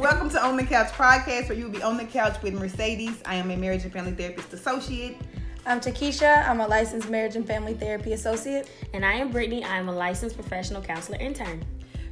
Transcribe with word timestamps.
Welcome 0.00 0.30
to 0.30 0.40
On 0.40 0.56
the 0.56 0.62
Couch 0.62 0.92
podcast, 0.92 1.48
where 1.48 1.58
you 1.58 1.64
will 1.64 1.72
be 1.72 1.82
on 1.82 1.96
the 1.96 2.04
couch 2.04 2.40
with 2.40 2.54
Mercedes. 2.54 3.20
I 3.26 3.34
am 3.34 3.50
a 3.50 3.56
marriage 3.56 3.82
and 3.82 3.92
family 3.92 4.12
therapist 4.12 4.52
associate. 4.52 5.16
I'm 5.66 5.80
Takesha. 5.80 6.48
I'm 6.48 6.60
a 6.60 6.68
licensed 6.68 7.10
marriage 7.10 7.34
and 7.34 7.44
family 7.44 7.74
therapy 7.74 8.12
associate. 8.12 8.70
And 8.94 9.04
I 9.04 9.14
am 9.14 9.32
Brittany. 9.32 9.64
I 9.64 9.76
am 9.76 9.88
a 9.88 9.92
licensed 9.92 10.36
professional 10.36 10.80
counselor 10.82 11.18
intern. 11.18 11.64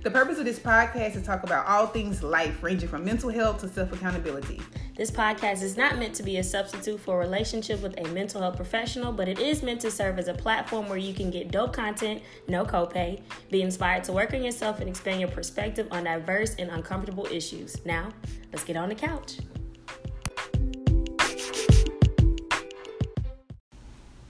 The 0.06 0.12
purpose 0.12 0.38
of 0.38 0.44
this 0.44 0.60
podcast 0.60 1.08
is 1.08 1.12
to 1.14 1.20
talk 1.20 1.42
about 1.42 1.66
all 1.66 1.88
things 1.88 2.22
life, 2.22 2.62
ranging 2.62 2.88
from 2.88 3.04
mental 3.04 3.28
health 3.28 3.60
to 3.62 3.68
self 3.68 3.92
accountability. 3.92 4.62
This 4.94 5.10
podcast 5.10 5.64
is 5.64 5.76
not 5.76 5.98
meant 5.98 6.14
to 6.14 6.22
be 6.22 6.36
a 6.36 6.44
substitute 6.44 7.00
for 7.00 7.16
a 7.16 7.18
relationship 7.18 7.82
with 7.82 7.98
a 7.98 8.06
mental 8.10 8.40
health 8.40 8.54
professional, 8.54 9.10
but 9.10 9.26
it 9.26 9.40
is 9.40 9.64
meant 9.64 9.80
to 9.80 9.90
serve 9.90 10.20
as 10.20 10.28
a 10.28 10.34
platform 10.34 10.88
where 10.88 10.96
you 10.96 11.12
can 11.12 11.32
get 11.32 11.50
dope 11.50 11.72
content, 11.72 12.22
no 12.46 12.64
copay, 12.64 13.20
be 13.50 13.62
inspired 13.62 14.04
to 14.04 14.12
work 14.12 14.32
on 14.32 14.44
yourself, 14.44 14.78
and 14.78 14.88
expand 14.88 15.18
your 15.18 15.28
perspective 15.28 15.88
on 15.90 16.04
diverse 16.04 16.54
and 16.54 16.70
uncomfortable 16.70 17.26
issues. 17.26 17.84
Now, 17.84 18.10
let's 18.52 18.62
get 18.62 18.76
on 18.76 18.88
the 18.88 18.94
couch. 18.94 19.38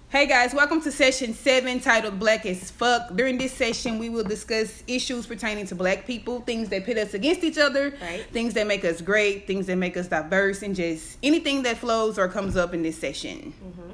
Hey 0.08 0.26
guys, 0.26 0.54
welcome 0.54 0.80
to 0.82 0.92
session 0.92 1.34
seven 1.34 1.80
titled 1.80 2.18
Black 2.20 2.46
as 2.46 2.70
Fuck. 2.70 3.14
During 3.16 3.38
this 3.38 3.52
session, 3.52 3.98
we 3.98 4.08
will 4.08 4.22
discuss 4.24 4.82
issues 4.86 5.26
pertaining 5.26 5.66
to 5.66 5.74
black 5.74 6.06
people, 6.06 6.40
things 6.40 6.68
that 6.68 6.86
pit 6.86 6.96
us 6.96 7.12
against 7.14 7.42
each 7.42 7.58
other, 7.58 7.92
Right. 8.00 8.24
things 8.32 8.54
that 8.54 8.66
make 8.68 8.84
us 8.84 9.00
great, 9.00 9.46
things 9.46 9.66
that 9.66 9.76
make 9.76 9.96
us 9.96 10.06
diverse, 10.06 10.62
and 10.62 10.76
just 10.76 11.18
anything 11.22 11.64
that 11.64 11.76
flows 11.78 12.18
or 12.18 12.28
comes 12.28 12.56
up 12.56 12.72
in 12.72 12.82
this 12.82 12.96
session. 12.96 13.52
Mm-hmm. 13.62 13.90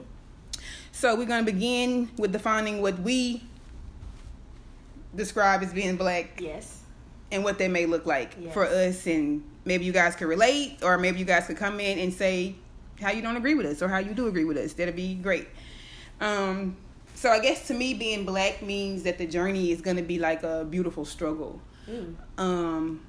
So, 0.92 1.16
we're 1.16 1.24
going 1.26 1.44
to 1.46 1.50
begin 1.50 2.10
with 2.18 2.30
defining 2.32 2.82
what 2.82 2.98
we 3.00 3.42
describe 5.16 5.62
as 5.62 5.72
being 5.72 5.96
black 5.96 6.38
Yes. 6.40 6.80
and 7.32 7.42
what 7.42 7.56
they 7.58 7.68
may 7.68 7.86
look 7.86 8.04
like 8.06 8.36
Yes. 8.38 8.52
for 8.52 8.66
us 8.66 9.06
and 9.06 9.42
maybe 9.64 9.84
you 9.86 9.92
guys 9.92 10.14
could 10.14 10.28
relate 10.28 10.78
or 10.82 10.98
maybe 10.98 11.18
you 11.18 11.24
guys 11.24 11.46
could 11.46 11.56
come 11.56 11.80
in 11.80 11.98
and 11.98 12.12
say 12.12 12.54
how 13.00 13.10
you 13.10 13.20
don't 13.22 13.36
agree 13.36 13.54
with 13.54 13.66
us 13.66 13.82
or 13.82 13.88
how 13.88 13.98
you 13.98 14.12
do 14.14 14.26
agree 14.28 14.44
with 14.44 14.56
us 14.56 14.72
that'd 14.74 14.94
be 14.96 15.14
great 15.14 15.48
um 16.22 16.76
so 17.14 17.30
i 17.30 17.38
guess 17.38 17.66
to 17.68 17.74
me 17.74 17.92
being 17.94 18.24
black 18.24 18.62
means 18.62 19.02
that 19.02 19.18
the 19.18 19.26
journey 19.26 19.70
is 19.70 19.80
going 19.82 19.96
to 19.96 20.02
be 20.02 20.18
like 20.18 20.42
a 20.42 20.64
beautiful 20.64 21.04
struggle 21.04 21.60
Mm. 21.88 22.14
um 22.38 23.00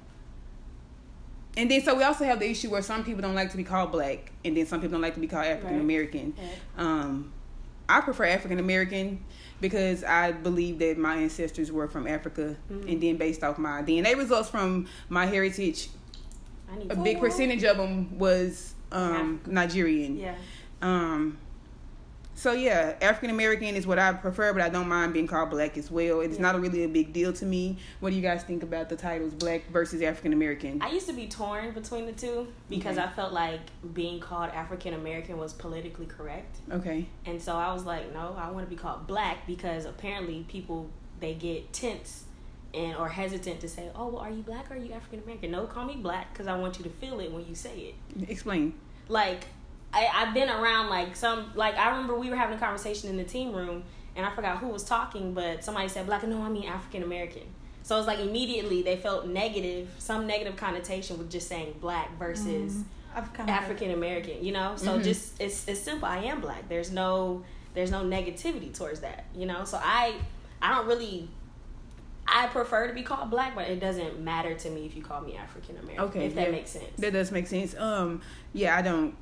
and 1.56 1.70
then 1.70 1.80
so 1.82 1.94
we 1.94 2.02
also 2.02 2.24
have 2.24 2.40
the 2.40 2.50
issue 2.50 2.68
where 2.70 2.82
some 2.82 3.04
people 3.04 3.22
don't 3.22 3.36
like 3.36 3.50
to 3.52 3.56
be 3.56 3.62
called 3.64 3.92
black 3.92 4.32
and 4.44 4.56
then 4.56 4.66
some 4.66 4.80
people 4.80 4.92
don't 4.94 5.00
like 5.02 5.14
to 5.14 5.20
be 5.20 5.28
called 5.28 5.44
african 5.46 5.80
american 5.80 6.34
Right. 6.36 6.84
um 6.84 7.32
i 7.88 8.00
prefer 8.00 8.24
african 8.24 8.58
american 8.58 9.24
because 9.60 10.02
i 10.02 10.32
believe 10.32 10.80
that 10.80 10.98
my 10.98 11.14
ancestors 11.18 11.70
were 11.70 11.86
from 11.86 12.08
africa 12.08 12.56
Mm-hmm. 12.70 12.88
and 12.88 13.00
then 13.00 13.16
based 13.16 13.44
off 13.44 13.58
my 13.58 13.80
dna 13.82 14.16
results 14.16 14.48
from 14.50 14.86
my 15.08 15.26
heritage 15.26 15.88
I 16.72 16.76
need 16.78 16.90
a 16.90 16.96
big 16.96 17.20
percentage 17.20 17.62
of 17.62 17.76
them 17.76 18.18
was 18.18 18.74
um 18.90 19.40
nigerian 19.46 20.16
Yeah. 20.18 20.34
um 20.82 21.38
so 22.36 22.52
yeah 22.52 22.94
african 23.00 23.30
american 23.30 23.76
is 23.76 23.86
what 23.86 23.98
i 23.98 24.12
prefer 24.12 24.52
but 24.52 24.60
i 24.60 24.68
don't 24.68 24.88
mind 24.88 25.12
being 25.12 25.26
called 25.26 25.50
black 25.50 25.76
as 25.78 25.90
well 25.90 26.20
it's 26.20 26.36
Yeah. 26.36 26.42
not 26.42 26.60
really 26.60 26.82
a 26.84 26.88
big 26.88 27.12
deal 27.12 27.32
to 27.34 27.46
me 27.46 27.78
what 28.00 28.10
do 28.10 28.16
you 28.16 28.22
guys 28.22 28.42
think 28.42 28.62
about 28.62 28.88
the 28.88 28.96
titles 28.96 29.32
black 29.34 29.68
versus 29.70 30.02
african 30.02 30.32
american 30.32 30.82
I 30.82 30.90
used 30.90 31.06
to 31.06 31.12
be 31.12 31.28
torn 31.28 31.70
between 31.72 32.06
the 32.06 32.12
two 32.12 32.48
because 32.68 32.98
Okay. 32.98 33.06
I 33.06 33.10
felt 33.12 33.32
like 33.32 33.60
being 33.94 34.18
called 34.20 34.50
African 34.50 34.94
American 34.94 35.38
was 35.38 35.52
politically 35.52 36.06
correct. 36.06 36.56
okay 36.72 37.06
And 37.26 37.40
so 37.40 37.54
I 37.56 37.72
was 37.72 37.84
like, 37.84 38.12
no, 38.12 38.34
I 38.38 38.50
want 38.50 38.66
to 38.66 38.70
be 38.70 38.80
called 38.80 39.06
black 39.06 39.46
because 39.46 39.84
apparently 39.84 40.44
people 40.48 40.88
they 41.20 41.34
get 41.34 41.72
tense 41.72 42.24
and 42.74 42.96
or 42.96 43.08
hesitant 43.08 43.60
to 43.60 43.68
say, 43.68 43.88
oh, 43.94 44.08
well, 44.08 44.18
are 44.18 44.30
you 44.30 44.42
black 44.42 44.70
or 44.70 44.74
are 44.74 44.76
you 44.76 44.92
African 44.92 45.20
American? 45.22 45.52
No, 45.52 45.64
call 45.66 45.84
me 45.84 45.94
black 45.94 46.32
because 46.32 46.46
I 46.48 46.56
want 46.58 46.78
you 46.78 46.84
to 46.84 46.90
feel 46.90 47.20
it 47.20 47.30
when 47.32 47.46
you 47.46 47.54
say 47.54 47.94
it. 47.94 48.28
explain 48.28 48.74
Like 49.08 49.46
I, 49.94 50.08
I've 50.12 50.34
been 50.34 50.50
around 50.50 50.90
like 50.90 51.14
some 51.16 51.52
like 51.54 51.76
I 51.76 51.90
remember 51.90 52.14
we 52.18 52.28
were 52.30 52.36
having 52.36 52.56
a 52.56 52.60
conversation 52.60 53.08
in 53.08 53.16
the 53.16 53.24
team 53.24 53.52
room 53.52 53.84
and 54.16 54.26
I 54.26 54.34
forgot 54.34 54.58
who 54.58 54.68
was 54.68 54.84
talking, 54.84 55.34
but 55.34 55.64
somebody 55.64 55.88
said 55.88 56.06
black. 56.06 56.26
No, 56.26 56.42
I 56.42 56.48
mean 56.48 56.64
African 56.68 57.02
American. 57.02 57.42
So 57.82 57.98
it's 57.98 58.06
like 58.06 58.18
immediately 58.18 58.82
they 58.82 58.96
felt 58.96 59.26
negative, 59.26 59.88
some 59.98 60.26
negative 60.26 60.56
connotation 60.56 61.18
with 61.18 61.30
just 61.30 61.48
saying 61.48 61.76
black 61.80 62.18
versus. 62.18 62.82
I've 63.14 63.32
kind 63.32 63.48
of 63.48 63.54
African 63.54 63.92
American, 63.92 64.44
you 64.44 64.52
know. 64.52 64.74
So 64.76 64.98
Mhm. 64.98 65.04
just 65.04 65.40
it's 65.40 65.68
it's 65.68 65.80
simple. 65.80 66.08
I 66.08 66.18
am 66.24 66.40
black. 66.40 66.68
There's 66.68 66.90
no 66.90 67.44
there's 67.74 67.90
no 67.90 68.02
negativity 68.02 68.76
towards 68.76 69.00
that, 69.00 69.26
you 69.34 69.46
know. 69.46 69.64
So 69.64 69.78
I 69.80 70.14
I 70.60 70.74
don't 70.74 70.86
really 70.86 71.28
I 72.26 72.46
prefer 72.46 72.88
to 72.88 72.94
be 72.94 73.02
called 73.02 73.30
black, 73.30 73.54
but 73.54 73.68
it 73.68 73.80
doesn't 73.80 74.18
matter 74.18 74.54
to 74.54 74.70
me 74.70 74.86
if 74.86 74.96
you 74.96 75.02
call 75.02 75.20
me 75.20 75.36
African 75.36 75.76
American. 75.76 76.04
Okay, 76.06 76.26
if 76.26 76.34
that 76.34 76.46
yeah. 76.46 76.50
makes 76.50 76.70
sense. 76.70 76.90
That 76.98 77.12
does 77.12 77.30
make 77.30 77.46
sense. 77.46 77.76
Um, 77.76 78.22
yeah, 78.52 78.76
I 78.76 78.82
don't 78.82 79.14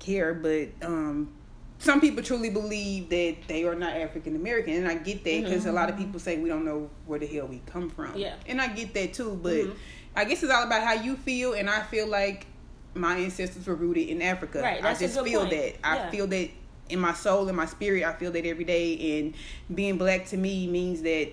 care, 0.00 0.34
but 0.34 0.68
um, 0.82 1.30
some 1.78 2.00
people 2.00 2.22
truly 2.22 2.50
believe 2.50 3.08
that 3.10 3.36
they 3.46 3.64
are 3.64 3.74
not 3.74 3.94
African 3.94 4.34
American, 4.36 4.74
and 4.74 4.88
I 4.88 4.94
get 4.96 5.22
that 5.24 5.44
because 5.44 5.66
a 5.66 5.72
lot 5.72 5.88
of 5.88 5.96
people 5.96 6.18
say 6.18 6.38
we 6.38 6.48
don't 6.48 6.64
know 6.64 6.90
where 7.06 7.18
the 7.18 7.26
hell 7.26 7.46
we 7.46 7.62
come 7.66 7.88
from. 7.88 8.06
Mm-hmm. 8.10 8.18
Yeah. 8.18 8.34
and 8.46 8.60
I 8.60 8.68
get 8.68 8.92
that 8.94 9.14
too. 9.14 9.38
But 9.42 9.52
Mhm. 9.54 9.74
I 10.16 10.24
guess 10.24 10.42
it's 10.42 10.52
all 10.52 10.64
about 10.64 10.82
how 10.82 10.94
you 10.94 11.16
feel, 11.16 11.52
and 11.52 11.70
I 11.70 11.82
feel 11.82 12.06
like 12.08 12.46
my 12.94 13.16
ancestors 13.18 13.66
were 13.68 13.76
rooted 13.76 14.08
in 14.08 14.20
Africa. 14.20 14.60
Right, 14.60 14.84
I 14.84 14.94
just 14.94 15.14
feel 15.22 15.40
point. 15.46 15.50
that. 15.52 15.86
I 15.86 15.96
Yeah. 15.96 16.10
feel 16.10 16.26
that 16.26 16.50
in 16.88 16.98
my 16.98 17.14
soul, 17.14 17.48
in 17.48 17.54
my 17.54 17.66
spirit. 17.66 18.02
I 18.02 18.12
feel 18.14 18.32
that 18.32 18.44
every 18.44 18.64
day, 18.64 19.18
and 19.20 19.34
being 19.72 19.96
black 19.96 20.26
to 20.26 20.36
me 20.36 20.66
means 20.66 21.02
that 21.02 21.28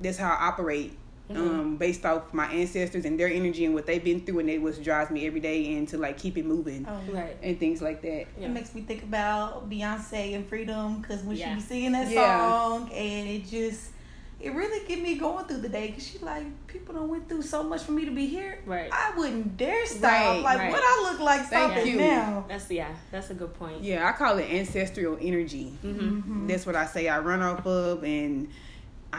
that's 0.00 0.18
how 0.18 0.30
I 0.32 0.48
operate. 0.48 0.98
Mm-hmm. 1.30 1.40
Um, 1.40 1.76
based 1.78 2.04
off 2.04 2.34
my 2.34 2.46
ancestors 2.52 3.06
and 3.06 3.18
their 3.18 3.28
energy 3.28 3.64
and 3.64 3.72
what 3.72 3.86
they've 3.86 4.04
been 4.04 4.20
through, 4.26 4.40
and 4.40 4.50
it 4.50 4.60
was 4.60 4.76
drives 4.76 5.10
me 5.10 5.26
every 5.26 5.40
day 5.40 5.74
and 5.74 5.88
to 5.88 5.96
like 5.96 6.18
keep 6.18 6.36
it 6.36 6.44
moving 6.44 6.86
Oh, 6.86 7.00
Right. 7.10 7.34
and 7.42 7.58
things 7.58 7.80
like 7.80 8.02
that. 8.02 8.26
Yeah. 8.38 8.46
It 8.46 8.50
makes 8.50 8.74
me 8.74 8.82
think 8.82 9.02
about 9.04 9.70
Beyonce 9.70 10.34
and 10.34 10.46
Freedom 10.46 11.00
because 11.00 11.22
when 11.22 11.36
Yeah. 11.38 11.48
she 11.48 11.54
be 11.54 11.60
singing 11.62 11.92
that 11.92 12.10
Yeah. 12.10 12.50
song 12.50 12.90
and 12.92 13.26
it 13.28 13.46
just 13.46 13.92
it 14.38 14.52
really 14.52 14.86
get 14.86 15.00
me 15.00 15.14
going 15.14 15.46
through 15.46 15.62
the 15.62 15.68
day 15.70 15.86
because 15.86 16.06
she 16.06 16.18
like 16.18 16.44
people 16.66 16.94
don't 16.94 17.08
went 17.08 17.26
through 17.26 17.40
so 17.40 17.62
much 17.62 17.80
for 17.84 17.92
me 17.92 18.04
to 18.04 18.10
be 18.10 18.26
here. 18.26 18.58
Right. 18.66 18.90
I 18.92 19.12
wouldn't 19.16 19.56
dare 19.56 19.86
stop. 19.86 20.02
Right, 20.12 20.42
like 20.42 20.58
right. 20.58 20.70
what 20.72 20.82
I 20.84 21.08
look 21.10 21.20
like 21.20 21.46
Thank 21.46 21.72
stopping 21.72 21.92
you. 21.92 21.96
now. 22.00 22.44
That's 22.46 22.70
yeah, 22.70 22.94
that's 23.10 23.30
a 23.30 23.34
good 23.34 23.54
point. 23.54 23.82
Yeah, 23.82 24.06
I 24.06 24.12
call 24.12 24.36
it 24.36 24.50
ancestral 24.50 25.16
energy. 25.22 25.72
Mm-hmm. 25.82 26.48
That's 26.48 26.66
what 26.66 26.76
I 26.76 26.84
say. 26.84 27.08
I 27.08 27.20
run 27.20 27.40
off 27.40 27.66
of, 27.66 28.04
and 28.04 28.48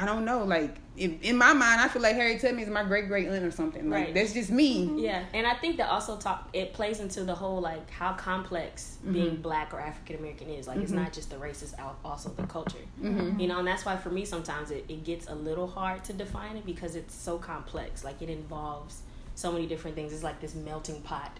I 0.01 0.05
don't 0.05 0.25
know. 0.25 0.43
Like 0.43 0.75
in, 0.97 1.19
in 1.21 1.37
my 1.37 1.53
mind, 1.53 1.81
I 1.81 1.87
feel 1.87 2.01
like 2.01 2.15
Harriet 2.15 2.41
Tubman 2.41 2.63
is 2.63 2.69
my 2.69 2.83
great 2.83 3.07
great 3.07 3.27
aunt 3.27 3.43
or 3.43 3.51
something. 3.51 3.89
Like 3.89 4.05
Right. 4.05 4.13
that's 4.13 4.33
just 4.33 4.49
me. 4.51 5.01
Yeah, 5.03 5.23
and 5.33 5.45
I 5.47 5.55
think 5.55 5.77
that 5.77 5.89
also 5.89 6.17
talk 6.17 6.49
it 6.53 6.73
plays 6.73 6.99
into 6.99 7.23
the 7.23 7.35
whole 7.35 7.59
like 7.61 7.89
how 7.89 8.13
complex 8.13 8.91
Mm-hmm. 9.05 9.13
being 9.13 9.35
black 9.35 9.71
or 9.73 9.79
African 9.79 10.15
American 10.17 10.49
is. 10.49 10.67
Like 10.67 10.77
it's 10.79 10.91
not 10.91 11.13
just 11.13 11.29
the 11.29 11.37
race, 11.37 11.61
it's 11.61 11.75
also 12.03 12.29
the 12.29 12.47
culture. 12.47 12.79
Mm-hmm. 13.01 13.39
You 13.39 13.47
know, 13.47 13.59
and 13.59 13.67
that's 13.67 13.85
why 13.85 13.97
for 13.97 14.09
me 14.09 14.25
sometimes 14.25 14.71
it, 14.71 14.85
it 14.89 15.03
gets 15.03 15.27
a 15.27 15.35
little 15.35 15.67
hard 15.67 16.03
to 16.05 16.13
define 16.13 16.55
it 16.57 16.65
because 16.65 16.95
it's 16.95 17.13
so 17.13 17.37
complex. 17.37 18.03
Like 18.03 18.21
it 18.23 18.29
involves 18.29 19.01
so 19.35 19.51
many 19.51 19.67
different 19.67 19.95
things. 19.95 20.11
It's 20.11 20.23
like 20.23 20.39
this 20.41 20.55
melting 20.55 21.01
pot 21.01 21.37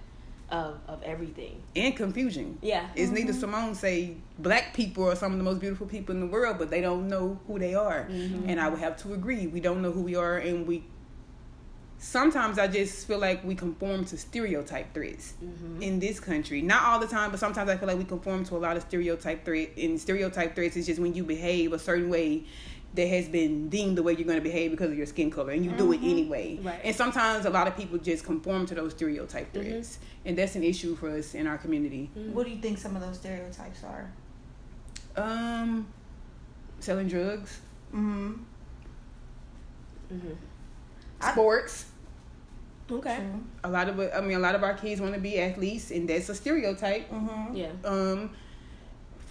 of 0.50 0.80
of 0.88 1.02
everything. 1.04 1.62
And 1.76 1.96
confusion. 1.96 2.58
Yeah. 2.62 2.88
Is 2.96 3.12
Nina 3.12 3.32
mm-hmm. 3.32 3.40
Simone 3.40 3.76
say 3.76 4.18
black 4.40 4.74
people 4.74 5.10
are 5.10 5.16
some 5.16 5.32
of 5.32 5.38
the 5.38 5.44
most 5.44 5.60
beautiful 5.60 5.88
people 5.88 6.14
in 6.14 6.22
the 6.22 6.28
world, 6.28 6.58
but 6.58 6.70
they 6.70 6.82
don't 6.82 7.08
know 7.08 7.40
who 7.48 7.60
they 7.60 7.76
are. 7.76 8.08
Mm-hmm. 8.10 8.50
And 8.50 8.60
I 8.60 8.70
would 8.70 8.80
have 8.80 8.98
to 8.98 9.14
agree. 9.14 9.48
We 9.48 9.60
don't 9.60 9.82
know 9.82 9.92
who 9.92 10.02
we 10.02 10.16
are, 10.16 10.38
and 10.38 10.68
we. 10.68 10.84
Sometimes 11.98 12.60
I 12.60 12.68
just 12.68 13.08
feel 13.08 13.18
like 13.18 13.44
we 13.44 13.56
conform 13.56 14.06
to 14.06 14.18
stereotype 14.18 14.94
threats 14.94 15.34
mm-hmm. 15.44 15.82
in 15.82 16.00
this 16.00 16.20
country. 16.20 16.62
Not 16.62 16.84
all 16.84 17.00
the 17.00 17.08
time, 17.08 17.32
but 17.32 17.40
sometimes 17.40 17.70
I 17.70 17.78
feel 17.78 17.88
like 17.88 17.98
we 17.98 18.04
conform 18.04 18.44
to 18.46 18.58
a 18.58 18.60
lot 18.60 18.78
of 18.78 18.84
stereotype 18.84 19.46
threat. 19.46 19.70
And 19.78 20.00
stereotype 20.00 20.56
threats 20.56 20.76
is 20.76 20.86
just 20.86 21.00
when 21.00 21.16
you 21.16 21.24
behave 21.24 21.74
a 21.74 21.80
certain 21.80 22.10
way 22.10 22.44
that 22.96 23.08
has 23.08 23.28
been 23.28 23.70
deemed 23.70 23.98
the 23.98 24.04
way 24.04 24.14
you're 24.14 24.26
going 24.26 24.38
to 24.38 24.44
behave 24.44 24.72
because 24.72 24.90
of 24.92 24.98
your 24.98 25.06
skin 25.06 25.30
color, 25.30 25.52
and 25.52 25.64
you 25.66 25.72
do 25.72 25.92
it 25.92 25.98
anyway. 26.02 26.58
Right. 26.62 26.80
And 26.84 26.96
sometimes 26.96 27.46
a 27.46 27.50
lot 27.50 27.68
of 27.68 27.76
people 27.76 27.98
just 27.98 28.24
conform 28.24 28.66
to 28.68 28.76
those 28.76 28.92
stereotype 28.94 29.54
threats, 29.54 30.00
and 30.26 30.38
that's 30.38 30.56
an 30.56 30.64
issue 30.64 30.96
for 30.96 31.10
us 31.10 31.36
in 31.36 31.46
our 31.48 31.58
community. 31.58 32.10
What 32.16 32.46
do 32.46 32.52
you 32.52 32.62
think 32.62 32.78
some 32.78 32.96
of 32.96 33.02
those 33.02 33.16
stereotypes 33.18 33.84
are? 33.84 34.12
Um, 35.16 35.88
selling 36.80 37.08
drugs, 37.08 37.60
Mm-hmm. 37.94 38.34
Mm-hmm. 40.14 40.34
I- 41.22 41.32
sports. 41.32 41.86
Okay. 42.92 43.20
A 43.64 43.70
lot 43.70 43.90
of 43.90 44.00
I 44.00 44.22
mean, 44.22 44.38
a 44.38 44.40
lot 44.40 44.54
of 44.54 44.62
our 44.64 44.76
kids 44.76 45.02
want 45.02 45.16
to 45.16 45.20
be 45.20 45.40
athletes, 45.40 45.90
and 45.90 46.08
that's 46.08 46.30
a 46.30 46.36
stereotype. 46.36 47.10
Mm-hmm. 47.10 47.56
Yeah. 47.56 47.70
Um, 47.84 48.30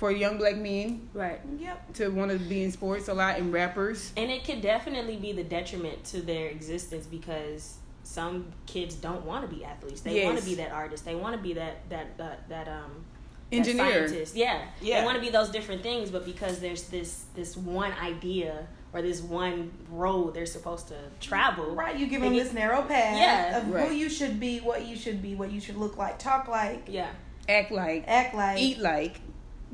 for 0.05 0.11
young 0.13 0.37
black 0.37 0.57
men 0.59 1.09
Right. 1.15 1.41
Yep. 1.59 1.95
to 1.95 2.09
want 2.11 2.31
to 2.31 2.39
be 2.39 2.63
in 2.63 2.71
sports 2.71 3.09
a 3.09 3.15
lot, 3.15 3.39
and 3.39 3.51
rappers. 3.55 4.13
And 4.19 4.31
it 4.31 4.45
could 4.45 4.61
definitely 4.61 5.17
be 5.17 5.33
the 5.33 5.43
detriment 5.45 6.05
to 6.13 6.21
their 6.21 6.49
existence 6.49 7.07
because 7.07 7.79
some 8.03 8.53
kids 8.67 8.97
don't 8.97 9.25
want 9.25 9.49
to 9.49 9.57
be 9.57 9.65
athletes. 9.65 10.03
They 10.03 10.27
want 10.27 10.39
to 10.39 10.45
be 10.45 10.57
that 10.57 10.73
artist. 10.73 11.07
They 11.07 11.15
want 11.15 11.35
to 11.37 11.41
be 11.43 11.55
that 11.55 11.89
that 11.89 12.19
that 12.19 12.47
that 12.51 12.69
um 12.69 13.07
that 13.51 13.57
Engineer. 13.57 14.07
scientist. 14.09 14.37
Yeah. 14.37 14.61
Yeah. 14.83 15.01
They 15.01 15.05
want 15.07 15.17
to 15.17 15.23
be 15.23 15.31
those 15.31 15.49
different 15.49 15.83
things, 15.83 16.11
but 16.11 16.27
because 16.27 16.59
there's 16.61 16.83
this 16.89 17.25
this 17.35 17.57
one 17.57 17.93
idea 17.95 18.67
or 18.93 19.01
this 19.01 19.23
one 19.23 19.71
road 19.91 20.35
they're 20.35 20.45
supposed 20.45 20.89
to 20.89 20.99
travel. 21.19 21.75
Right, 21.75 21.97
you 21.97 22.07
give 22.09 22.21
They 22.21 22.27
them 22.29 22.35
get- 22.37 22.45
this 22.45 22.53
narrow 22.53 22.83
path 22.83 23.17
Yeah. 23.17 23.57
of 23.59 23.71
Right. 23.71 23.89
who 23.89 23.95
you 23.95 24.11
should 24.11 24.39
be, 24.39 24.59
what 24.61 24.85
you 24.85 24.97
should 24.97 25.23
be, 25.23 25.35
what 25.35 25.51
you 25.51 25.61
should 25.63 25.77
look 25.79 25.97
like, 25.97 26.19
talk 26.19 26.47
like, 26.47 26.83
Yeah. 26.89 27.09
Act 27.49 27.73
like, 27.73 28.05
act 28.07 28.35
like. 28.35 28.59
eat 28.59 28.79
like. 28.79 29.21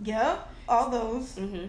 Yep, 0.04 0.48
all 0.68 0.90
those. 0.90 1.34
hmm 1.36 1.66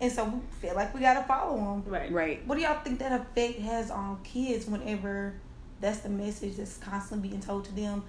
And 0.00 0.12
so 0.12 0.24
we 0.24 0.40
feel 0.60 0.74
like 0.76 0.94
we 0.94 1.00
gotta 1.00 1.22
follow 1.26 1.56
them. 1.56 1.82
Right. 1.92 2.10
Right. 2.12 2.46
What 2.46 2.56
do 2.56 2.62
y'all 2.62 2.80
think 2.80 2.98
that 3.00 3.12
effect 3.20 3.58
has 3.60 3.90
on 3.90 4.18
kids 4.24 4.66
whenever 4.66 5.34
that's 5.80 5.98
the 6.00 6.08
message 6.08 6.56
that's 6.56 6.76
constantly 6.78 7.28
being 7.28 7.40
told 7.40 7.64
to 7.66 7.74
them 7.74 8.04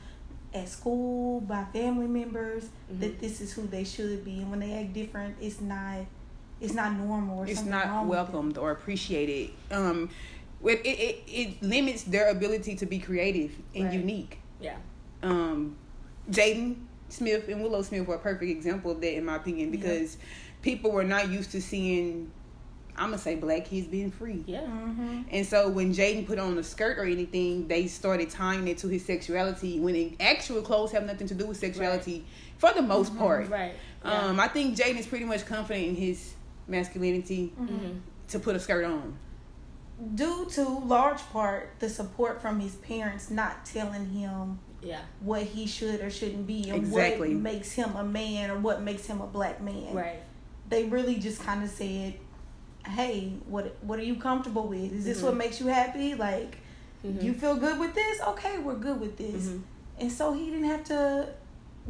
at 0.54 0.68
school 0.68 1.42
by 1.42 1.64
family 1.74 2.08
members 2.08 2.64
Mm-hmm. 2.92 3.02
that 3.02 3.20
this 3.20 3.40
is 3.40 3.54
who 3.54 3.68
they 3.68 3.84
should 3.84 4.26
be, 4.26 4.40
and 4.40 4.50
when 4.50 4.60
they 4.60 4.74
act 4.74 4.94
different, 4.94 5.36
it's 5.40 5.62
not, 5.62 6.00
it's 6.60 6.74
not 6.74 6.94
normal 6.94 7.40
or 7.42 7.46
It's 7.48 7.64
not 7.64 7.86
wrong 7.86 8.08
welcomed 8.08 8.58
or 8.58 8.72
appreciated. 8.72 9.52
Um, 9.70 10.10
it, 10.66 10.80
it, 10.84 10.88
it, 10.88 11.24
it 11.28 11.62
limits 11.64 12.04
their 12.04 12.30
ability 12.32 12.76
to 12.78 12.86
be 12.88 12.98
creative 12.98 13.52
and 13.76 13.86
Right. 13.86 13.94
unique. 13.94 14.40
Yeah. 14.60 14.78
um, 15.22 15.76
Jaden 16.32 16.76
Smith 17.10 17.48
and 17.50 17.62
Willow 17.62 17.82
Smith 17.82 18.08
were 18.08 18.16
a 18.16 18.20
perfect 18.20 18.50
example 18.50 18.92
of 18.92 19.02
that, 19.02 19.16
in 19.16 19.26
my 19.26 19.36
opinion, 19.36 19.72
because 19.72 20.18
people 20.62 20.92
were 20.92 21.04
not 21.04 21.30
used 21.30 21.52
to 21.52 21.62
seeing, 21.62 22.32
I'm 22.96 23.10
gonna 23.10 23.18
say, 23.18 23.36
black 23.36 23.66
kids 23.66 23.88
being 23.88 24.12
free. 24.12 24.44
Yeah. 24.46 24.62
Mm-hmm. 24.62 25.24
And 25.32 25.46
so 25.46 25.70
when 25.70 25.94
Jaden 25.94 26.28
put 26.28 26.40
on 26.40 26.58
a 26.58 26.64
skirt 26.64 26.98
or 26.98 27.04
anything, 27.04 27.68
they 27.68 27.88
started 27.88 28.30
tying 28.30 28.68
it 28.68 28.78
to 28.80 28.88
his 28.88 29.06
sexuality. 29.06 29.80
When 29.80 29.96
in 29.96 30.16
actual 30.20 30.62
clothes 30.62 30.92
have 30.92 31.06
nothing 31.06 31.28
to 31.28 31.36
do 31.36 31.48
with 31.48 31.58
sexuality, 31.58 32.26
for 32.58 32.74
the 32.74 32.82
most 32.82 33.18
part. 33.18 33.50
Right. 33.50 33.74
Um, 34.04 34.40
I 34.40 34.48
think 34.48 34.78
Jaden 34.78 35.00
is 35.00 35.08
pretty 35.08 35.26
much 35.26 35.46
confident 35.46 35.88
in 35.88 35.96
his 35.96 36.34
masculinity 36.68 37.48
hmm 37.58 37.98
to 38.30 38.40
put 38.40 38.56
a 38.56 38.60
skirt 38.60 38.86
on. 38.86 39.18
Due 40.16 40.46
to 40.52 40.64
large 40.64 41.20
part 41.32 41.72
the 41.80 41.90
support 41.90 42.42
from 42.42 42.60
his 42.60 42.76
parents 42.76 43.30
not 43.30 43.66
telling 43.66 44.06
him 44.12 44.60
Yeah. 44.82 45.02
what 45.22 45.44
he 45.44 45.68
should 45.68 46.02
or 46.02 46.10
shouldn't 46.10 46.48
be 46.48 46.70
and 46.70 46.78
Exactly. 46.80 47.34
what 47.36 47.42
makes 47.44 47.72
him 47.74 47.96
a 47.96 48.04
man 48.04 48.50
or 48.52 48.58
what 48.60 48.82
makes 48.82 49.06
him 49.06 49.20
a 49.22 49.28
black 49.28 49.62
man. 49.62 49.94
Right. 49.94 50.22
They 50.70 50.86
really 50.86 51.16
just 51.16 51.42
kind 51.42 51.64
of 51.64 51.70
said, 51.70 52.14
"Hey, 52.86 53.34
what 53.48 53.76
what 53.82 54.00
are 54.00 54.04
you 54.04 54.16
comfortable 54.16 54.68
with? 54.68 54.94
Is 54.94 55.06
this 55.06 55.20
Mhm. 55.20 55.24
what 55.24 55.36
makes 55.38 55.60
you 55.60 55.68
happy? 55.68 56.16
Like, 56.16 56.58
Mhm. 57.06 57.24
you 57.24 57.34
feel 57.34 57.56
good 57.56 57.80
with 57.80 57.94
this? 57.94 58.22
Okay, 58.22 58.58
we're 58.60 58.76
good 58.76 59.00
with 59.02 59.18
this." 59.18 59.48
Mhm. 59.48 59.62
And 60.00 60.12
so 60.12 60.32
he 60.34 60.46
didn't 60.50 60.66
have 60.70 60.84
to 60.86 61.30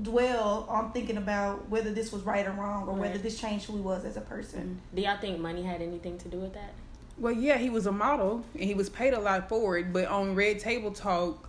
dwell 0.02 0.66
on 0.70 0.92
thinking 0.92 1.18
about 1.18 1.68
whether 1.70 1.92
this 1.92 2.12
was 2.12 2.24
right 2.24 2.48
or 2.48 2.52
wrong 2.52 2.88
or 2.88 2.94
whether 2.94 3.18
this 3.18 3.38
changed 3.40 3.66
who 3.66 3.76
he 3.76 3.82
was 3.82 4.06
as 4.06 4.16
a 4.18 4.22
person. 4.22 4.80
Do 4.96 5.02
y'all 5.02 5.18
think 5.20 5.40
money 5.40 5.64
had 5.64 5.82
anything 5.82 6.18
to 6.20 6.28
do 6.30 6.38
with 6.40 6.54
that? 6.54 6.74
Well, 7.18 7.34
yeah, 7.34 7.58
he 7.58 7.70
was 7.70 7.86
a 7.86 7.92
model 7.92 8.44
and 8.54 8.64
he 8.64 8.74
was 8.74 8.90
paid 8.90 9.14
a 9.14 9.20
lot 9.20 9.50
for 9.50 9.78
it. 9.78 9.92
But 9.92 10.06
on 10.08 10.36
Red 10.36 10.60
Table 10.60 10.92
Talk, 10.92 11.49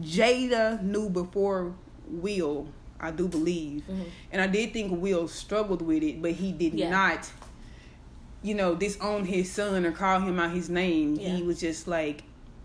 Jada 0.00 0.82
knew 0.82 1.08
before 1.10 1.74
Will, 2.08 2.68
I 2.98 3.10
do 3.10 3.28
believe, 3.28 3.82
Mhm. 3.88 4.04
and 4.32 4.42
I 4.42 4.46
did 4.46 4.72
think 4.72 5.00
Will 5.00 5.28
struggled 5.28 5.82
with 5.82 6.02
it, 6.02 6.20
but 6.22 6.32
he 6.32 6.52
did 6.52 6.74
Yeah. 6.74 6.90
not, 6.90 7.30
you 8.42 8.54
know, 8.54 8.74
disown 8.74 9.24
his 9.26 9.50
son 9.50 9.84
or 9.84 9.92
call 9.92 10.20
him 10.20 10.38
out 10.38 10.52
his 10.54 10.68
name. 10.70 11.16
Yeah. 11.16 11.36
He 11.36 11.42
was 11.42 11.60
just 11.60 11.86
like. 11.88 12.22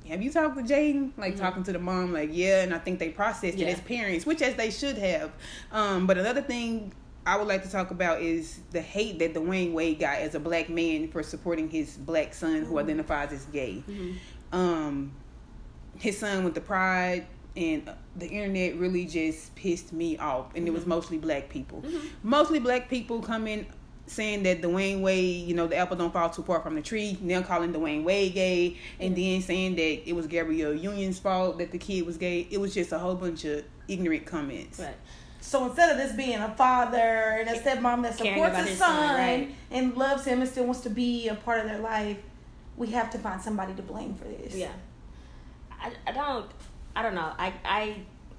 Have 0.07 0.21
you 0.21 0.29
talked 0.31 0.55
with 0.55 0.67
Jaden? 0.67 1.11
Like 1.17 1.33
Mhm. 1.33 1.39
talking 1.39 1.63
to 1.63 1.73
the 1.73 1.79
mom, 1.79 2.13
like 2.13 2.29
yeah, 2.31 2.61
and 2.61 2.75
I 2.75 2.77
think 2.77 2.99
they 2.99 3.09
processed 3.09 3.57
Yeah. 3.57 3.69
it 3.69 3.73
as 3.73 3.79
parents, 3.81 4.23
which 4.23 4.39
as 4.41 4.53
they 4.53 4.69
should 4.69 4.99
have. 4.99 5.31
Um, 5.71 6.05
but 6.05 6.19
another 6.19 6.43
thing 6.43 6.91
I 7.25 7.37
would 7.37 7.47
like 7.47 7.63
to 7.63 7.71
talk 7.71 7.89
about 7.89 8.21
is 8.21 8.59
the 8.69 8.81
hate 8.81 9.17
that 9.17 9.33
Dwyane 9.33 9.73
Wade 9.73 9.99
got 9.99 10.19
as 10.19 10.35
a 10.35 10.39
black 10.39 10.69
man 10.69 11.07
for 11.07 11.23
supporting 11.23 11.71
his 11.71 11.97
black 11.97 12.35
son 12.35 12.65
who 12.65 12.77
identifies 12.77 13.31
as 13.33 13.45
gay. 13.45 13.81
Mm-hmm. 13.89 14.55
Um, 14.55 15.11
his 15.99 16.17
son 16.17 16.43
with 16.43 16.53
the 16.53 16.61
pride 16.61 17.25
and 17.57 17.89
the 18.17 18.27
internet 18.27 18.77
really 18.77 19.05
just 19.05 19.55
pissed 19.55 19.93
me 19.93 20.17
off, 20.17 20.53
and 20.55 20.67
it 20.67 20.71
was 20.71 20.83
Mhm. 20.83 20.87
mostly 20.87 21.17
black 21.17 21.47
people. 21.49 21.81
Mhm. 21.81 22.01
Mostly 22.23 22.59
black 22.59 22.89
people 22.89 23.21
coming 23.21 23.65
saying 24.07 24.43
that 24.43 24.61
Dwyane 24.61 25.01
Wade, 25.01 25.47
you 25.47 25.55
know, 25.55 25.65
the 25.65 25.75
apple 25.75 25.97
don't 25.97 26.13
fall 26.13 26.29
too 26.29 26.43
far 26.43 26.61
from 26.61 26.75
the 26.75 26.81
tree. 26.81 27.17
Now 27.21 27.41
calling 27.41 27.73
Dwyane 27.73 28.03
Wade 28.03 28.33
gay, 28.35 28.77
and 28.99 29.15
then 29.15 29.41
saying 29.41 29.75
that 29.75 30.07
it 30.07 30.13
was 30.15 30.27
Gabrielle 30.27 30.75
Union's 30.75 31.17
fault 31.17 31.57
that 31.57 31.71
the 31.71 31.77
kid 31.79 32.05
was 32.05 32.17
gay. 32.17 32.47
It 32.51 32.59
was 32.59 32.73
just 32.73 32.91
a 32.91 32.99
whole 32.99 33.15
bunch 33.15 33.45
of 33.45 33.63
ignorant 33.87 34.25
comments. 34.25 34.79
Right. 34.79 34.95
So 35.41 35.65
instead 35.65 35.91
of 35.91 35.97
this 35.97 36.15
being 36.15 36.37
a 36.37 36.53
father 36.55 36.97
and 36.97 37.49
a 37.49 37.59
stepmom 37.59 38.03
that 38.03 38.17
supports 38.17 38.37
about 38.37 38.55
his 38.61 38.69
his 38.69 38.77
son, 38.79 39.07
son, 39.07 39.15
right. 39.15 39.55
and 39.71 39.95
loves 39.95 40.25
him 40.25 40.41
and 40.41 40.49
still 40.49 40.65
wants 40.65 40.81
to 40.81 40.89
be 40.89 41.27
a 41.27 41.35
part 41.35 41.61
of 41.61 41.67
their 41.67 41.79
life, 41.79 42.17
we 42.77 42.87
have 42.87 43.09
to 43.11 43.17
find 43.17 43.41
somebody 43.41 43.73
to 43.75 43.81
blame 43.81 44.13
for 44.15 44.25
this. 44.25 44.55
Yeah. 44.55 44.69
I, 45.81 45.91
I 46.07 46.11
don't 46.11 46.45
I 46.95 47.01
don't 47.01 47.15
know. 47.15 47.31
I 47.37 47.53
I 47.63 47.95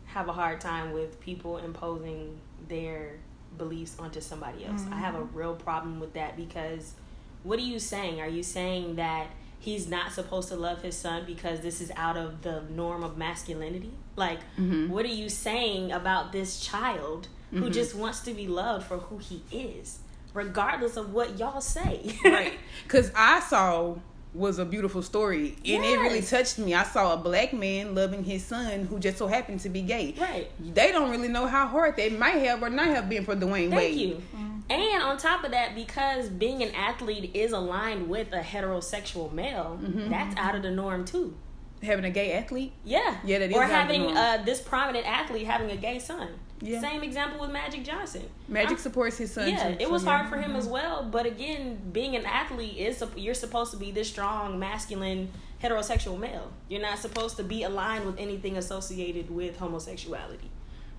have 0.06 0.28
a 0.28 0.32
hard 0.32 0.60
time 0.60 0.92
with 0.92 1.20
people 1.20 1.58
imposing 1.58 2.38
their 2.68 3.16
beliefs 3.58 3.96
onto 3.98 4.20
somebody 4.20 4.64
else. 4.64 4.84
I 4.90 4.96
have 4.96 5.14
a 5.14 5.22
real 5.22 5.54
problem 5.54 6.00
with 6.00 6.12
that 6.14 6.36
because 6.36 6.94
what 7.42 7.58
are 7.58 7.62
you 7.62 7.78
saying? 7.78 8.20
Are 8.20 8.28
you 8.28 8.42
saying 8.42 8.96
that 8.96 9.28
he's 9.58 9.88
not 9.88 10.12
supposed 10.12 10.48
to 10.48 10.56
love 10.56 10.82
his 10.82 10.96
son 10.96 11.24
because 11.26 11.60
this 11.60 11.80
is 11.80 11.90
out 11.96 12.16
of 12.16 12.42
the 12.42 12.62
norm 12.70 13.02
of 13.02 13.16
masculinity? 13.16 13.92
Like 14.16 14.40
Mhm. 14.58 14.88
what 14.88 15.04
are 15.04 15.08
you 15.08 15.28
saying 15.28 15.92
about 15.92 16.32
this 16.32 16.60
child 16.60 17.28
who 17.50 17.62
Mhm. 17.68 17.72
just 17.72 17.94
wants 17.94 18.20
to 18.20 18.34
be 18.34 18.46
loved 18.48 18.86
for 18.86 18.98
who 18.98 19.18
he 19.18 19.42
is, 19.50 20.00
regardless 20.34 20.96
of 20.96 21.12
what 21.12 21.38
y'all 21.38 21.60
say? 21.60 22.18
right 22.24 22.58
because 22.82 23.10
i 23.14 23.40
saw 23.40 23.94
was 24.36 24.58
a 24.58 24.64
beautiful 24.64 25.02
story 25.02 25.56
and 25.64 25.84
it 25.84 25.98
really 25.98 26.20
touched 26.22 26.58
me 26.58 26.74
i 26.74 26.82
saw 26.84 27.14
a 27.14 27.16
black 27.16 27.52
man 27.52 27.94
loving 27.94 28.22
his 28.22 28.44
son 28.44 28.84
who 28.84 28.98
just 28.98 29.16
so 29.18 29.26
happened 29.26 29.58
to 29.60 29.68
be 29.68 29.80
gay 29.82 30.14
right. 30.20 30.50
they 30.74 30.92
don't 30.92 31.10
really 31.10 31.28
know 31.28 31.46
how 31.46 31.66
hard 31.66 31.96
that 31.96 32.12
might 32.18 32.36
have 32.36 32.62
or 32.62 32.68
not 32.70 32.86
have 32.86 33.08
been 33.08 33.24
for 33.24 33.34
dwayne 33.34 33.46
Wayne. 33.50 33.70
Thank 33.70 33.80
wade 33.82 33.98
you. 33.98 34.22
And 34.68 35.02
on 35.02 35.16
top 35.16 35.44
of 35.44 35.52
that, 35.52 35.76
because 35.76 36.28
being 36.28 36.60
an 36.60 36.74
athlete 36.74 37.30
is 37.34 37.52
aligned 37.52 38.08
with 38.08 38.32
a 38.32 38.40
heterosexual 38.40 39.32
male, 39.32 39.78
Mhm. 39.80 40.10
that's 40.10 40.36
out 40.36 40.56
of 40.56 40.62
the 40.62 40.72
norm 40.72 41.04
too. 41.04 41.34
having 41.82 42.04
a 42.04 42.10
gay 42.10 42.32
athlete 42.32 42.72
Yeah. 42.84 43.16
Yeah, 43.24 43.38
that 43.38 43.50
is 43.50 43.56
Or 43.56 43.62
out 43.62 43.64
of 43.64 43.70
the 43.70 43.76
having 43.76 44.16
uh, 44.16 44.42
this 44.44 44.60
prominent 44.60 45.06
athlete 45.06 45.46
having 45.46 45.70
a 45.70 45.76
gay 45.76 45.98
son. 46.00 46.28
Yeah. 46.60 46.80
Same 46.80 47.02
example 47.02 47.40
with 47.40 47.50
Magic 47.50 47.84
Johnson. 47.84 48.22
magic 48.48 48.70
I'm- 48.70 48.78
supports 48.78 49.18
his 49.18 49.32
son 49.32 49.48
yeah, 49.50 49.68
too, 49.68 49.74
it 49.78 49.82
so 49.86 49.90
was 49.90 50.04
yeah. 50.04 50.16
hard 50.16 50.30
for 50.30 50.36
him 50.38 50.56
as 50.56 50.66
well. 50.66 51.04
But 51.04 51.26
again, 51.26 51.78
being 51.92 52.16
an 52.16 52.24
athlete 52.24 52.76
is 52.78 53.02
you're 53.16 53.34
supposed 53.34 53.72
to 53.72 53.76
be 53.76 53.90
this 53.90 54.08
strong, 54.08 54.58
masculine, 54.58 55.30
heterosexual 55.62 56.18
male. 56.18 56.50
You're 56.68 56.80
not 56.82 56.98
supposed 56.98 57.36
to 57.36 57.42
be 57.44 57.62
aligned 57.64 58.06
with 58.06 58.18
anything 58.18 58.56
associated 58.56 59.30
with 59.30 59.56
homosexuality. 59.58 60.50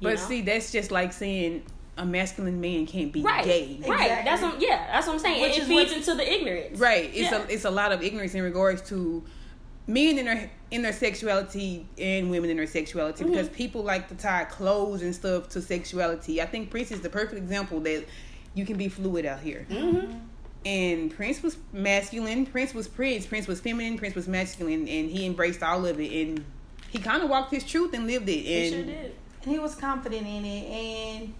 but 0.02 0.10
know? 0.10 0.16
see 0.16 0.42
that's 0.42 0.72
just 0.72 0.92
like 0.92 1.12
saying 1.14 1.64
a 1.98 2.06
masculine 2.06 2.62
man 2.62 2.86
can't 2.86 3.12
be 3.12 3.24
right, 3.24 3.44
gay 3.44 3.80
right. 3.88 4.02
Exactly. 4.02 4.24
That's 4.26 4.42
what, 4.44 4.62
yeah, 4.62 4.88
that's 4.92 5.08
what 5.08 5.14
I'm 5.14 5.20
saying. 5.20 5.42
Which 5.42 5.58
it 5.58 5.62
is 5.64 5.68
feeds 5.68 5.90
what- 5.92 5.98
into 5.98 6.14
the 6.16 6.32
ignorance. 6.34 6.80
Right. 6.80 7.06
It's 7.12 7.32
Yeah. 7.32 7.44
a 7.44 7.48
it's 7.52 7.66
a 7.66 7.72
lot 7.72 7.92
of 7.92 8.04
ignorance 8.04 8.36
in 8.36 8.44
regards 8.44 8.88
to 8.90 9.24
men 9.88 10.18
in 10.20 10.26
their 10.26 10.52
in 10.70 10.82
their 10.82 10.94
sexuality 10.94 11.88
and 11.98 12.30
women 12.30 12.50
in 12.50 12.58
their 12.58 12.68
sexuality 12.68 13.24
Mm-hmm. 13.24 13.34
because 13.34 13.50
people 13.50 13.84
like 13.84 14.10
to 14.10 14.16
tie 14.16 14.44
clothes 14.44 15.02
and 15.02 15.16
stuff 15.16 15.48
to 15.50 15.62
sexuality. 15.62 16.42
I 16.42 16.46
think 16.46 16.70
Prince 16.70 16.92
is 16.92 17.02
the 17.02 17.10
perfect 17.10 17.38
example 17.38 17.80
that 17.82 18.06
you 18.54 18.66
can 18.66 18.78
be 18.78 18.90
fluid 18.90 19.26
out 19.26 19.40
here. 19.40 19.66
Mm-hmm. 19.70 20.18
And 20.66 21.16
Prince 21.16 21.42
was 21.42 21.56
masculine. 21.72 22.46
Prince 22.46 22.74
was 22.74 22.88
Prince. 22.90 23.26
Prince 23.26 23.48
was 23.48 23.62
feminine. 23.62 23.98
Prince 23.98 24.16
was 24.16 24.28
masculine, 24.28 24.88
and 24.88 25.10
he 25.10 25.26
embraced 25.26 25.64
all 25.64 25.86
of 25.86 26.00
it. 26.02 26.12
And 26.28 26.44
he 26.90 27.00
kind 27.00 27.24
of 27.24 27.30
walked 27.30 27.52
his 27.54 27.64
truth 27.64 27.94
and 27.94 28.06
lived 28.08 28.28
it. 28.28 28.44
He 28.44 28.70
sure 28.72 28.84
did. 28.84 29.16
and 29.44 29.52
he 29.52 29.60
was 29.60 29.76
confident 29.76 30.28
in 30.28 30.44
it 30.44 30.66
and 30.66 31.34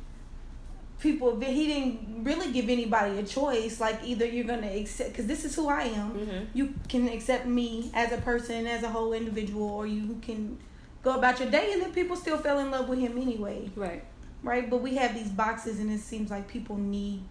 people 1.00 1.40
he 1.40 1.68
didn't 1.68 2.24
really 2.24 2.52
give 2.52 2.70
anybody 2.70 3.20
a 3.20 3.24
choice 3.24 3.80
like 3.80 4.00
either 4.04 4.26
you're 4.26 4.44
gonna 4.46 4.68
accept 4.72 5.12
because 5.12 5.28
this 5.28 5.46
is 5.46 5.54
who 5.56 5.68
i 5.68 5.84
am 5.84 6.12
Mhm. 6.12 6.48
you 6.54 6.74
can 6.90 7.08
accept 7.08 7.46
me 7.46 7.92
as 7.94 8.12
a 8.12 8.18
person 8.18 8.66
as 8.66 8.82
a 8.84 8.90
whole 8.90 9.14
individual 9.14 9.70
or 9.70 9.86
you 9.86 10.18
can 10.22 10.58
go 11.04 11.12
about 11.16 11.40
your 11.40 11.50
day 11.52 11.72
and 11.74 11.82
then 11.84 11.92
people 11.94 12.16
still 12.16 12.38
fell 12.38 12.58
in 12.60 12.72
love 12.72 12.90
with 12.90 13.00
him 13.00 13.18
anyway 13.18 13.70
Right. 13.76 14.04
right 14.44 14.70
but 14.70 14.78
we 14.82 14.96
have 14.96 15.14
these 15.14 15.30
boxes 15.30 15.80
and 15.80 15.92
it 15.92 16.00
seems 16.00 16.32
like 16.32 16.48
people 16.48 16.78
need 16.78 17.22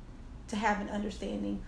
to 0.48 0.56
have 0.56 0.80
an 0.80 0.88
understanding 0.88 1.60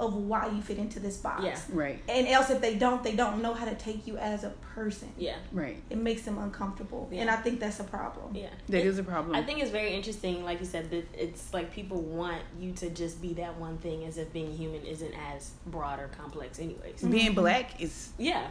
of 0.00 0.14
why 0.14 0.48
you 0.48 0.62
fit 0.62 0.78
into 0.78 0.98
this 0.98 1.18
box 1.18 1.44
Yeah. 1.44 1.58
right, 1.72 2.02
and 2.08 2.26
else 2.26 2.50
if 2.50 2.60
they 2.60 2.74
don't 2.74 3.04
they 3.04 3.14
don't 3.14 3.40
know 3.42 3.54
how 3.54 3.66
to 3.66 3.74
take 3.74 4.06
you 4.06 4.16
as 4.16 4.42
a 4.42 4.50
person 4.74 5.12
Yeah. 5.16 5.36
right. 5.52 5.80
it 5.90 5.98
makes 5.98 6.22
them 6.22 6.38
uncomfortable 6.38 7.08
and 7.12 7.28
i 7.30 7.36
think 7.36 7.60
that's 7.60 7.78
a 7.80 7.84
problem 7.84 8.34
Yeah. 8.34 8.48
That 8.68 8.78
It- 8.80 8.86
is 8.86 8.98
a 8.98 9.02
problem. 9.02 9.36
I 9.36 9.42
think 9.42 9.60
it's 9.60 9.70
very 9.70 9.92
interesting, 9.92 10.44
like 10.44 10.60
you 10.60 10.66
said, 10.66 10.90
that 10.90 11.06
it's 11.14 11.52
like 11.52 11.72
people 11.72 12.00
want 12.00 12.42
you 12.58 12.72
to 12.72 12.88
just 12.90 13.20
be 13.20 13.34
that 13.34 13.58
one 13.58 13.76
thing 13.78 14.04
as 14.04 14.16
if 14.16 14.32
being 14.32 14.52
human 14.56 14.82
isn't 14.84 15.14
as 15.34 15.50
broad 15.66 15.98
or 16.00 16.08
complex, 16.08 16.58
anyways. 16.58 17.02
Being 17.02 17.26
mm-hmm. 17.32 17.34
black 17.34 17.80
is 17.80 18.10
Yeah. 18.18 18.46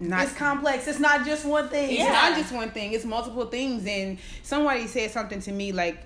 not 0.00 0.24
it's 0.24 0.32
complex 0.34 0.88
it's 0.88 0.98
not 0.98 1.26
just 1.26 1.44
one 1.44 1.68
thing 1.68 1.90
It's 1.90 1.98
Yeah. 2.00 2.12
not 2.12 2.38
just 2.38 2.52
one 2.52 2.70
thing, 2.70 2.92
it's 2.92 3.04
multiple 3.04 3.46
things. 3.46 3.86
And 3.86 4.18
somebody 4.42 4.86
said 4.86 5.10
something 5.10 5.40
to 5.42 5.52
me 5.52 5.72
like, 5.72 5.98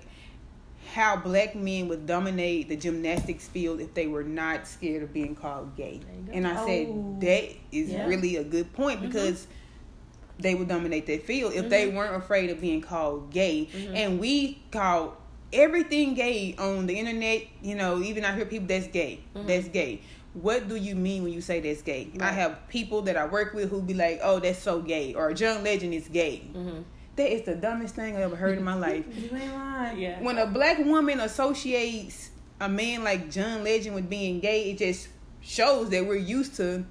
how 0.93 1.15
black 1.15 1.55
men 1.55 1.87
would 1.87 2.05
dominate 2.05 2.69
the 2.69 2.75
gymnastics 2.75 3.47
field 3.47 3.79
if 3.79 3.93
they 3.93 4.07
were 4.07 4.23
not 4.23 4.67
scared 4.67 5.03
of 5.03 5.13
being 5.13 5.35
called 5.35 5.75
gay. 5.75 6.01
And 6.31 6.47
I 6.47 6.55
Oh. 6.61 6.65
said 6.65 7.21
that 7.21 7.49
is 7.71 7.91
Yeah. 7.91 8.07
really 8.07 8.35
a 8.35 8.43
good 8.43 8.73
point 8.73 9.01
because 9.01 9.47
they 10.39 10.53
would 10.55 10.67
dominate 10.67 11.05
that 11.07 11.23
field 11.25 11.53
if 11.53 11.69
they 11.69 11.87
weren't 11.87 12.15
afraid 12.15 12.49
of 12.49 12.59
being 12.59 12.81
called 12.81 13.31
gay. 13.31 13.67
And 13.93 14.19
we 14.19 14.59
call 14.71 15.17
everything 15.53 16.13
gay 16.13 16.55
on 16.57 16.87
the 16.87 16.93
internet. 16.99 17.43
You 17.61 17.75
know, 17.75 18.01
even 18.01 18.25
I 18.25 18.35
hear 18.35 18.45
people 18.45 18.67
that's 18.67 18.87
gay. 18.87 19.19
That's 19.33 19.67
gay. 19.69 20.01
What 20.33 20.67
do 20.67 20.75
you 20.75 20.95
mean 20.95 21.23
when 21.23 21.31
you 21.31 21.39
say 21.39 21.61
that's 21.61 21.81
gay? 21.81 22.09
I 22.19 22.23
Right. 22.25 22.33
have 22.33 22.67
people 22.67 23.03
that 23.03 23.15
I 23.15 23.25
work 23.25 23.53
with 23.53 23.69
who 23.69 23.81
be 23.81 23.93
like, 23.93 24.19
"Oh, 24.21 24.39
that's 24.41 24.59
so 24.59 24.81
gay," 24.81 25.13
or 25.13 25.29
a 25.29 25.33
"John 25.33 25.63
Legend 25.63 25.93
is 25.93 26.09
gay." 26.09 26.41
Mm-hmm. 27.17 27.21
That 27.23 27.31
is 27.33 27.41
the 27.43 27.55
dumbest 27.55 27.95
thing 27.95 28.15
I 28.17 28.21
ever 28.21 28.35
heard 28.35 28.57
in 28.57 28.63
my 28.63 28.75
life. 28.75 29.05
You 29.17 29.37
ain't 29.37 29.53
lying. 29.53 29.97
Yeah. 29.99 30.21
When 30.21 30.37
a 30.37 30.45
black 30.45 30.79
woman 30.79 31.19
associates 31.19 32.29
a 32.59 32.69
man 32.69 33.03
like 33.03 33.29
John 33.31 33.63
Legend 33.63 33.95
with 33.95 34.09
being 34.09 34.39
gay, 34.39 34.71
it 34.71 34.77
just 34.77 35.07
shows 35.41 35.89
that 35.89 36.05
we're 36.05 36.15
used 36.15 36.55
to 36.55 36.85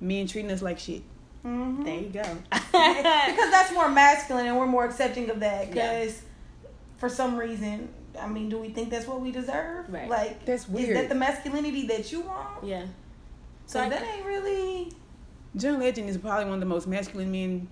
men 0.00 0.26
treating 0.26 0.50
us 0.50 0.62
like 0.62 0.78
shit. 0.78 1.02
Mhm. 1.44 1.84
There 1.84 1.94
you 1.94 2.08
go. 2.08 2.22
because 2.50 3.50
that's 3.50 3.72
more 3.72 3.88
masculine 3.90 4.46
and 4.46 4.56
we're 4.58 4.66
more 4.66 4.84
accepting 4.84 5.30
of 5.30 5.40
that 5.40 5.68
Yeah. 5.74 6.00
because 6.00 6.22
for 6.98 7.08
some 7.08 7.36
reason 7.36 7.88
i 8.20 8.26
mean 8.26 8.48
do 8.48 8.58
we 8.58 8.70
think 8.70 8.88
that's 8.90 9.06
what 9.06 9.20
we 9.20 9.30
deserve 9.30 9.84
Right. 9.90 10.08
like 10.08 10.44
That's 10.46 10.66
weird. 10.68 10.88
is 10.90 10.94
that 10.96 11.08
the 11.10 11.14
masculinity 11.14 11.86
that 11.88 12.10
you 12.10 12.22
want 12.22 12.64
yeah. 12.64 12.86
so 13.66 13.82
So 13.84 13.90
that 13.90 14.02
ain't 14.02 14.24
really 14.24 14.90
John 15.56 15.78
Legend 15.78 16.08
is 16.08 16.16
probably 16.18 16.46
one 16.46 16.54
of 16.54 16.60
the 16.60 16.66
most 16.66 16.86
masculine 16.86 17.30
men 17.30 17.68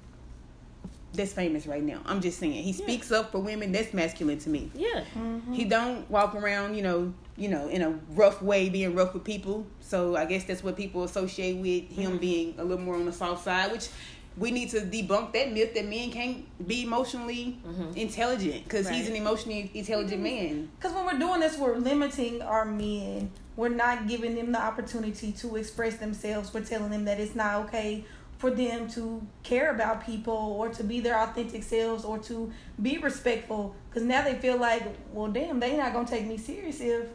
that's 1.15 1.33
famous 1.33 1.67
right 1.67 1.83
now. 1.83 2.01
I'm 2.07 2.21
just 2.21 2.39
saying. 2.39 2.53
He 2.53 2.71
Yeah. 2.73 2.85
speaks 2.85 3.11
up 3.13 3.33
for 3.33 3.39
women. 3.41 3.73
That's 3.73 3.93
masculine 3.95 4.39
to 4.41 4.51
me. 4.51 4.71
Yeah. 4.75 5.05
He 5.53 5.65
don't 5.65 6.09
walk 6.11 6.35
around, 6.35 6.75
you 6.77 6.83
know, 6.83 7.13
you 7.37 7.49
know, 7.49 7.69
in 7.69 7.83
a 7.83 7.99
rough 8.15 8.41
way, 8.43 8.69
being 8.69 8.95
rough 8.95 9.15
with 9.15 9.25
people. 9.25 9.67
So 9.81 10.17
I 10.17 10.25
guess 10.25 10.45
that's 10.45 10.63
what 10.63 10.77
people 10.77 11.05
associate 11.05 11.57
with 11.57 11.91
him 11.91 12.13
Mm-hmm. 12.13 12.17
being 12.19 12.55
a 12.59 12.65
little 12.65 12.85
more 12.85 12.95
on 12.97 13.07
the 13.07 13.13
soft 13.13 13.45
side, 13.45 13.73
which 13.73 13.89
we 14.37 14.51
need 14.51 14.69
to 14.71 14.81
debunk 14.81 15.33
that 15.33 15.53
myth 15.53 15.75
that 15.75 15.85
men 15.89 16.11
can't 16.11 16.67
be 16.67 16.83
emotionally 16.83 17.57
intelligent 17.95 18.65
because 18.65 18.89
he's 18.89 19.05
Mm-hmm. 19.07 19.15
An 19.15 19.21
emotionally 19.21 19.71
intelligent 19.75 20.23
man. 20.23 20.69
because 20.79 20.93
when 20.95 21.05
we're 21.07 21.19
doing 21.19 21.41
this 21.41 21.57
we're 21.59 21.77
limiting 21.77 22.43
our 22.43 22.65
men 22.65 23.31
we're 23.57 23.69
not 23.69 24.09
giving 24.09 24.35
them 24.35 24.51
the 24.51 24.61
opportunity 24.61 25.31
to 25.31 25.55
express 25.57 25.99
themselves 25.99 26.53
we're 26.53 26.61
telling 26.65 26.91
them 26.91 27.05
that 27.05 27.21
it's 27.21 27.37
not 27.37 27.65
okay 27.67 28.05
for 28.39 28.51
them 28.51 28.89
to 28.91 29.27
care 29.43 29.71
about 29.71 30.05
people 30.05 30.35
or 30.59 30.69
to 30.69 30.85
be 30.85 31.01
their 31.01 31.19
authentic 31.19 31.63
selves 31.63 32.05
or 32.05 32.19
to 32.19 32.53
be 32.83 32.99
respectful 32.99 33.75
because 33.89 34.03
now 34.03 34.23
they 34.23 34.35
feel 34.35 34.57
like 34.59 34.83
well 35.13 35.31
damn 35.31 35.61
they 35.61 35.77
not 35.77 35.93
gonna 35.93 36.07
take 36.07 36.27
me 36.27 36.37
serious 36.37 36.81
if 36.81 37.07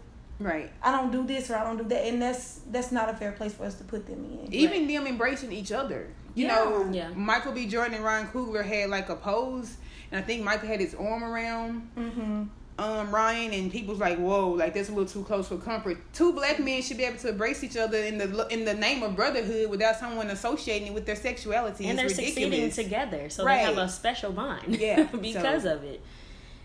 Right. 0.42 0.72
I 0.82 0.92
don't 0.96 1.12
do 1.12 1.26
this 1.28 1.52
or 1.52 1.58
I 1.58 1.66
don't 1.66 1.76
do 1.76 1.84
that, 1.84 2.06
and 2.08 2.22
that's 2.22 2.62
that's 2.72 2.94
not 2.94 3.10
a 3.10 3.14
fair 3.14 3.34
place 3.34 3.54
for 3.54 3.66
us 3.66 3.76
to 3.76 3.84
put 3.84 4.08
them 4.08 4.24
in. 4.24 4.54
Even 4.54 4.88
them 4.88 5.06
embracing 5.06 5.52
each 5.52 5.74
other. 5.74 6.08
You 6.34 6.46
Yeah. 6.46 6.56
know, 6.56 6.90
Yeah. 6.94 7.10
Michael 7.10 7.52
B. 7.52 7.66
Jordan 7.68 7.96
and 7.96 8.06
Ryan 8.06 8.28
Coogler 8.28 8.64
had 8.64 8.90
like 8.90 9.10
a 9.10 9.18
pose, 9.18 9.76
and 10.10 10.18
I 10.18 10.26
think 10.26 10.42
Michael 10.44 10.70
had 10.70 10.80
his 10.80 10.96
arm 10.96 11.26
around 11.26 11.90
Mm-hmm. 11.98 12.44
Um 12.80 13.12
Ryan, 13.12 13.54
and 13.54 13.72
people's 13.72 14.00
like, 14.00 14.18
"Whoa, 14.18 14.50
like 14.52 14.74
that's 14.74 14.90
a 14.90 14.92
little 14.94 15.08
too 15.10 15.24
close 15.24 15.48
for 15.50 15.58
comfort." 15.58 15.98
Two 16.14 16.34
black 16.34 16.60
men 16.60 16.82
should 16.82 16.98
be 16.98 17.04
able 17.04 17.18
to 17.20 17.30
embrace 17.30 17.64
each 17.64 17.78
other 17.78 17.98
in 17.98 18.18
the 18.18 18.48
in 18.48 18.66
the 18.66 18.74
name 18.74 19.04
of 19.04 19.16
brotherhood 19.16 19.70
without 19.70 19.98
someone 19.98 20.30
associating 20.30 20.88
it 20.90 20.94
with 20.94 21.06
their 21.06 21.16
sexuality. 21.16 21.88
and 21.88 21.98
they're 21.98 22.06
it's 22.06 22.16
succeeding 22.16 22.72
together, 22.72 23.30
so 23.30 23.44
Right. 23.46 23.58
they 23.58 23.64
have 23.66 23.78
a 23.78 23.90
special 23.90 24.32
bond. 24.32 24.78
Yeah, 24.80 25.04
because 25.22 25.64
so- 25.64 25.74
of 25.76 25.84
it. 25.84 26.02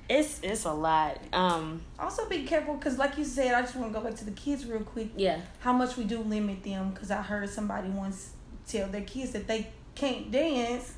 It's 0.08 0.38
it's 0.42 0.64
a 0.66 0.72
lot. 0.72 1.18
Um, 1.32 1.80
Also, 1.98 2.28
be 2.28 2.44
careful 2.44 2.74
because, 2.74 2.98
like 2.98 3.16
you 3.16 3.24
said, 3.24 3.54
I 3.54 3.62
just 3.62 3.74
want 3.74 3.90
to 3.90 3.98
go 3.98 4.04
back 4.04 4.14
to 4.16 4.24
the 4.26 4.32
kids 4.32 4.66
real 4.66 4.80
quick. 4.80 5.08
yeah, 5.16 5.40
How 5.60 5.72
much 5.72 5.96
we 5.96 6.04
do 6.04 6.18
limit 6.20 6.62
them? 6.62 6.90
Because 6.90 7.10
I 7.10 7.22
heard 7.22 7.48
somebody 7.48 7.88
once 7.88 8.32
tell 8.66 8.86
their 8.88 9.00
kids 9.02 9.30
that 9.32 9.46
they 9.46 9.68
can't 9.94 10.30
dance. 10.30 10.92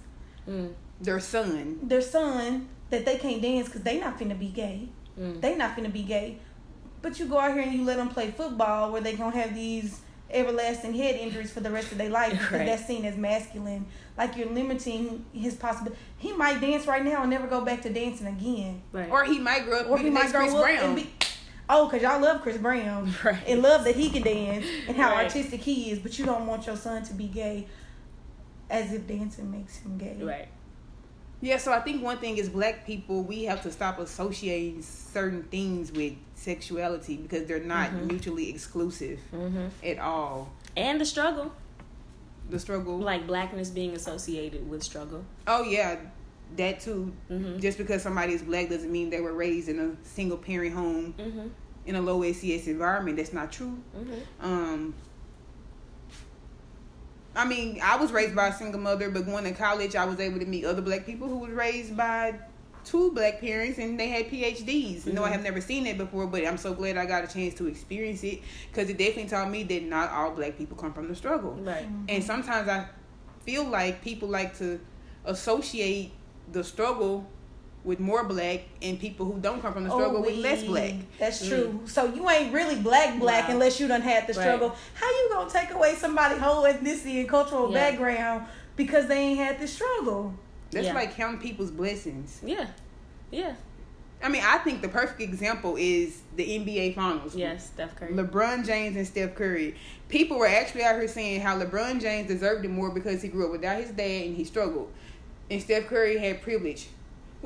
mm, 0.48 0.72
Their 1.00 1.20
son. 1.20 1.78
Their 1.84 2.00
son 2.00 2.68
that 2.90 3.04
they 3.04 3.16
can't 3.18 3.40
dance 3.40 3.66
because 3.66 3.82
they 3.82 4.00
not 4.00 4.18
finna 4.18 4.36
be 4.36 4.48
gay. 4.48 4.88
Mm. 5.18 5.40
They 5.40 5.54
not 5.56 5.76
finna 5.76 5.92
be 5.92 6.02
gay. 6.02 6.38
But 7.02 7.18
you 7.20 7.26
go 7.26 7.38
out 7.38 7.52
here 7.54 7.62
and 7.62 7.72
you 7.72 7.84
let 7.84 7.96
them 7.98 8.08
play 8.08 8.30
football 8.30 8.90
where 8.92 9.00
they 9.00 9.14
gonna 9.14 9.36
have 9.36 9.54
these 9.54 10.00
everlasting 10.30 10.92
head 10.92 11.14
injuries 11.14 11.52
for 11.52 11.60
the 11.60 11.70
rest 11.70 11.92
of 11.92 11.98
their 11.98 12.10
life 12.10 12.32
because 12.32 12.50
Right. 12.52 12.66
that's 12.66 12.84
seen 12.86 13.04
as 13.04 13.16
masculine. 13.16 13.86
Like 14.18 14.36
you're 14.36 14.48
limiting 14.50 15.24
his 15.32 15.54
possibility. 15.54 16.00
He 16.18 16.32
might 16.32 16.60
dance 16.60 16.86
right 16.86 17.04
now 17.04 17.20
and 17.22 17.30
never 17.30 17.46
go 17.46 17.60
back 17.64 17.82
to 17.82 17.90
dancing 17.92 18.26
again. 18.26 18.82
right. 18.92 19.08
Or 19.10 19.24
he 19.24 19.38
might 19.38 19.64
grow 19.66 19.80
up 19.80 19.88
Or 19.88 19.98
to 19.98 20.02
he 20.02 20.08
be 20.08 20.14
the 20.14 20.14
might 20.22 20.32
grow 20.32 20.40
Chris 20.40 20.54
up 20.54 20.62
Brown. 20.62 20.84
and 20.84 20.96
be. 20.96 21.10
Oh, 21.68 21.88
cause 21.88 22.02
y'all 22.02 22.20
love 22.20 22.42
Chris 22.42 22.56
Brown 22.58 23.12
Right. 23.24 23.38
and 23.46 23.62
love 23.62 23.84
that 23.84 23.94
he 23.94 24.08
can 24.10 24.22
dance 24.22 24.66
and 24.88 24.96
how 24.96 25.10
Right. 25.12 25.24
artistic 25.24 25.60
he 25.60 25.90
is, 25.92 25.98
but 26.00 26.18
you 26.18 26.24
don't 26.24 26.46
want 26.46 26.66
your 26.66 26.76
son 26.76 27.04
to 27.04 27.14
be 27.14 27.26
gay, 27.28 27.66
as 28.70 28.92
if 28.92 29.06
dancing 29.06 29.50
makes 29.50 29.76
him 29.78 29.96
gay. 29.98 30.16
right. 30.22 30.48
Yeah, 31.42 31.58
so 31.58 31.72
I 31.72 31.80
think 31.80 32.02
one 32.02 32.16
thing 32.18 32.38
is 32.38 32.48
black 32.48 32.86
people, 32.86 33.22
we 33.22 33.44
have 33.44 33.62
to 33.62 33.70
stop 33.70 33.98
associating 33.98 34.80
certain 34.82 35.42
things 35.44 35.92
with 35.92 36.14
sexuality 36.34 37.16
because 37.16 37.46
they're 37.46 37.60
not 37.60 37.90
Mhm. 37.90 38.06
mutually 38.06 38.48
exclusive 38.50 39.18
hmm 39.30 39.66
at 39.84 39.98
all. 39.98 40.52
And 40.76 41.00
the 41.00 41.04
struggle, 41.04 41.52
The 42.48 42.58
struggle. 42.58 42.98
like 42.98 43.26
blackness 43.26 43.70
being 43.70 43.94
associated 43.94 44.68
with 44.68 44.82
struggle. 44.82 45.24
oh, 45.46 45.62
yeah, 45.64 45.96
that 46.56 46.80
too. 46.80 47.12
hmm 47.28 47.58
Just 47.58 47.76
because 47.76 48.02
somebody 48.02 48.32
is 48.32 48.42
black 48.42 48.68
doesn't 48.70 48.90
mean 48.90 49.10
they 49.10 49.20
were 49.20 49.34
raised 49.34 49.68
in 49.68 49.78
a 49.78 50.06
single 50.06 50.38
parent 50.38 50.74
home 50.74 51.12
hmm 51.18 51.48
in 51.86 51.94
a 51.94 52.00
low 52.00 52.22
SES 52.24 52.66
environment. 52.66 53.16
That's 53.16 53.32
not 53.32 53.52
true. 53.52 53.78
hmm 53.94 54.14
Um, 54.44 54.94
I 57.36 57.44
mean, 57.44 57.80
I 57.82 57.96
was 57.96 58.12
raised 58.12 58.34
by 58.34 58.48
a 58.48 58.52
single 58.54 58.80
mother, 58.80 59.10
but 59.10 59.26
going 59.26 59.44
to 59.44 59.52
college, 59.52 59.94
I 59.94 60.04
was 60.06 60.18
able 60.18 60.38
to 60.40 60.46
meet 60.46 60.64
other 60.64 60.82
black 60.82 61.04
people 61.04 61.28
who 61.28 61.38
was 61.38 61.50
raised 61.50 61.96
by 61.96 62.34
two 62.84 63.10
black 63.12 63.40
parents 63.40 63.78
and 63.78 63.98
they 63.98 64.08
had 64.08 64.28
PhDs. 64.30 65.06
No, 65.06 65.24
I 65.24 65.28
Mhm. 65.28 65.32
have 65.32 65.42
never 65.42 65.60
seen 65.60 65.86
it 65.86 65.98
before, 65.98 66.26
but 66.28 66.46
I'm 66.46 66.56
so 66.56 66.72
glad 66.72 66.96
I 66.96 67.04
got 67.04 67.24
a 67.24 67.26
chance 67.26 67.52
to 67.54 67.66
experience 67.66 68.22
it 68.24 68.40
because 68.72 68.88
it 68.88 68.96
definitely 68.96 69.28
taught 69.28 69.50
me 69.50 69.64
that 69.64 69.82
not 69.82 70.10
all 70.10 70.30
black 70.30 70.56
people 70.56 70.76
come 70.76 70.92
from 70.92 71.08
the 71.08 71.14
struggle. 71.16 71.54
Right. 71.60 71.86
And 72.08 72.22
sometimes 72.24 72.68
I 72.68 72.86
feel 73.44 73.64
like 73.64 74.02
people 74.02 74.28
like 74.28 74.56
to 74.58 74.80
associate 75.24 76.12
the 76.52 76.62
struggle 76.62 77.26
with 77.86 78.00
more 78.00 78.24
black 78.24 78.62
and 78.82 78.98
people 79.00 79.24
who 79.24 79.38
don't 79.38 79.62
come 79.62 79.72
from 79.72 79.84
the 79.84 79.90
struggle 79.90 80.20
with 80.20 80.34
less 80.36 80.62
black. 80.64 80.94
That's 81.20 81.42
Mm. 81.42 81.48
true. 81.48 81.80
So 81.86 82.12
you 82.12 82.28
ain't 82.28 82.52
really 82.52 82.74
black 82.76 83.18
black 83.18 83.46
Wow. 83.48 83.54
unless 83.54 83.78
you 83.80 83.86
done 83.86 84.02
had 84.02 84.26
the 84.26 84.34
Right. 84.34 84.42
struggle. 84.42 84.74
How 84.94 85.06
you 85.06 85.28
gonna 85.32 85.48
take 85.48 85.70
away 85.70 85.94
somebody's 85.94 86.38
whole 86.38 86.64
ethnicity 86.64 87.20
and 87.20 87.28
cultural 87.28 87.72
Yeah. 87.72 87.90
background 87.90 88.46
because 88.74 89.06
they 89.06 89.16
ain't 89.18 89.38
had 89.38 89.60
the 89.60 89.68
struggle? 89.68 90.34
That's 90.72 90.86
Yeah. 90.88 90.94
like 90.94 91.14
counting 91.16 91.40
people's 91.40 91.70
blessings. 91.70 92.40
Yeah. 92.44 92.66
Yeah. 93.30 93.54
I 94.20 94.30
mean, 94.30 94.42
I 94.44 94.58
think 94.58 94.82
the 94.82 94.88
perfect 94.88 95.20
example 95.20 95.76
is 95.78 96.22
the 96.34 96.56
NBA 96.58 96.92
Finals. 96.94 97.36
Yes, 97.36 97.66
Steph 97.66 97.94
Curry. 97.96 98.14
LeBron 98.14 98.66
James 98.66 98.96
and 98.96 99.06
Steph 99.06 99.34
Curry. 99.36 99.76
People 100.08 100.38
were 100.38 100.48
actually 100.48 100.82
out 100.82 100.96
here 100.96 101.06
saying 101.06 101.40
how 101.42 101.56
LeBron 101.56 102.00
James 102.00 102.26
deserved 102.26 102.64
it 102.64 102.68
more 102.70 102.90
because 102.90 103.22
he 103.22 103.28
grew 103.28 103.44
up 103.46 103.52
without 103.52 103.78
his 103.78 103.90
dad 103.90 104.26
and 104.26 104.36
he 104.36 104.42
struggled. 104.44 104.90
And 105.50 105.62
Steph 105.62 105.86
Curry 105.86 106.18
had 106.18 106.42
privilege. 106.42 106.88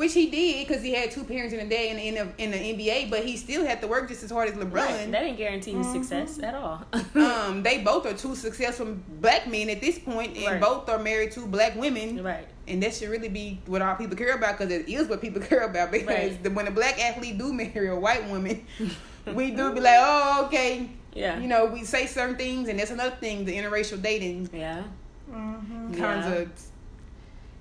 Which 0.01 0.15
he 0.15 0.31
did 0.31 0.67
because 0.67 0.83
he 0.83 0.95
had 0.95 1.11
two 1.11 1.25
parents 1.25 1.53
and 1.53 1.61
a 1.61 1.67
dad 1.67 1.99
in 1.99 2.15
the, 2.15 2.21
in 2.43 2.51
the, 2.53 2.59
in 2.63 2.77
the 2.77 2.89
NBA, 2.89 3.11
but 3.11 3.23
he 3.23 3.37
still 3.37 3.67
had 3.67 3.83
to 3.83 3.87
work 3.87 4.09
just 4.09 4.23
as 4.25 4.31
hard 4.31 4.49
as 4.49 4.55
LeBron. 4.55 4.73
Right. 4.73 5.11
That 5.13 5.21
didn't 5.25 5.37
guarantee 5.37 5.73
his 5.73 5.87
Mhm. 5.89 5.93
success 5.93 6.39
at 6.43 6.55
all. 6.55 6.83
um, 7.17 7.63
they 7.63 7.83
both 7.83 8.07
are 8.07 8.15
two 8.15 8.35
successful 8.35 8.97
black 9.21 9.47
men 9.47 9.69
at 9.69 9.83
this 9.83 9.99
point, 9.99 10.39
and 10.39 10.47
Right. 10.47 10.59
both 10.61 10.89
are 10.89 10.99
married 10.99 11.33
to 11.33 11.41
black 11.47 11.77
women. 11.77 12.23
right. 12.25 12.47
And 12.67 12.83
that 12.83 12.95
should 12.95 13.11
really 13.11 13.29
be 13.29 13.61
what 13.67 13.83
all 13.83 13.95
people 13.95 14.17
care 14.17 14.35
about 14.35 14.57
because 14.57 14.73
it 14.73 14.89
is 14.89 15.07
what 15.07 15.21
people 15.21 15.43
care 15.53 15.65
about. 15.65 15.91
Because 15.91 16.07
Right. 16.31 16.43
the, 16.43 16.49
when 16.51 16.67
a 16.67 16.71
black 16.71 16.99
athlete 16.99 17.37
do 17.37 17.53
marry 17.53 17.89
a 17.89 17.95
white 17.95 18.27
woman, 18.31 18.65
we 19.35 19.51
do 19.51 19.71
be 19.75 19.81
like, 19.81 19.99
oh, 19.99 20.45
okay. 20.47 20.89
Yeah. 21.13 21.39
You 21.39 21.47
know, 21.47 21.67
we 21.67 21.85
say 21.85 22.07
certain 22.07 22.37
things, 22.37 22.71
and 22.71 22.79
that's 22.79 22.91
another 22.91 23.17
thing. 23.21 23.45
The 23.45 23.55
interracial 23.55 24.01
dating 24.01 24.49
Yeah. 24.51 24.83
Mm-hmm. 25.31 25.93
kind 25.93 26.25
Yeah. 26.25 26.33
of 26.41 26.49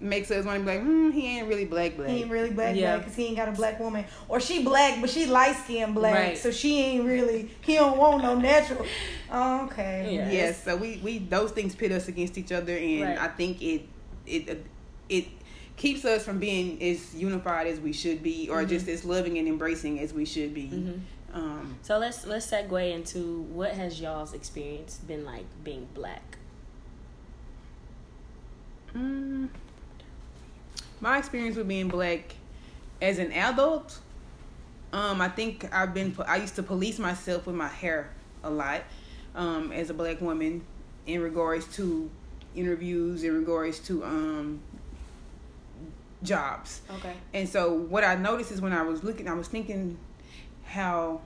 makes 0.02 0.32
us 0.32 0.46
want 0.46 0.60
to 0.60 0.66
be 0.66 0.72
like, 0.78 0.82
hmm, 0.82 1.10
he 1.12 1.38
ain't 1.38 1.48
really 1.48 1.66
black 1.66 1.96
black. 1.98 2.10
He 2.10 2.22
ain't 2.22 2.32
really 2.32 2.52
black 2.52 2.76
Yeah. 2.76 2.94
black 2.96 3.00
because 3.06 3.16
he 3.18 3.26
ain't 3.28 3.36
got 3.38 3.50
a 3.50 3.52
black 3.52 3.80
woman, 3.80 4.06
or 4.28 4.40
she 4.40 4.64
black 4.64 5.02
but 5.02 5.10
she 5.10 5.26
light 5.26 5.56
skinned 5.58 5.94
black, 5.96 6.14
Right. 6.14 6.38
so 6.38 6.52
she 6.52 6.80
ain't 6.82 7.06
really. 7.06 7.50
He 7.62 7.76
don't 7.76 7.98
want 7.98 8.24
no 8.24 8.36
natural. 8.40 8.86
Okay. 9.32 10.16
Yeah. 10.16 10.32
Yes, 10.32 10.64
so 10.64 10.76
we 10.76 10.98
we 11.04 11.20
those 11.20 11.52
things 11.52 11.76
pit 11.76 11.92
us 11.92 12.08
against 12.08 12.38
each 12.38 12.52
other, 12.52 12.76
and 12.78 13.02
Right. 13.04 13.18
I 13.20 13.28
think 13.28 13.62
it 13.62 13.82
it 14.26 14.66
it 15.10 15.26
keeps 15.76 16.04
us 16.06 16.24
from 16.26 16.40
being 16.40 16.82
as 16.84 17.16
unified 17.16 17.68
as 17.68 17.80
we 17.80 17.94
should 17.94 18.22
be, 18.22 18.50
or 18.50 18.64
Mhm. 18.64 18.70
just 18.70 18.88
as 18.90 19.06
loving 19.06 19.38
and 19.38 19.48
embracing 19.48 20.00
as 20.00 20.14
we 20.14 20.26
should 20.26 20.54
be. 20.54 20.68
hmm 20.68 20.92
Um, 21.32 21.76
So 21.84 21.98
let's 22.00 22.26
let's 22.26 22.48
segue 22.50 22.92
into 22.94 23.42
what 23.54 23.72
has 23.74 24.02
y'all's 24.02 24.34
experience 24.34 24.98
been 24.98 25.24
like 25.26 25.46
being 25.64 25.88
black. 25.94 26.38
mm, 28.96 29.48
my 31.02 31.18
experience 31.18 31.56
with 31.56 31.68
being 31.68 31.88
black 31.88 32.36
as 33.02 33.18
an 33.20 33.32
adult, 33.32 34.00
Um, 34.92 35.22
I 35.22 35.30
think 35.30 35.72
I've 35.72 35.94
been. 35.94 36.16
I 36.28 36.38
used 36.38 36.56
to 36.56 36.64
police 36.64 36.98
myself 36.98 37.46
with 37.46 37.56
my 37.56 37.68
hair 37.68 38.10
a 38.44 38.50
lot, 38.50 38.82
um, 39.36 39.72
as 39.72 39.90
a 39.92 39.94
black 39.94 40.20
woman, 40.20 40.64
in 41.06 41.22
regards 41.22 41.68
to 41.76 42.10
interviews, 42.56 43.24
in 43.24 43.36
regards 43.36 43.80
to 43.82 44.04
um 44.04 44.62
jobs. 46.24 46.82
Okay. 46.98 47.14
And 47.34 47.48
so 47.48 47.74
what 47.74 48.04
I 48.04 48.16
noticed 48.16 48.52
is 48.52 48.62
when 48.62 48.74
I 48.74 48.82
was 48.82 49.04
looking, 49.04 49.28
I 49.28 49.34
was 49.34 49.48
thinking 49.48 49.98
how 50.66 51.22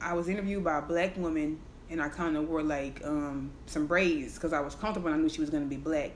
I 0.00 0.12
was 0.14 0.28
interviewed 0.28 0.64
by 0.64 0.78
a 0.78 0.82
black 0.82 1.16
woman, 1.16 1.60
and 1.88 2.02
I 2.02 2.08
kind 2.08 2.36
of 2.36 2.48
wore 2.48 2.62
like 2.62 3.00
um, 3.04 3.52
some 3.66 3.86
braids 3.86 4.34
because 4.34 4.52
I 4.52 4.60
was 4.60 4.74
comfortable. 4.74 5.08
and 5.08 5.16
I 5.16 5.18
knew 5.22 5.28
she 5.28 5.40
was 5.40 5.50
going 5.50 5.62
to 5.62 5.68
be 5.68 5.76
black. 5.76 6.10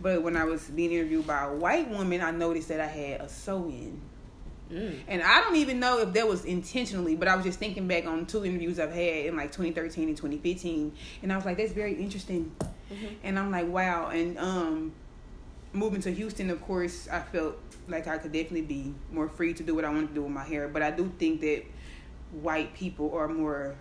But 0.00 0.22
when 0.22 0.36
I 0.36 0.44
was 0.44 0.64
being 0.64 0.92
interviewed 0.92 1.26
by 1.26 1.44
a 1.44 1.52
white 1.52 1.88
woman, 1.90 2.20
I 2.20 2.30
noticed 2.30 2.68
that 2.68 2.80
I 2.80 2.86
had 2.86 3.20
a 3.20 3.28
sew-in. 3.28 4.00
Mm. 4.72 5.00
And 5.08 5.22
I 5.22 5.40
don't 5.40 5.56
even 5.56 5.80
know 5.80 5.98
if 5.98 6.12
that 6.12 6.26
was 6.28 6.44
intentionally, 6.44 7.16
but 7.16 7.28
I 7.28 7.34
was 7.34 7.44
just 7.44 7.58
thinking 7.58 7.88
back 7.88 8.06
on 8.06 8.24
two 8.26 8.44
interviews 8.44 8.78
I've 8.78 8.92
had 8.92 9.26
in 9.26 9.36
like 9.36 9.52
2013 9.52 10.08
and 10.08 10.16
2015, 10.16 10.92
and 11.22 11.32
I 11.32 11.36
was 11.36 11.44
like, 11.44 11.56
that's 11.56 11.72
very 11.72 11.94
interesting. 11.94 12.52
Mm-hmm. 12.60 13.06
And 13.24 13.38
I'm 13.38 13.50
like, 13.50 13.68
wow. 13.68 14.08
And 14.08 14.38
um, 14.38 14.92
moving 15.72 16.00
to 16.02 16.12
Houston, 16.12 16.50
of 16.50 16.62
course, 16.62 17.08
I 17.10 17.20
felt 17.20 17.56
like 17.88 18.06
I 18.06 18.18
could 18.18 18.32
definitely 18.32 18.62
be 18.62 18.94
more 19.10 19.28
free 19.28 19.52
to 19.54 19.62
do 19.62 19.74
what 19.74 19.84
I 19.84 19.90
want 19.90 20.08
to 20.08 20.14
do 20.14 20.22
with 20.22 20.32
my 20.32 20.44
hair. 20.44 20.68
But 20.68 20.82
I 20.82 20.90
do 20.90 21.12
think 21.18 21.40
that 21.40 21.64
white 22.40 22.72
people 22.74 23.12
are 23.14 23.28
more 23.28 23.74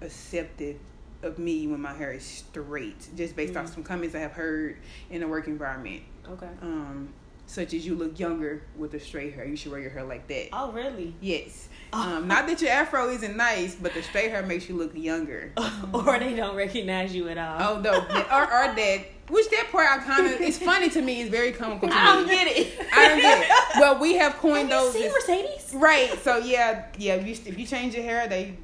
accepted 0.00 0.78
of 1.22 1.38
me 1.38 1.66
when 1.66 1.80
my 1.80 1.92
hair 1.94 2.12
is 2.12 2.24
straight, 2.24 3.08
just 3.16 3.36
based 3.36 3.56
off 3.56 3.66
Mhm. 3.66 3.74
some 3.74 3.82
comments 3.84 4.14
I 4.14 4.18
have 4.20 4.32
heard 4.32 4.76
in 5.10 5.20
the 5.20 5.28
work 5.28 5.46
environment. 5.46 6.02
Okay. 6.28 6.48
Um, 6.60 7.10
such 7.46 7.74
as 7.74 7.84
you 7.84 7.94
look 7.94 8.18
younger 8.18 8.62
with 8.76 8.94
a 8.94 9.00
straight 9.00 9.34
hair. 9.34 9.44
You 9.44 9.56
should 9.56 9.72
wear 9.72 9.80
your 9.80 9.90
hair 9.90 10.04
like 10.04 10.26
that. 10.28 10.48
Oh, 10.52 10.72
really? 10.72 11.14
Yes. 11.20 11.68
Oh. 11.92 12.00
Um, 12.16 12.26
not 12.26 12.46
that 12.46 12.62
your 12.62 12.70
afro 12.70 13.10
isn't 13.10 13.36
nice, 13.36 13.74
but 13.74 13.92
the 13.92 14.02
straight 14.02 14.30
hair 14.30 14.42
makes 14.42 14.66
you 14.66 14.74
look 14.76 14.92
younger. 14.94 15.52
or 15.92 16.18
they 16.18 16.34
don't 16.34 16.56
recognize 16.56 17.14
you 17.14 17.28
at 17.28 17.36
all. 17.36 17.76
Oh 17.76 17.80
no, 17.80 17.90
or, 18.32 18.44
or 18.44 18.74
that. 18.74 19.00
Which 19.28 19.48
that 19.50 19.68
part 19.70 19.86
I 19.90 19.98
kind 20.02 20.26
of 20.26 20.40
it's 20.40 20.58
funny 20.58 20.88
to 20.90 21.02
me. 21.02 21.20
It's 21.22 21.30
very 21.30 21.52
comical 21.52 21.88
to 21.88 21.94
me. 21.94 22.00
I 22.00 22.16
don't 22.16 22.26
get 22.26 22.46
it. 22.48 22.72
I 22.92 23.08
don't 23.08 23.20
get 23.20 23.42
it. 23.42 23.80
Well, 23.80 23.98
we 24.00 24.14
have 24.14 24.36
coined 24.38 24.70
Have 24.70 24.84
those. 24.84 24.94
you 24.94 25.00
seen 25.02 25.44
as- 25.46 25.52
Mercedes? 25.52 25.74
right. 25.74 26.18
So 26.22 26.38
yeah, 26.38 26.86
yeah. 26.98 27.14
If 27.14 27.26
you, 27.26 27.52
if 27.52 27.58
you 27.58 27.66
change 27.66 27.94
your 27.94 28.04
hair, 28.04 28.26
they 28.26 28.56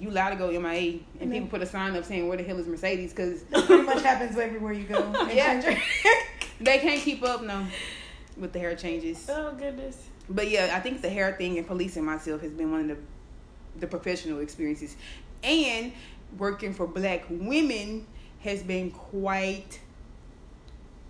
you 0.00 0.08
allowed 0.10 0.30
to 0.30 0.36
go 0.36 0.50
MIA, 0.50 1.00
and 1.20 1.30
people 1.30 1.48
put 1.48 1.60
a 1.62 1.66
sign 1.66 1.94
up 1.94 2.04
saying 2.04 2.26
where 2.26 2.36
the 2.38 2.42
hell 2.42 2.58
is 2.58 2.66
Mercedes 2.66 3.10
because 3.12 3.42
pretty 3.66 3.82
much 3.82 4.02
happens 4.02 4.36
everywhere 4.38 4.72
you 4.72 4.84
go. 4.84 5.12
They 5.26 5.36
Yeah. 5.36 5.60
they 6.60 6.78
can't 6.78 7.00
keep 7.00 7.22
up 7.22 7.42
no 7.42 7.66
with 8.36 8.52
the 8.52 8.58
hair 8.58 8.74
changes. 8.74 9.28
Oh 9.28 9.52
goodness. 9.52 10.08
But 10.28 10.48
yeah, 10.48 10.72
I 10.74 10.80
think 10.80 11.02
the 11.02 11.10
hair 11.10 11.32
thing 11.36 11.58
and 11.58 11.66
policing 11.66 12.04
myself 12.04 12.40
has 12.40 12.52
been 12.52 12.70
one 12.72 12.80
of 12.82 12.88
the 12.88 12.96
the 13.78 13.86
professional 13.86 14.40
experiences, 14.40 14.96
and 15.44 15.92
working 16.38 16.72
for 16.74 16.86
black 16.86 17.24
women 17.28 18.06
has 18.42 18.62
been 18.62 18.90
quite 18.90 19.80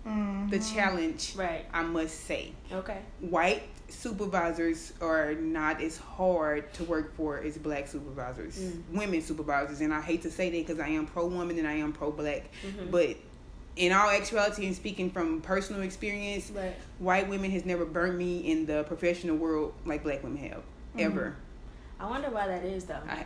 Mhm. 0.05 0.49
the 0.49 0.59
challenge. 0.59 1.33
Right. 1.35 1.65
I 1.73 1.83
must 1.83 2.21
say, 2.25 2.51
Okay. 2.71 2.97
white 3.19 3.63
supervisors 3.91 4.93
are 5.01 5.33
not 5.35 5.81
as 5.81 5.97
hard 5.97 6.73
to 6.75 6.83
work 6.85 7.15
for 7.15 7.39
as 7.39 7.57
black 7.57 7.87
supervisors, 7.87 8.57
Mm. 8.59 8.81
women 8.93 9.21
supervisors, 9.21 9.81
and 9.81 9.93
I 9.93 10.01
hate 10.01 10.21
to 10.23 10.31
say 10.31 10.49
that 10.49 10.57
because 10.67 10.79
I 10.79 10.87
am 10.89 11.05
pro 11.05 11.27
woman 11.27 11.57
and 11.59 11.67
I 11.67 11.73
am 11.73 11.93
pro 11.93 12.11
black, 12.11 12.43
Mhm. 12.65 12.89
but 12.91 13.17
in 13.75 13.91
all 13.93 14.09
actuality 14.09 14.65
and 14.67 14.75
speaking 14.75 15.09
from 15.09 15.41
personal 15.41 15.81
experience, 15.81 16.51
Right. 16.51 16.73
white 16.99 17.29
women 17.29 17.51
has 17.51 17.65
never 17.65 17.85
burned 17.85 18.17
me 18.17 18.39
in 18.39 18.65
the 18.65 18.83
professional 18.83 19.37
world 19.37 19.73
like 19.85 20.03
black 20.03 20.23
women 20.23 20.37
have 20.49 20.63
ever. 20.97 21.35
I 21.99 22.09
wonder 22.09 22.29
why 22.29 22.47
that 22.47 22.63
is 22.65 22.85
though. 22.85 22.99
I, 23.07 23.25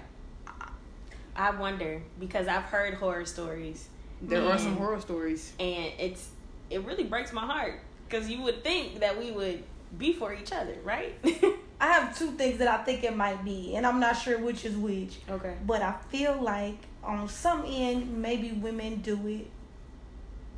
I 1.36 1.52
wonder 1.52 2.02
because 2.20 2.48
I've 2.48 2.64
heard 2.64 2.94
horror 2.96 3.26
stories 3.26 3.90
there 4.22 4.42
are 4.48 4.58
some 4.58 4.76
Mm. 4.76 4.78
horror 4.80 5.02
stories. 5.02 5.52
and 5.60 5.92
it's 6.00 6.30
it 6.70 6.84
really 6.84 7.04
breaks 7.04 7.32
my 7.34 7.46
heart 7.46 7.80
because 8.08 8.30
you 8.30 8.42
would 8.42 8.64
think 8.64 9.00
that 9.02 9.20
we 9.20 9.30
would 9.32 9.64
be 9.98 10.14
for 10.14 10.34
each 10.34 10.52
other, 10.52 10.76
right? 10.84 11.14
I 11.82 11.88
have 11.88 12.18
two 12.18 12.32
things 12.32 12.58
that 12.60 12.68
I 12.68 12.84
think 12.84 13.04
it 13.04 13.16
might 13.16 13.44
be, 13.44 13.76
and 13.76 13.86
I'm 13.86 14.00
not 14.00 14.14
sure 14.14 14.40
which 14.40 14.66
is 14.66 14.76
which. 14.76 15.18
okay. 15.30 15.56
But 15.66 15.82
I 15.82 15.94
feel 16.10 16.42
like 16.42 16.78
on 17.04 17.28
some 17.30 17.64
end, 17.68 18.22
maybe 18.22 18.52
women 18.54 18.98
do 19.02 19.28
it. 19.28 19.48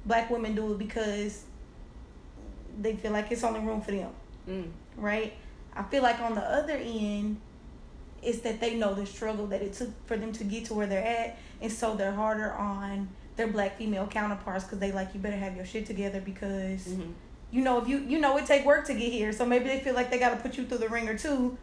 Black 0.06 0.30
women 0.30 0.56
do 0.56 0.72
it 0.74 0.78
because 0.78 1.44
they 2.80 2.96
feel 2.96 3.12
like 3.12 3.32
it's 3.32 3.44
only 3.44 3.60
room 3.60 3.82
for 3.82 3.92
them, 3.92 4.12
Mm. 4.48 4.70
right? 4.96 5.34
I 5.76 5.84
feel 5.84 6.04
like 6.04 6.20
on 6.20 6.36
the 6.36 6.42
other 6.42 6.78
end, 6.82 7.42
it's 8.22 8.40
that 8.40 8.60
they 8.60 8.76
know 8.76 8.94
the 8.94 9.06
struggle 9.06 9.48
that 9.48 9.62
it 9.62 9.74
took 9.74 9.90
for 10.08 10.18
them 10.18 10.32
to 10.34 10.44
get 10.44 10.66
to 10.66 10.74
where 10.74 10.88
they're 10.88 11.06
at, 11.06 11.38
and 11.62 11.72
so 11.72 11.96
they're 11.96 12.12
harder 12.14 12.54
on 12.54 13.10
their 13.36 13.48
black 13.48 13.78
female 13.78 14.08
counterparts 14.08 14.64
because 14.64 14.80
they 14.80 14.92
like 14.92 15.14
you 15.14 15.20
better 15.20 15.36
have 15.38 15.56
your 15.56 15.66
shit 15.66 15.86
together 15.86 16.20
because 16.22 16.88
Mhm. 16.88 17.14
You 17.52 17.62
know 17.62 17.80
if 17.82 17.88
you 17.88 18.00
you 18.00 18.20
know 18.20 18.38
it 18.38 18.46
take 18.46 18.66
work 18.66 18.86
to 18.88 18.94
get 18.94 19.12
here, 19.12 19.32
so 19.32 19.46
maybe 19.46 19.66
they 19.66 19.80
feel 19.80 19.94
like 19.96 20.10
they 20.12 20.20
got 20.20 20.32
to 20.32 20.38
put 20.38 20.58
you 20.58 20.66
through 20.66 20.80
the 20.80 20.90
ringer 20.90 21.18
too 21.18 21.58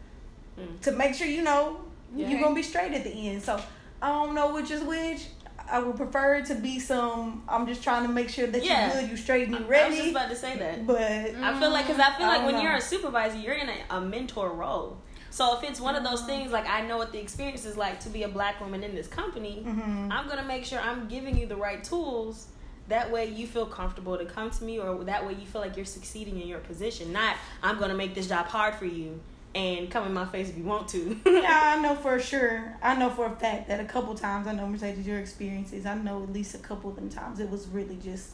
Mm. 0.57 0.79
to 0.83 0.91
make 0.93 1.13
sure 1.13 1.27
you 1.27 1.41
know 1.41 1.81
Yeah. 2.15 2.29
you're 2.29 2.39
gonna 2.39 2.55
be 2.55 2.63
straight 2.63 2.93
at 2.93 3.03
the 3.03 3.09
end. 3.29 3.43
So 3.43 3.59
I 4.01 4.07
don't 4.07 4.33
know 4.33 4.53
which 4.53 4.71
is 4.71 4.81
which. 4.83 5.25
I 5.69 5.79
would 5.79 5.97
prefer 5.97 6.35
it 6.35 6.45
to 6.45 6.55
be 6.55 6.79
some. 6.79 7.43
I'm 7.49 7.65
just 7.67 7.83
trying 7.83 8.03
to 8.03 8.09
make 8.13 8.29
sure 8.29 8.47
that 8.47 8.63
Yeah. 8.63 8.93
you're 8.93 9.01
good, 9.01 9.09
you 9.11 9.17
straight, 9.17 9.47
and 9.49 9.59
you 9.59 9.65
ready. 9.65 9.83
I 9.83 9.89
was 9.89 9.97
just 9.97 10.11
about 10.11 10.29
to 10.29 10.35
say 10.37 10.55
that. 10.57 10.87
But 10.87 11.01
I 11.01 11.59
feel 11.59 11.71
like 11.71 11.87
because 11.87 11.99
I 11.99 12.13
feel 12.17 12.27
like 12.27 12.37
don't 12.37 12.45
when 12.45 12.55
know. 12.55 12.61
you're 12.61 12.75
a 12.75 12.79
supervisor, 12.81 13.37
you're 13.37 13.55
in 13.55 13.67
a, 13.67 13.97
a 13.97 13.99
mentor 14.01 14.53
role. 14.53 14.97
So 15.29 15.57
if 15.57 15.63
it's 15.69 15.81
one 15.81 15.95
of 15.95 16.03
those 16.05 16.21
things 16.21 16.53
like 16.53 16.69
I 16.69 16.87
know 16.87 16.97
what 16.97 17.11
the 17.11 17.19
experience 17.19 17.65
is 17.65 17.75
like 17.75 17.99
to 18.01 18.09
be 18.09 18.23
a 18.23 18.29
black 18.29 18.61
woman 18.61 18.81
in 18.83 18.95
this 18.95 19.07
company, 19.07 19.65
Mhm. 19.67 20.09
I'm 20.09 20.29
gonna 20.29 20.45
make 20.45 20.63
sure 20.63 20.79
I'm 20.79 21.09
giving 21.09 21.37
you 21.37 21.47
the 21.47 21.57
right 21.57 21.83
tools. 21.83 22.47
That 22.87 23.11
way 23.11 23.25
you 23.27 23.47
feel 23.47 23.65
comfortable 23.65 24.17
to 24.17 24.25
come 24.25 24.51
to 24.51 24.63
me, 24.63 24.77
or 24.79 25.03
that 25.05 25.25
way 25.25 25.33
you 25.33 25.45
feel 25.47 25.61
like 25.61 25.75
you're 25.75 25.85
succeeding 25.85 26.39
in 26.39 26.47
your 26.47 26.59
position. 26.59 27.11
Not 27.11 27.35
I'm 27.63 27.79
gonna 27.79 27.95
make 27.95 28.13
this 28.15 28.27
job 28.27 28.45
hard 28.47 28.75
for 28.75 28.85
you 28.85 29.19
and 29.55 29.89
come 29.89 30.05
in 30.05 30.13
my 30.13 30.25
face 30.25 30.49
if 30.49 30.57
you 30.57 30.63
want 30.65 30.87
to. 30.89 31.17
yeah, 31.25 31.75
I 31.77 31.81
know 31.81 31.95
for 31.95 32.19
sure. 32.19 32.75
I 32.83 32.93
know 32.95 33.09
for 33.09 33.25
a 33.25 33.35
fact 33.35 33.69
that 33.69 33.79
a 33.79 33.85
couple 33.85 34.13
times 34.13 34.45
I 34.47 34.51
know 34.53 34.67
Mercedes 34.67 35.07
your 35.07 35.17
experiences. 35.19 35.85
I 35.85 35.95
know 35.95 36.21
at 36.23 36.31
least 36.33 36.53
a 36.55 36.59
couple 36.59 36.89
of 36.89 36.95
them 36.97 37.09
times 37.09 37.39
it 37.39 37.49
was 37.49 37.67
really 37.67 37.95
just 38.03 38.33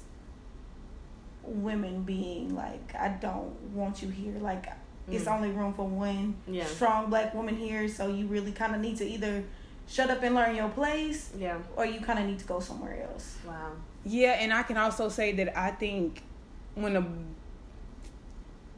women 1.44 2.04
being 2.04 2.56
like, 2.56 2.94
I 2.96 3.10
don't 3.10 3.54
want 3.74 4.02
you 4.02 4.10
here. 4.10 4.34
Like 4.40 4.68
it's 5.10 5.26
Mm. 5.26 5.36
only 5.36 5.50
room 5.52 5.74
for 5.74 5.88
one 5.88 6.36
Yeah. 6.48 6.66
strong 6.66 7.10
black 7.10 7.34
woman 7.34 7.56
here. 7.56 7.88
So 7.88 8.08
you 8.08 8.28
really 8.28 8.52
kind 8.52 8.76
of 8.76 8.82
need 8.82 8.98
to 8.98 9.06
either 9.06 9.44
shut 9.88 10.10
up 10.10 10.24
and 10.24 10.36
learn 10.36 10.56
your 10.56 10.70
place, 10.70 11.32
yeah. 11.38 11.58
or 11.76 11.86
you 11.86 12.00
kind 12.00 12.20
of 12.20 12.26
need 12.26 12.40
to 12.40 12.46
go 12.46 12.60
somewhere 12.60 13.08
else. 13.12 13.38
Wow. 13.46 13.72
Yeah, 14.04 14.32
and 14.40 14.54
I 14.54 14.64
can 14.64 14.78
also 14.78 15.10
say 15.10 15.32
that 15.34 15.58
I 15.58 15.72
think 15.72 16.24
when 16.76 16.96
a 16.96 17.06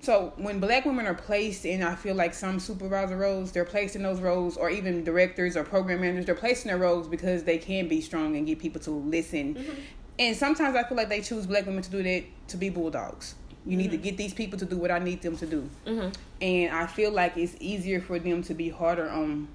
so 0.03 0.33
when 0.35 0.59
black 0.59 0.83
women 0.83 1.07
are 1.07 1.13
placed 1.13 1.63
in, 1.65 1.81
I 1.81 1.95
feel 1.95 2.13
like 2.13 2.33
some 2.33 2.59
supervisor 2.59 3.15
roles, 3.15 3.53
they're 3.53 3.63
placed 3.63 3.95
in 3.95 4.03
those 4.03 4.19
roles, 4.19 4.57
or 4.57 4.69
even 4.69 5.05
directors 5.05 5.55
or 5.55 5.63
program 5.63 6.01
managers, 6.01 6.25
they're 6.25 6.35
placed 6.35 6.65
in 6.65 6.69
their 6.69 6.77
roles 6.77 7.07
because 7.07 7.43
they 7.43 7.57
can 7.57 7.87
be 7.87 8.01
strong 8.01 8.35
and 8.35 8.45
get 8.45 8.59
people 8.59 8.81
to 8.81 8.91
listen. 8.91 9.55
Mm-hmm. 9.55 9.81
And 10.19 10.35
sometimes 10.35 10.75
I 10.75 10.83
feel 10.83 10.97
like 10.97 11.07
they 11.07 11.21
choose 11.21 11.47
black 11.47 11.65
women 11.65 11.83
to 11.83 11.89
do 11.89 12.03
that 12.03 12.25
to 12.49 12.57
be 12.57 12.69
bulldogs. 12.69 13.35
You 13.65 13.77
need 13.77 13.91
to 13.91 13.97
get 13.97 14.17
these 14.17 14.33
people 14.33 14.59
to 14.59 14.65
do 14.65 14.77
what 14.77 14.91
I 14.91 14.99
need 14.99 15.21
them 15.21 15.37
to 15.37 15.45
do. 15.45 15.69
Mm-hmm. 15.85 16.09
And 16.41 16.75
I 16.75 16.85
feel 16.85 17.11
like 17.11 17.37
it's 17.37 17.55
easier 17.61 18.01
for 18.01 18.19
them 18.19 18.43
to 18.43 18.53
be 18.53 18.67
harder 18.67 19.09
on 19.09 19.47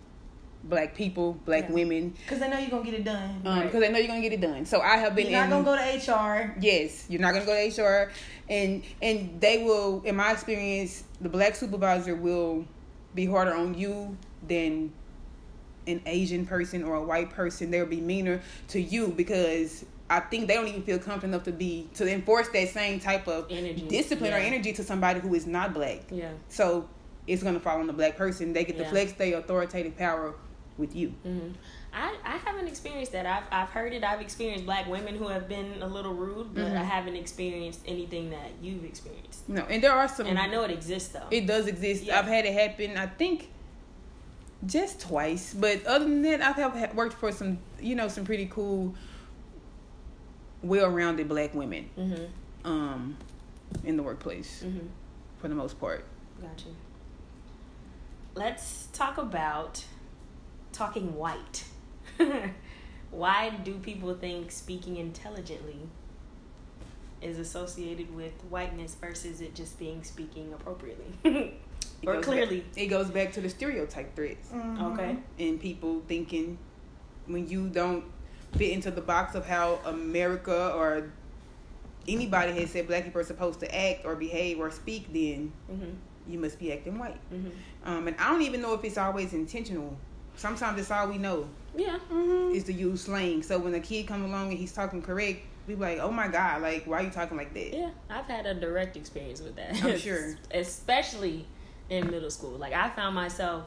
black 0.64 0.94
people, 0.94 1.34
black 1.44 1.68
Yeah. 1.68 1.74
women, 1.74 2.14
Because 2.24 2.40
they 2.40 2.48
know 2.48 2.58
you're 2.58 2.70
going 2.70 2.84
to 2.84 2.90
get 2.90 3.00
it 3.00 3.04
done. 3.04 3.40
um, 3.44 3.58
Right. 3.58 3.64
because 3.66 3.80
they 3.80 3.90
know 3.92 3.98
you're 3.98 4.08
gonna 4.08 4.20
get 4.20 4.32
it 4.32 4.40
done. 4.40 4.66
So 4.66 4.80
I 4.80 4.96
have 4.98 5.14
been 5.14 5.30
You're 5.30 5.38
not 5.40 5.44
in. 5.44 5.64
going 5.64 5.64
to 5.64 5.70
go 5.70 5.76
to 5.76 6.12
HR. 6.12 6.54
Yes, 6.60 7.06
you're 7.08 7.20
not 7.20 7.32
gonna 7.32 7.46
go 7.46 7.54
to 7.54 7.82
HR, 7.82 8.10
and 8.48 8.82
and 9.00 9.40
they 9.40 9.62
will, 9.64 10.02
in 10.04 10.16
my 10.16 10.32
experience, 10.32 11.04
the 11.20 11.28
black 11.28 11.54
supervisor 11.56 12.14
will 12.14 12.64
be 13.14 13.24
harder 13.26 13.54
on 13.54 13.74
you 13.74 14.16
than 14.46 14.92
an 15.86 16.02
Asian 16.06 16.44
person 16.44 16.82
or 16.82 16.96
a 16.96 17.02
white 17.02 17.30
person. 17.30 17.70
They'll 17.70 17.86
be 17.86 18.00
meaner 18.00 18.40
to 18.68 18.80
you 18.80 19.08
because 19.08 19.84
I 20.10 20.20
think 20.20 20.48
they 20.48 20.54
don't 20.54 20.68
even 20.68 20.82
feel 20.82 20.98
comfortable 20.98 21.34
enough 21.34 21.44
to 21.44 21.52
be 21.52 21.88
to 21.94 22.10
enforce 22.10 22.48
that 22.48 22.68
same 22.68 23.00
type 23.00 23.26
of 23.28 23.46
Energy. 23.50 23.86
discipline 23.88 24.32
or 24.32 24.36
energy 24.36 24.72
to 24.74 24.82
somebody 24.84 25.20
who 25.20 25.34
is 25.34 25.46
not 25.46 25.72
black. 25.72 26.00
Yeah. 26.10 26.30
So 26.48 26.88
it's 27.26 27.42
gonna 27.42 27.60
fall 27.60 27.78
on 27.80 27.86
the 27.86 27.92
black 27.92 28.16
person. 28.16 28.52
They 28.52 28.64
get 28.64 28.76
to 28.78 28.84
flex 28.86 29.12
their 29.12 29.38
authoritative 29.38 29.96
power 29.96 30.34
with 30.78 30.94
you. 30.96 31.08
hmm 31.22 31.50
I, 31.92 32.14
I 32.24 32.36
haven't 32.36 32.68
experienced 32.68 33.12
that. 33.12 33.24
I've 33.26 33.44
I've 33.50 33.70
heard 33.70 33.92
it. 33.92 34.04
I've 34.04 34.20
experienced 34.20 34.64
black 34.66 34.86
women 34.88 35.16
who 35.16 35.26
have 35.28 35.48
been 35.48 35.82
a 35.82 35.86
little 35.86 36.12
rude, 36.14 36.54
but 36.54 36.66
Mhm. 36.66 36.76
I 36.76 36.84
haven't 36.84 37.16
experienced 37.16 37.80
anything 37.86 38.30
that 38.30 38.50
you've 38.62 38.84
experienced. 38.84 39.48
No, 39.48 39.62
and 39.62 39.82
there 39.82 39.92
are 39.92 40.06
some. 40.08 40.26
And 40.26 40.38
I 40.38 40.46
know 40.46 40.62
it 40.62 40.70
exists 40.70 41.08
though. 41.08 41.26
It 41.30 41.46
does 41.46 41.66
exist. 41.66 42.04
Yeah. 42.04 42.18
I've 42.18 42.26
had 42.26 42.44
it 42.44 42.52
happen. 42.52 42.96
I 42.98 43.06
think 43.06 43.48
just 44.66 45.00
twice, 45.00 45.54
but 45.54 45.84
other 45.86 46.04
than 46.04 46.22
that, 46.22 46.42
I've 46.42 46.94
worked 46.94 47.14
for 47.14 47.32
some, 47.32 47.58
you 47.80 47.94
know, 47.94 48.08
some 48.08 48.24
pretty 48.24 48.46
cool, 48.46 48.94
well-rounded 50.62 51.28
black 51.28 51.54
women, 51.54 51.88
mm-hmm. 51.96 52.24
um, 52.70 53.16
in 53.84 53.96
the 53.96 54.02
workplace 54.02 54.62
Mm-hmm. 54.64 54.86
for 55.38 55.48
the 55.48 55.54
most 55.54 55.78
part. 55.80 56.04
Gotcha. 56.42 56.68
let's 58.34 58.88
talk 58.92 59.18
about 59.18 59.84
talking 60.72 61.14
white. 61.16 61.64
Why 63.10 63.50
do 63.64 63.74
people 63.78 64.14
think 64.14 64.50
speaking 64.50 64.96
intelligently 64.96 65.78
is 67.22 67.38
associated 67.38 68.14
with 68.14 68.32
whiteness 68.48 68.94
versus 68.94 69.40
it 69.40 69.54
just 69.54 69.78
being 69.78 70.02
speaking 70.04 70.52
appropriately? 70.52 71.54
Or 72.06 72.20
clearly. 72.20 72.60
back- 72.60 72.78
it 72.78 72.86
goes 72.86 73.10
back 73.10 73.32
to 73.32 73.40
the 73.40 73.48
stereotype 73.48 74.14
threats 74.14 74.50
Mm-hmm. 74.54 74.84
Okay. 74.92 75.16
and 75.40 75.58
people 75.60 76.00
thinking 76.06 76.56
when 77.26 77.48
you 77.48 77.66
don't 77.68 78.04
fit 78.56 78.70
into 78.70 78.92
the 78.92 79.00
box 79.00 79.34
of 79.34 79.44
how 79.44 79.80
America 79.84 80.72
or 80.76 81.10
anybody 82.06 82.52
has 82.52 82.70
said 82.70 82.86
black 82.86 83.02
people 83.02 83.20
are 83.20 83.24
supposed 83.24 83.58
to 83.60 83.76
act 83.76 84.04
or 84.04 84.14
behave 84.14 84.60
or 84.60 84.70
speak, 84.70 85.12
then 85.12 85.52
hmm 85.68 85.90
you 86.28 86.38
must 86.38 86.58
be 86.60 86.72
acting 86.72 86.98
white. 87.00 87.18
hmm 87.30 87.48
Um, 87.84 88.06
and 88.06 88.16
I 88.20 88.30
don't 88.30 88.42
even 88.42 88.60
know 88.62 88.74
if 88.74 88.84
it's 88.84 88.96
always 88.98 89.32
intentional. 89.32 89.96
Sometimes 90.38 90.78
it's 90.80 90.90
all 90.90 91.08
we 91.08 91.18
know 91.18 91.46
Yeah. 91.76 91.98
Mm-hmm. 92.12 92.54
is 92.54 92.64
to 92.64 92.72
use 92.72 93.02
slang. 93.02 93.42
So 93.42 93.58
when 93.58 93.74
a 93.74 93.80
kid 93.80 94.06
come 94.06 94.24
along 94.24 94.50
and 94.50 94.58
he's 94.58 94.72
talking 94.72 95.02
correct, 95.02 95.40
we 95.66 95.74
be 95.74 95.80
like, 95.80 95.98
"Oh 95.98 96.10
my 96.10 96.28
god, 96.28 96.62
like 96.62 96.84
why 96.86 97.00
are 97.00 97.02
you 97.02 97.10
talking 97.10 97.36
like 97.36 97.52
that?" 97.54 97.74
Yeah, 97.74 97.90
I've 98.08 98.24
had 98.24 98.46
a 98.46 98.54
direct 98.54 98.96
experience 98.96 99.40
with 99.42 99.56
that. 99.56 99.82
I'm 99.84 99.98
sure. 100.08 100.36
Especially 100.52 101.44
in 101.90 102.10
middle 102.10 102.30
school. 102.30 102.52
Like 102.56 102.72
I 102.72 102.88
found 102.90 103.14
myself 103.14 103.64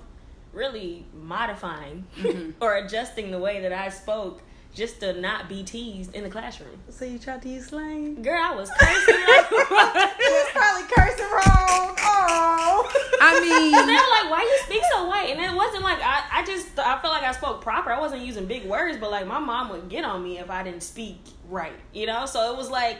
really 0.53 1.05
modifying 1.13 2.05
Mhm. 2.17 2.53
or 2.61 2.75
adjusting 2.75 3.31
the 3.31 3.39
way 3.39 3.61
that 3.61 3.71
I 3.73 3.89
spoke 3.89 4.41
just 4.73 4.99
to 5.01 5.13
not 5.19 5.49
be 5.49 5.63
teased 5.63 6.15
in 6.15 6.23
the 6.23 6.29
classroom. 6.29 6.77
So 6.89 7.05
you 7.05 7.19
tried 7.19 7.41
to 7.43 7.49
use 7.49 7.67
slang? 7.67 8.21
Girl, 8.21 8.41
I 8.41 8.55
was 8.55 8.69
cursing. 8.79 9.15
like- 9.27 9.51
You 10.21 10.31
was 10.31 10.49
probably 10.53 10.83
cursing 10.95 11.25
wrong. 11.25 11.95
Oh. 11.99 12.91
I 13.21 13.39
mean, 13.39 13.71
they 13.71 13.77
mean, 13.77 13.87
were 13.87 13.91
like, 13.93 14.29
"Why 14.31 14.41
you 14.41 14.57
speak 14.65 14.81
so 14.91 15.05
white?" 15.07 15.29
And 15.29 15.39
it 15.39 15.55
wasn't 15.55 15.83
like 15.83 15.99
I, 16.01 16.23
I 16.31 16.45
just 16.45 16.77
I 16.79 16.99
felt 16.99 17.13
like 17.13 17.23
I 17.23 17.31
spoke 17.33 17.61
proper. 17.61 17.91
I 17.91 17.99
wasn't 17.99 18.21
using 18.23 18.45
big 18.45 18.65
words, 18.65 18.97
but 18.97 19.11
like 19.11 19.27
my 19.27 19.39
mom 19.39 19.69
would 19.69 19.89
get 19.89 20.03
on 20.05 20.23
me 20.23 20.39
if 20.39 20.49
I 20.49 20.63
didn't 20.63 20.81
speak 20.83 21.19
right, 21.49 21.73
you 21.93 22.05
know. 22.07 22.25
So 22.25 22.51
it 22.51 22.57
was 22.57 22.69
like 22.69 22.99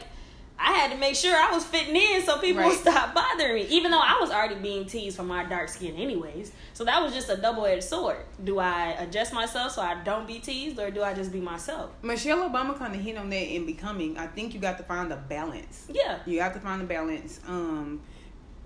I 0.58 0.72
had 0.72 0.92
to 0.92 0.96
make 0.98 1.16
sure 1.16 1.34
I 1.36 1.50
was 1.52 1.64
fitting 1.64 1.96
in 1.96 2.22
so 2.22 2.38
people 2.38 2.64
would 2.64 2.78
stop 2.78 3.14
bothering 3.14 3.54
me, 3.54 3.66
even 3.68 3.90
though 3.90 4.00
I 4.00 4.18
was 4.20 4.30
already 4.30 4.54
being 4.56 4.86
teased 4.86 5.16
for 5.16 5.22
my 5.24 5.44
dark 5.44 5.68
skin, 5.68 5.96
anyways. 5.96 6.52
So 6.72 6.84
that 6.84 7.02
was 7.02 7.12
just 7.12 7.28
a 7.28 7.36
double 7.36 7.66
edged 7.66 7.84
sword. 7.84 8.18
Do 8.44 8.58
I 8.58 8.90
adjust 8.98 9.32
myself 9.32 9.72
so 9.72 9.82
I 9.82 10.02
don't 10.04 10.26
be 10.26 10.38
teased, 10.38 10.78
or 10.78 10.90
do 10.90 11.02
I 11.02 11.14
just 11.14 11.32
be 11.32 11.40
myself? 11.40 11.90
Michelle 12.02 12.48
Obama 12.48 12.78
kind 12.78 12.94
of 12.94 13.00
hit 13.00 13.16
on 13.16 13.30
that 13.30 13.54
in 13.54 13.66
becoming. 13.66 14.16
I 14.18 14.26
think 14.26 14.54
you 14.54 14.60
got 14.60 14.78
to 14.78 14.84
find 14.84 15.12
a 15.12 15.16
balance. 15.16 15.86
Yeah, 15.92 16.18
You 16.26 16.40
have 16.40 16.54
to 16.54 16.60
find 16.60 16.80
a 16.82 16.86
balance. 16.86 17.40
Um, 17.46 18.00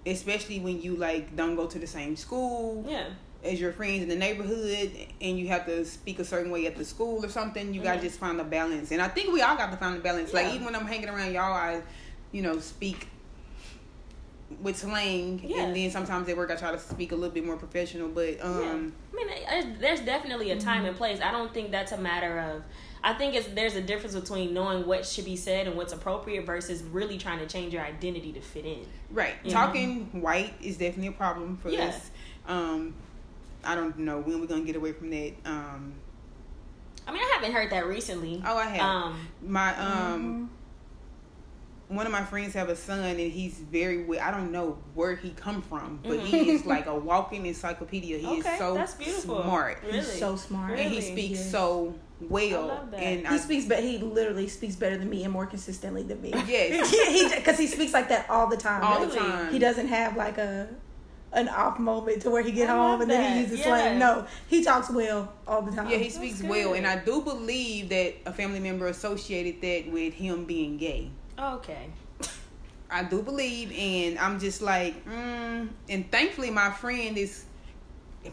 especially 0.06 0.60
when 0.60 0.80
you 0.80 0.94
like 0.96 1.34
don't 1.34 1.56
go 1.56 1.66
to 1.66 1.78
the 1.78 1.86
same 1.86 2.14
school 2.14 2.84
yeah, 2.88 3.08
as 3.44 3.60
your 3.60 3.72
friends 3.72 4.02
in 4.02 4.08
the 4.08 4.16
neighborhood, 4.16 4.90
and 5.20 5.38
you 5.38 5.48
have 5.48 5.66
to 5.66 5.84
speak 5.84 6.18
a 6.18 6.24
certain 6.24 6.50
way 6.50 6.66
at 6.66 6.76
the 6.76 6.84
school 6.84 7.24
or 7.24 7.28
something. 7.28 7.72
You 7.74 7.80
gotta 7.82 7.98
Mhm. 7.98 8.02
just 8.02 8.18
find 8.18 8.40
a 8.40 8.44
balance. 8.44 8.90
And 8.90 9.00
I 9.00 9.08
think 9.08 9.32
we 9.32 9.42
all 9.42 9.56
got 9.56 9.70
to 9.70 9.76
find 9.76 9.96
a 9.96 10.00
balance. 10.00 10.32
Like 10.32 10.52
even 10.52 10.64
when 10.64 10.74
I'm 10.74 10.86
hanging 10.86 11.08
around 11.08 11.32
y'all, 11.32 11.52
I, 11.52 11.82
you 12.32 12.42
know, 12.42 12.58
speak 12.58 13.08
with 14.62 14.76
slang, 14.76 15.40
Yeah. 15.44 15.64
and 15.64 15.76
then 15.76 15.90
sometimes 15.90 16.28
at 16.28 16.36
work 16.36 16.50
I 16.50 16.56
try 16.56 16.70
to 16.70 16.78
speak 16.78 17.10
a 17.12 17.16
little 17.16 17.34
bit 17.34 17.44
more 17.44 17.56
professional. 17.56 18.08
But 18.08 18.38
um, 18.40 18.92
yeah. 19.14 19.20
I 19.50 19.60
mean, 19.64 19.76
there's 19.80 20.00
definitely 20.00 20.50
a 20.52 20.60
time 20.60 20.84
and 20.84 20.96
place. 20.96 21.20
I 21.20 21.30
don't 21.32 21.52
think 21.52 21.70
that's 21.72 21.92
a 21.92 21.98
matter 21.98 22.38
of. 22.38 22.62
I 23.02 23.14
think 23.14 23.34
it's 23.34 23.48
there's 23.48 23.76
a 23.76 23.80
difference 23.82 24.14
between 24.14 24.54
knowing 24.54 24.86
what 24.86 25.04
should 25.06 25.24
be 25.24 25.36
said 25.36 25.66
and 25.66 25.76
what's 25.76 25.92
appropriate 25.92 26.46
versus 26.46 26.82
really 26.82 27.18
trying 27.18 27.38
to 27.40 27.46
change 27.46 27.72
your 27.72 27.82
identity 27.82 28.32
to 28.32 28.40
fit 28.40 28.64
in. 28.64 28.86
Right. 29.10 29.34
You 29.44 29.50
Talking 29.50 30.20
white 30.20 30.54
is 30.62 30.76
definitely 30.76 31.08
a 31.08 31.12
problem 31.12 31.56
for 31.58 31.68
Yeah. 31.70 31.86
us. 31.86 32.10
Um, 32.48 32.94
I 33.64 33.74
don't 33.74 33.98
know 33.98 34.20
when 34.20 34.40
we're 34.40 34.46
gonna 34.46 34.62
get 34.64 34.76
away 34.76 34.92
from 34.92 35.10
that. 35.10 35.32
Um, 35.44 35.94
I 37.06 37.12
mean, 37.12 37.22
I 37.22 37.30
haven't 37.34 37.52
heard 37.52 37.70
that 37.70 37.86
recently. 37.86 38.42
oh, 38.44 38.56
I 38.56 38.64
have 38.66 38.80
Um, 38.80 39.28
my 39.42 39.72
Mm-hmm. 39.72 39.92
um. 40.14 40.50
One 41.88 42.04
of 42.04 42.10
my 42.10 42.24
friends 42.24 42.52
have 42.54 42.68
a 42.68 42.74
son, 42.74 42.98
and 43.04 43.18
he's 43.20 43.58
very. 43.58 44.18
I 44.18 44.32
don't 44.32 44.50
know 44.50 44.76
where 44.94 45.14
he 45.14 45.30
come 45.30 45.62
from, 45.62 46.00
but 46.02 46.18
he 46.18 46.50
is 46.50 46.66
like 46.66 46.86
a 46.86 46.94
walking 46.96 47.46
encyclopedia. 47.46 48.18
He 48.18 48.26
Okay, 48.40 48.54
is 48.54 48.58
so 48.58 48.74
that's 48.74 48.94
beautiful. 48.94 49.40
smart, 49.44 49.78
Really? 49.84 49.98
He's 49.98 50.18
so 50.18 50.34
smart. 50.34 50.76
and 50.80 50.90
he 50.92 51.00
speaks 51.00 51.38
Yes. 51.38 51.50
so 51.52 51.94
well. 52.20 52.64
I 52.70 52.74
love 52.74 52.90
that. 52.90 52.98
And 53.00 53.20
He 53.28 53.34
I, 53.34 53.36
speaks, 53.36 53.66
but 53.66 53.84
he 53.84 53.98
literally 53.98 54.48
speaks 54.48 54.74
better 54.74 54.98
than 54.98 55.08
me 55.08 55.22
and 55.22 55.32
more 55.32 55.46
consistently 55.46 56.02
than 56.02 56.20
me. 56.20 56.32
Yes. 56.48 56.90
because 57.36 57.56
he 57.56 57.68
speaks 57.68 57.92
like 57.92 58.08
that 58.08 58.28
all 58.28 58.48
the 58.48 58.56
time. 58.56 58.82
all 58.82 59.06
the 59.06 59.14
time. 59.16 59.52
He 59.52 59.60
doesn't 59.60 59.86
have 59.86 60.16
like 60.16 60.38
a 60.38 60.68
an 61.36 61.48
off 61.50 61.78
moment 61.78 62.22
to 62.22 62.30
where 62.30 62.42
he 62.42 62.50
get 62.50 62.68
I 62.68 62.72
home 62.72 62.90
love 62.92 63.00
and 63.02 63.10
then 63.10 63.22
that. 63.22 63.34
he 63.36 63.40
uses 63.42 63.58
Yeah. 63.60 63.64
slang. 63.66 63.98
No, 63.98 64.26
he 64.48 64.64
talks 64.64 64.90
well 64.90 65.32
all 65.46 65.62
the 65.62 65.70
time. 65.70 65.88
Yeah, 65.88 65.98
he 65.98 66.10
speaks 66.10 66.42
well, 66.42 66.72
and 66.74 66.86
I 66.86 66.96
do 66.96 67.20
believe 67.20 67.90
that 67.90 68.14
a 68.26 68.32
family 68.32 68.58
member 68.58 68.88
associated 68.88 69.60
that 69.60 69.92
with 69.92 70.14
him 70.14 70.44
being 70.46 70.76
gay. 70.78 71.10
okay. 71.38 71.90
I 72.88 73.02
do 73.02 73.20
believe, 73.20 73.72
and 73.76 74.16
I'm 74.18 74.38
just 74.38 74.62
like, 74.62 75.04
mm. 75.06 75.68
and 75.88 76.10
thankfully, 76.12 76.50
my 76.50 76.70
friend 76.70 77.18
is 77.18 77.44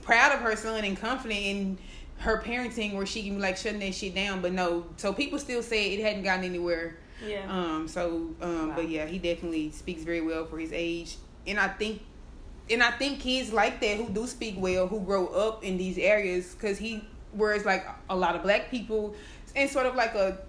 proud 0.04 0.32
of 0.32 0.42
her 0.42 0.56
son 0.56 0.84
and 0.84 0.96
confident 0.96 1.40
in 1.42 1.78
her 2.20 2.40
parenting, 2.40 2.94
where 2.94 3.06
she 3.08 3.24
can 3.24 3.36
be 3.36 3.42
like 3.42 3.58
shutting 3.58 3.80
that 3.80 3.96
shit 3.96 4.14
down. 4.14 4.42
But 4.42 4.54
no, 4.54 4.86
so 4.98 5.12
people 5.12 5.40
still 5.40 5.64
say 5.64 5.94
it 5.96 6.02
hadn't 6.04 6.22
gotten 6.24 6.46
anywhere. 6.46 6.98
Yeah. 7.28 7.46
Um. 7.50 7.88
So, 7.88 8.30
um. 8.42 8.70
Wow. 8.70 8.76
But 8.76 8.90
yeah, 8.90 9.08
he 9.08 9.18
definitely 9.18 9.72
speaks 9.72 10.04
very 10.04 10.22
well 10.22 10.46
for 10.46 10.60
his 10.60 10.72
age, 10.72 11.18
and 11.48 11.60
I 11.60 11.68
think, 11.70 12.04
and 12.70 12.82
I 12.82 12.92
think 12.92 13.20
kids 13.20 13.52
like 13.52 13.82
that 13.82 13.98
who 13.98 14.10
do 14.10 14.26
speak 14.28 14.56
well, 14.58 14.88
who 14.88 15.00
grow 15.02 15.28
up 15.28 15.64
in 15.64 15.78
these 15.78 15.98
areas, 15.98 16.54
because 16.54 16.78
he, 16.78 17.04
whereas 17.32 17.66
like 17.66 17.86
a 18.10 18.16
lot 18.16 18.36
of 18.36 18.44
black 18.44 18.72
people, 18.72 19.16
in 19.56 19.68
sort 19.68 19.86
of 19.86 19.96
like 19.96 20.16
a, 20.16 20.40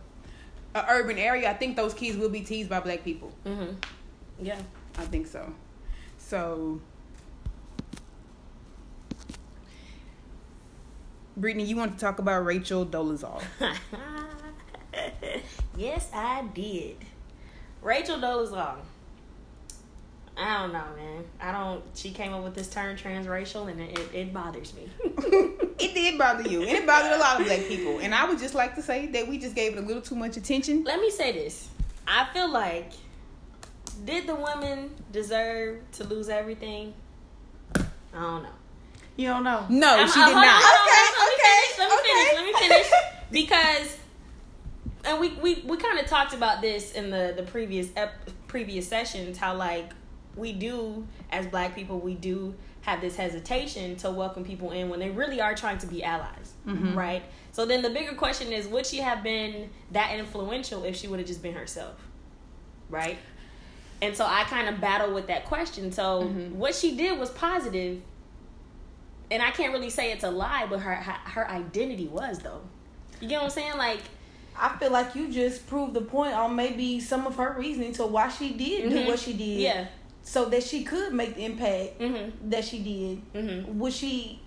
a 0.75 0.85
urban 0.89 1.19
area, 1.19 1.51
I 1.51 1.55
think 1.55 1.77
those 1.77 1.95
kids 1.95 2.17
will 2.17 2.29
be 2.29 2.41
teased 2.41 2.71
by 2.71 2.81
black 2.81 3.05
people. 3.05 3.33
mm-hmm. 3.45 3.75
Yeah. 4.41 4.59
I 4.97 5.05
think 5.05 5.27
so. 5.27 5.53
So, 6.19 6.81
Brittany, 11.37 11.65
you 11.65 11.77
want 11.77 11.95
to 11.95 11.99
talk 11.99 12.19
about 12.19 12.45
Rachel 12.45 12.87
Dolezal? 12.87 13.43
yes, 15.77 16.11
I 16.15 16.45
did. 16.55 16.97
Rachel 17.83 18.19
Dolezal. 18.19 18.77
I 20.37 20.61
don't 20.63 20.73
know, 20.73 20.85
man. 20.97 21.25
I 21.41 21.53
don't. 21.53 21.83
She 21.95 22.11
came 22.11 22.33
up 22.33 22.43
with 22.43 22.55
this 22.55 22.69
term 22.69 22.97
transracial, 22.97 23.71
and 23.71 23.81
it, 23.81 23.99
it, 23.99 24.15
it 24.15 24.33
bothers 24.35 24.75
me. 24.75 24.89
it 25.05 25.95
did 25.95 26.19
bother 26.19 26.49
you, 26.49 26.63
and 26.63 26.71
it 26.71 26.87
bothered 26.87 27.13
a 27.13 27.19
lot 27.19 27.41
of 27.41 27.47
black 27.47 27.61
people. 27.69 28.01
And 28.01 28.15
I 28.15 28.29
would 28.29 28.39
just 28.39 28.55
like 28.55 28.75
to 28.75 28.83
say 28.83 29.07
that 29.07 29.29
we 29.29 29.39
just 29.39 29.55
gave 29.55 29.77
it 29.77 29.79
a 29.79 29.87
little 29.87 30.03
too 30.03 30.17
much 30.17 30.37
attention. 30.37 30.83
Let 30.85 31.01
me 31.01 31.11
say 31.11 31.33
this. 31.33 31.69
I 32.07 32.27
feel 32.33 32.51
like 32.51 32.91
did 34.05 34.27
the 34.27 34.35
women 34.35 34.91
deserve 35.13 35.79
to 35.93 36.05
lose 36.05 36.29
everything? 36.29 36.95
I 37.77 37.83
don't 38.13 38.43
know. 38.43 38.49
You 39.17 39.29
don't 39.29 39.45
know. 39.45 39.65
No, 39.69 39.97
I'm- 39.97 40.09
she 40.09 40.21
uh, 40.21 40.27
did 40.27 40.35
not. 40.35 40.63
on, 40.63 41.29
Okay, 41.33 41.79
Let 41.79 41.91
me 41.91 41.97
finish. 41.97 42.35
Let 42.35 42.45
me 42.45 42.53
finish. 42.53 42.53
Let 42.61 42.61
me 42.61 42.69
finish. 42.69 42.93
Because, 43.31 43.97
and 45.05 45.21
we 45.21 45.31
we, 45.35 45.63
we 45.67 45.77
kind 45.77 45.99
of 46.01 46.07
talked 46.07 46.35
about 46.35 46.61
this 46.61 46.93
in 46.93 47.11
the 47.11 47.35
the 47.37 47.45
previous 47.45 47.89
ep, 47.97 48.13
previous 48.49 48.89
sessions. 48.89 49.39
How 49.39 49.55
like 49.55 49.91
we 50.37 50.53
do 50.53 51.07
as 51.31 51.47
Black 51.47 51.75
people, 51.75 51.99
we 52.01 52.15
do 52.15 52.55
have 52.83 53.01
this 53.01 53.17
hesitation 53.17 53.97
to 53.97 54.11
welcome 54.11 54.45
people 54.45 54.71
in 54.73 54.89
when 54.91 55.01
they 55.01 55.09
really 55.11 55.41
are 55.41 55.55
trying 55.55 55.79
to 55.79 55.87
be 55.87 56.03
allies, 56.05 56.53
Mhm. 56.67 56.95
right? 56.95 57.23
So 57.53 57.65
then 57.65 57.81
the 57.83 57.89
bigger 57.91 58.15
question 58.15 58.53
is, 58.53 58.67
would 58.69 58.85
she 58.85 58.99
have 58.99 59.23
been 59.23 59.71
that 59.93 60.15
influential 60.19 60.85
if 60.85 60.95
she 60.97 61.09
would 61.09 61.19
have 61.19 61.27
just 61.29 61.43
been 61.43 61.55
herself, 61.55 61.95
right? 62.91 63.17
And 64.03 64.15
so 64.15 64.27
I 64.27 64.45
kind 64.45 64.69
of 64.69 64.81
battle 64.81 65.15
with 65.15 65.29
that 65.29 65.47
question. 65.47 65.93
So 65.93 66.25
Mhm. 66.25 66.53
what 66.53 66.75
she 66.75 66.95
did 66.97 67.19
was 67.19 67.31
positive, 67.31 68.03
and 69.31 69.43
I 69.43 69.51
can't 69.51 69.73
really 69.73 69.89
say 69.91 70.13
it's 70.13 70.25
a 70.25 70.31
lie, 70.31 70.67
but 70.69 70.81
her 70.81 70.95
her 70.95 71.13
her 71.31 71.51
identity 71.51 72.07
was 72.09 72.41
though. 72.41 72.61
You 73.21 73.29
get 73.29 73.37
what 73.39 73.45
I'm 73.45 73.51
saying? 73.51 73.79
Like, 73.79 74.01
I 74.59 74.77
feel 74.77 74.91
like 74.91 75.15
you 75.15 75.29
just 75.33 75.67
proved 75.67 75.95
the 75.95 76.01
point 76.03 76.35
on 76.35 76.55
maybe 76.55 77.01
some 77.01 77.27
of 77.27 77.37
her 77.37 77.55
reasoning 77.59 77.93
to 77.95 78.07
why 78.07 78.29
she 78.29 78.51
did 78.53 78.91
do 78.91 78.97
Mhm. 78.99 79.07
what 79.07 79.19
she 79.19 79.33
did. 79.33 79.61
yeah, 79.61 79.87
So 80.27 80.47
that 80.47 80.63
she 80.63 80.85
could 80.85 81.13
make 81.13 81.35
the 81.37 81.45
impact 81.45 82.01
mhm, 82.01 82.33
that 82.51 82.65
she 82.65 82.79
did. 82.83 83.33
mhm, 83.35 83.67
Would 83.75 83.93
she 83.93 84.41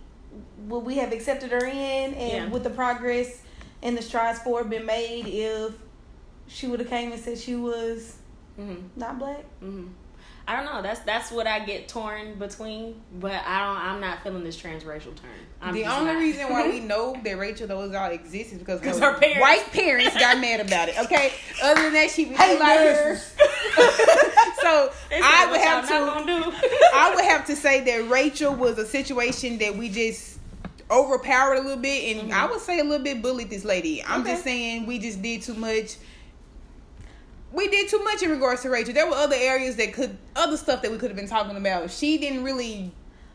would 0.67 0.79
we 0.79 0.95
have 0.95 1.11
accepted 1.13 1.51
her 1.51 1.65
in 1.65 2.13
and 2.13 2.45
Yeah. 2.45 2.49
with 2.49 2.63
the 2.63 2.69
progress 2.69 3.41
and 3.81 3.95
the 3.97 4.01
strides 4.01 4.39
for 4.39 4.63
been 4.63 4.85
made 4.85 5.25
if 5.27 5.73
she 6.47 6.67
would 6.67 6.79
have 6.79 6.89
came 6.89 7.11
and 7.11 7.21
said 7.21 7.37
she 7.37 7.55
was 7.55 8.17
mhm, 8.59 8.89
not 8.95 9.17
black? 9.19 9.43
I 10.49 10.55
don't 10.55 10.65
know. 10.65 10.81
That's 10.81 11.01
that's 11.01 11.29
what 11.29 11.45
I 11.45 11.59
get 11.59 11.89
torn 11.89 12.35
between, 12.35 13.01
but 13.19 13.33
I 13.45 13.65
don't. 13.65 13.77
I'm 13.83 13.99
not 13.99 14.23
feeling 14.23 14.43
this 14.45 14.55
transracial 14.59 15.13
term. 15.15 15.29
I'm 15.61 15.73
the 15.73 15.83
only 15.85 16.13
not. 16.13 16.19
reason 16.19 16.49
why 16.49 16.69
we 16.69 16.79
know 16.91 17.19
that 17.23 17.37
Rachel 17.37 17.67
Dolezal 17.67 18.13
exists 18.13 18.53
is 18.53 18.59
because 18.59 18.79
'Cause 18.79 18.97
her, 18.99 19.11
her 19.11 19.19
parents- 19.19 19.41
white 19.41 19.71
parents 19.73 20.15
got 20.17 20.39
mad 20.39 20.61
about 20.61 20.87
it. 20.87 20.97
Okay, 20.99 21.33
other 21.63 21.81
than 21.81 21.93
that, 21.93 22.11
she 22.11 22.25
was 22.27 22.37
Hey, 22.37 22.57
like 22.57 22.79
her. 22.79 23.15
so 23.75 23.81
so 24.61 24.91
They 25.09 25.15
said, 25.17 25.23
I 25.23 25.45
would 25.51 25.59
"What 25.59 25.61
have 25.67 25.87
to. 25.89 25.93
not 25.93 26.25
gonna 26.27 26.45
do?" 26.45 26.51
I 26.93 27.13
would 27.15 27.25
have 27.25 27.45
to 27.47 27.55
say 27.55 27.81
that 27.81 28.09
Rachel 28.09 28.55
was 28.55 28.77
a 28.77 28.85
situation 28.85 29.57
that 29.57 29.75
we 29.75 29.89
just 29.89 30.39
overpowered 30.89 31.55
a 31.55 31.61
little 31.61 31.75
bit, 31.81 32.15
and 32.15 32.29
mm-hmm. 32.29 32.39
I 32.39 32.45
would 32.49 32.61
say 32.61 32.79
a 32.79 32.83
little 32.85 33.03
bit 33.03 33.21
bullied 33.21 33.49
this 33.49 33.65
lady. 33.65 34.01
I'm 34.03 34.21
Okay. 34.21 34.31
just 34.31 34.43
saying 34.45 34.85
we 34.85 34.99
just 34.99 35.21
did 35.21 35.41
too 35.41 35.55
much. 35.55 35.97
We 37.57 37.67
did 37.69 37.89
too 37.89 38.03
much 38.03 38.21
in 38.21 38.29
regards 38.29 38.61
to 38.61 38.69
Rachel. 38.69 38.93
There 38.93 39.07
were 39.07 39.15
other 39.15 39.35
areas 39.35 39.77
that 39.77 39.91
could, 39.91 40.15
other 40.35 40.57
stuff 40.57 40.83
that 40.83 40.91
we 40.91 40.99
could 40.99 41.09
have 41.09 41.17
been 41.17 41.27
talking 41.27 41.57
about. 41.57 41.89
She 41.89 42.19
didn't 42.19 42.43
really 42.43 42.91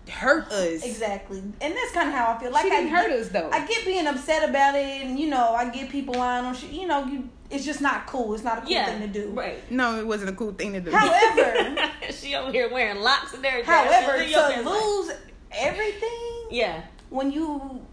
hurt 0.09 0.47
us. 0.53 0.85
Exactly, 0.85 1.41
and 1.41 1.75
that's 1.75 1.93
kind 1.93 2.09
of 2.09 2.15
how 2.15 2.33
I 2.33 2.39
feel. 2.39 2.53
Like 2.53 2.63
She 2.63 2.71
didn't 2.71 2.93
I 2.95 2.97
hurt 3.03 3.09
get, 3.09 3.19
us 3.19 3.29
though. 3.31 3.51
I 3.53 3.67
get 3.67 3.85
being 3.85 4.07
upset 4.07 4.49
about 4.49 4.77
it, 4.77 5.03
and 5.05 5.19
you 5.19 5.29
know, 5.29 5.53
I 5.55 5.69
get 5.71 5.91
people 5.91 6.15
lying 6.15 6.45
on 6.45 6.55
shit. 6.55 6.71
You 6.71 6.87
know, 6.87 7.05
you 7.05 7.29
it's 7.51 7.65
just 7.65 7.81
not 7.81 8.07
cool. 8.07 8.33
It's 8.35 8.45
not 8.45 8.59
a 8.59 8.61
cool 8.63 8.71
yeah, 8.71 8.87
thing 8.87 9.01
to 9.01 9.09
do. 9.09 9.31
right. 9.31 9.59
no, 9.71 9.99
it 9.99 10.07
wasn't 10.07 10.31
a 10.31 10.35
cool 10.35 10.53
thing 10.53 10.73
to 10.75 10.81
do. 10.81 10.93
However, 10.93 11.77
she 12.13 12.37
over 12.37 12.53
here 12.53 12.71
wearing 12.73 13.01
locks 13.03 13.35
and 13.35 13.45
everything. 13.45 13.73
however, 13.75 14.19
She's 14.19 14.27
in 14.27 14.31
your 14.31 14.49
to 14.49 14.55
face 14.55 14.65
like- 14.65 14.75
lose 14.83 15.11
everything 15.51 16.47
yeah, 16.51 16.83
when 17.11 17.33
you 17.33 17.85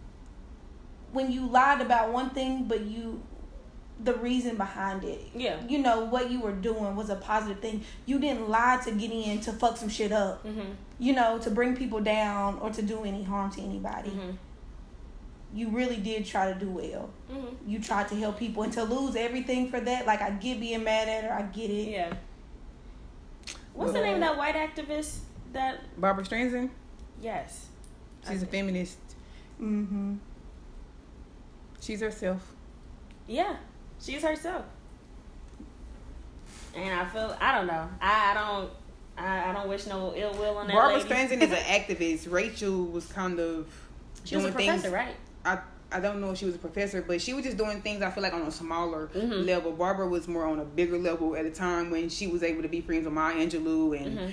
when 1.12 1.32
you 1.32 1.48
lied 1.48 1.82
about 1.82 2.14
one 2.14 2.30
thing, 2.30 2.66
but 2.66 2.82
you 2.82 3.22
the 4.02 4.14
reason 4.16 4.56
behind 4.56 5.04
it. 5.04 5.22
Yeah. 5.36 5.58
You 5.68 5.80
know 5.80 6.06
what 6.06 6.32
you 6.32 6.40
were 6.40 6.54
doing 6.54 6.96
was 6.96 7.10
a 7.10 7.16
positive 7.16 7.60
thing. 7.60 7.84
You 8.06 8.20
didn't 8.20 8.50
lie 8.50 8.80
to 8.86 8.92
get 8.92 9.12
in 9.12 9.42
to 9.42 9.52
fuck 9.52 9.78
some 9.78 9.90
shit 9.90 10.12
up. 10.12 10.46
mm-hmm. 10.46 10.72
You 11.00 11.14
know, 11.14 11.38
to 11.40 11.50
bring 11.52 11.76
people 11.76 12.00
down 12.02 12.60
or 12.60 12.70
to 12.72 12.82
do 12.82 13.04
any 13.04 13.24
harm 13.24 13.52
to 13.52 13.62
anybody. 13.62 14.10
Mm-hmm. 14.10 14.32
You 15.54 15.70
really 15.70 15.96
did 15.98 16.26
try 16.26 16.52
to 16.54 16.60
do 16.60 16.70
well. 16.70 17.10
Mm-hmm. 17.32 17.70
You 17.70 17.80
tried 17.80 18.08
to 18.10 18.16
help 18.16 18.38
people 18.38 18.64
and 18.64 18.74
to 18.74 18.84
lose 18.84 19.16
everything 19.16 19.70
for 19.70 19.80
that, 19.80 20.06
like 20.06 20.22
I 20.22 20.30
get 20.32 20.60
being 20.60 20.84
mad 20.84 21.08
at 21.10 21.24
her, 21.24 21.34
I 21.34 21.42
get 21.44 21.70
it. 21.70 21.90
yeah. 21.90 22.14
What's 23.74 23.94
the 23.94 24.02
name 24.02 24.16
of 24.16 24.20
that 24.22 24.38
white 24.38 24.56
activist? 24.56 25.20
That 25.54 25.80
Barbara 26.00 26.24
Streisand, 26.26 26.70
yes, 27.22 27.68
she's 28.28 28.44
a 28.44 28.46
feminist. 28.46 28.98
Mm-hmm. 29.60 30.16
She's 31.82 32.02
herself. 32.02 32.54
Yeah, 33.26 33.56
she's 34.02 34.22
herself. 34.24 34.66
And 36.76 36.94
I 37.00 37.06
feel 37.06 37.36
I 37.40 37.56
don't 37.56 37.68
know. 37.68 37.90
I, 38.02 38.32
I 38.32 38.34
don't 38.34 38.70
I, 39.18 39.50
I 39.50 39.54
don't 39.54 39.68
wish 39.70 39.86
no 39.88 40.14
ill 40.16 40.34
will 40.34 40.58
on 40.58 40.68
that 40.68 40.74
Barbara 40.74 40.98
lady. 40.98 41.10
Streisand 41.10 41.42
is 41.42 41.52
an 41.52 41.58
activist. 41.58 42.32
Rachel 42.32 42.86
was 42.86 43.06
kind 43.08 43.40
of 43.40 43.68
She 44.24 44.36
was 44.36 44.46
a 44.46 44.48
doing 44.52 44.54
professor, 44.68 44.82
things. 44.84 44.94
right? 44.94 45.16
I 45.46 45.60
I 45.92 46.00
don't 46.00 46.22
know 46.22 46.30
if 46.32 46.38
she 46.38 46.46
was 46.46 46.54
a 46.54 46.60
professor, 46.60 47.02
but 47.02 47.20
she 47.20 47.34
was 47.34 47.44
just 47.44 47.58
doing 47.58 47.82
things. 47.82 48.04
I 48.04 48.12
feel 48.12 48.22
like 48.22 48.34
on 48.34 48.44
a 48.44 48.52
smaller 48.52 49.10
Mhm. 49.16 49.46
level. 49.46 49.72
Barbara 49.72 50.08
was 50.08 50.28
more 50.28 50.46
on 50.46 50.60
a 50.60 50.66
bigger 50.66 51.00
level 51.00 51.36
at 51.36 51.46
a 51.46 51.50
time 51.52 51.90
when 51.90 52.10
she 52.10 52.28
was 52.28 52.44
able 52.44 52.62
to 52.62 52.68
be 52.68 52.82
friends 52.82 53.06
with 53.06 53.14
Maya 53.14 53.36
Angelou 53.36 54.00
and 54.00 54.18
Mhm. 54.20 54.32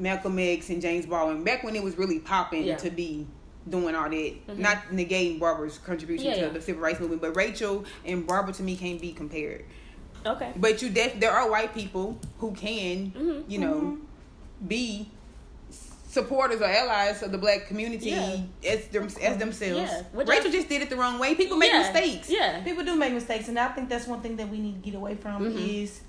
Malcolm 0.00 0.38
X 0.38 0.68
and 0.68 0.82
James 0.82 1.06
Baldwin. 1.06 1.44
Back 1.44 1.62
when 1.62 1.76
it 1.76 1.82
was 1.82 1.96
really 1.96 2.18
popping 2.18 2.64
Yeah. 2.64 2.76
to 2.78 2.90
be 2.90 3.26
doing 3.68 3.94
all 3.94 4.08
that. 4.08 4.46
Mhm. 4.48 4.58
Not 4.58 4.78
negating 4.92 5.38
Barbara's 5.40 5.78
contribution 5.78 6.26
Yeah, 6.26 6.34
to 6.34 6.40
yeah. 6.42 6.48
the 6.48 6.60
civil 6.60 6.82
rights 6.82 7.00
movement, 7.00 7.20
but 7.22 7.34
Rachel 7.36 7.84
and 8.04 8.26
Barbara 8.26 8.52
to 8.54 8.62
me 8.62 8.76
can't 8.76 9.00
be 9.00 9.12
compared. 9.12 9.64
Okay. 10.24 10.52
But 10.56 10.82
you 10.82 10.90
def 10.90 11.18
there 11.20 11.32
are 11.32 11.50
white 11.50 11.74
people 11.74 12.18
who 12.38 12.52
can, 12.52 13.12
Mhm. 13.12 13.44
you 13.48 13.58
know, 13.58 13.98
be 14.66 15.08
supporters 16.08 16.60
or 16.60 16.64
allies 16.64 17.22
of 17.22 17.30
the 17.30 17.38
black 17.38 17.66
community 17.66 18.10
Yeah. 18.10 18.38
as 18.66 18.86
them 18.88 19.04
as 19.20 19.36
themselves. 19.36 19.90
Yeah. 19.90 20.02
Rachel 20.14 20.48
I- 20.48 20.50
just 20.50 20.68
did 20.68 20.80
it 20.82 20.88
the 20.90 20.96
wrong 20.96 21.18
way. 21.18 21.34
People 21.34 21.56
make 21.58 21.70
Yeah. 21.72 21.82
mistakes. 21.92 22.30
Yeah. 22.30 22.62
People 22.62 22.84
do 22.84 22.96
make 22.96 23.12
mistakes, 23.12 23.48
and 23.48 23.58
I 23.58 23.68
think 23.68 23.88
that's 23.88 24.06
one 24.06 24.20
thing 24.22 24.36
that 24.36 24.48
we 24.48 24.58
need 24.58 24.82
to 24.82 24.90
get 24.90 24.96
away 24.96 25.14
from 25.16 25.44
Mhm. 25.44 25.82
is 25.82 26.00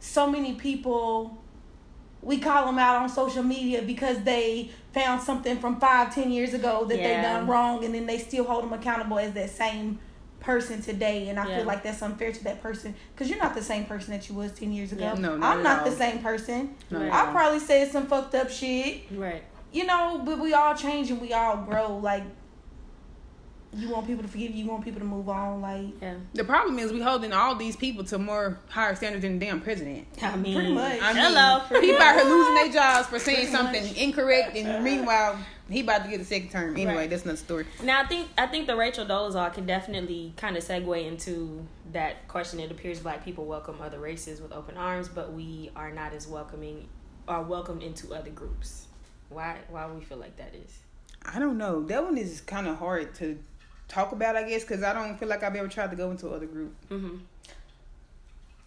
so 0.00 0.28
many 0.28 0.54
people. 0.54 1.38
We 2.20 2.38
call 2.38 2.66
them 2.66 2.78
out 2.78 2.96
on 3.02 3.08
social 3.08 3.42
media 3.42 3.82
because 3.82 4.18
they 4.22 4.70
found 4.92 5.22
something 5.22 5.58
from 5.58 5.80
five, 5.80 6.14
ten 6.14 6.30
years 6.30 6.54
ago 6.54 6.84
that 6.84 6.96
they 6.96 7.14
done 7.22 7.46
wrong, 7.46 7.84
and 7.84 7.94
then 7.94 8.06
they 8.06 8.18
still 8.18 8.44
hold 8.44 8.64
them 8.64 8.72
accountable 8.72 9.18
as 9.18 9.32
that 9.32 9.50
same 9.50 9.98
person 10.40 10.82
today. 10.82 11.28
And 11.28 11.38
I 11.38 11.48
Yeah. 11.48 11.56
feel 11.58 11.66
like 11.66 11.82
that's 11.82 12.02
unfair 12.02 12.32
to 12.32 12.44
that 12.44 12.60
person 12.62 12.94
because 13.14 13.30
you're 13.30 13.38
not 13.38 13.54
the 13.54 13.62
same 13.62 13.84
person 13.84 14.12
that 14.12 14.28
you 14.28 14.34
was 14.34 14.52
ten 14.52 14.72
years 14.72 14.92
ago. 14.92 15.04
Yeah. 15.04 15.14
No, 15.14 15.36
not 15.36 15.56
I'm 15.56 15.62
not 15.62 15.78
all. 15.80 15.84
the 15.90 15.96
same 15.96 16.18
person. 16.18 16.74
No. 16.90 17.00
I 17.10 17.26
probably 17.32 17.60
said 17.60 17.90
some 17.92 18.06
fucked 18.06 18.34
up 18.34 18.50
shit 18.50 19.02
Right. 19.12 19.42
you 19.72 19.84
know, 19.86 20.20
but 20.24 20.38
we 20.40 20.52
all 20.52 20.74
change 20.74 21.10
and 21.10 21.20
we 21.20 21.32
all 21.32 21.56
grow. 21.58 21.96
Like, 21.96 22.24
you 23.74 23.88
want 23.88 24.06
people 24.06 24.22
to 24.22 24.28
forgive 24.28 24.50
you, 24.50 24.64
you 24.64 24.70
want 24.70 24.84
people 24.84 25.00
to 25.00 25.06
move 25.06 25.28
on. 25.28 25.60
Like, 25.60 26.00
Yeah. 26.00 26.14
The 26.34 26.44
problem 26.44 26.78
is 26.78 26.92
we 26.92 27.00
holding 27.00 27.32
all 27.32 27.54
these 27.54 27.76
people 27.76 28.04
to 28.04 28.18
more 28.18 28.58
higher 28.68 28.94
standards 28.94 29.22
than 29.22 29.38
the 29.38 29.46
damn 29.46 29.60
president. 29.60 30.06
I 30.22 30.36
mean, 30.36 30.54
Pretty 30.54 30.74
much. 30.74 31.00
I 31.00 31.12
mean, 31.12 31.22
Hello. 31.22 31.80
people 31.80 32.02
out 32.02 32.14
here 32.16 32.24
losing 32.24 32.54
their 32.54 32.72
jobs 32.72 33.08
for 33.08 33.18
saying 33.18 33.36
Pretty 33.38 33.52
something 33.52 33.82
much. 33.86 33.96
incorrect, 33.96 34.56
and 34.56 34.84
meanwhile 34.84 35.38
he 35.70 35.80
about 35.80 36.04
to 36.04 36.10
get 36.10 36.20
a 36.20 36.24
second 36.24 36.50
term. 36.50 36.74
Anyway, 36.76 36.94
Right. 36.94 37.10
that's 37.10 37.22
another 37.22 37.38
story. 37.38 37.66
Now 37.82 38.00
I 38.02 38.06
think 38.06 38.28
I 38.36 38.46
think 38.46 38.66
the 38.66 38.76
Rachel 38.76 39.06
Dolezal 39.06 39.54
can 39.54 39.64
definitely 39.64 40.34
kind 40.36 40.56
of 40.56 40.62
segue 40.64 41.06
into 41.06 41.66
that 41.92 42.28
question. 42.28 42.60
It 42.60 42.70
appears 42.70 43.00
black 43.00 43.24
people 43.24 43.46
welcome 43.46 43.76
other 43.80 43.98
races 43.98 44.40
with 44.42 44.52
open 44.52 44.76
arms, 44.76 45.08
but 45.08 45.32
we 45.32 45.70
are 45.74 45.90
not 45.90 46.12
as 46.12 46.26
welcoming 46.28 46.88
are 47.26 47.42
welcomed 47.42 47.82
into 47.82 48.12
other 48.12 48.30
groups. 48.30 48.86
Why 49.30 49.56
why 49.70 49.86
we 49.90 50.04
feel 50.04 50.18
like 50.18 50.36
that 50.36 50.54
is? 50.54 50.78
I 51.24 51.38
don't 51.38 51.56
know. 51.56 51.84
That 51.84 52.02
one 52.04 52.18
is 52.18 52.40
kind 52.42 52.66
of 52.66 52.76
hard 52.78 53.14
to 53.14 53.38
talk 53.92 54.12
about, 54.12 54.36
I 54.36 54.48
guess, 54.48 54.62
because 54.62 54.82
I 54.82 54.92
don't 54.92 55.18
feel 55.18 55.28
like 55.28 55.42
I've 55.42 55.54
ever 55.54 55.68
tried 55.68 55.90
to 55.90 55.96
go 55.96 56.10
into 56.10 56.28
other 56.30 56.46
group. 56.46 56.74
hmm 56.88 57.16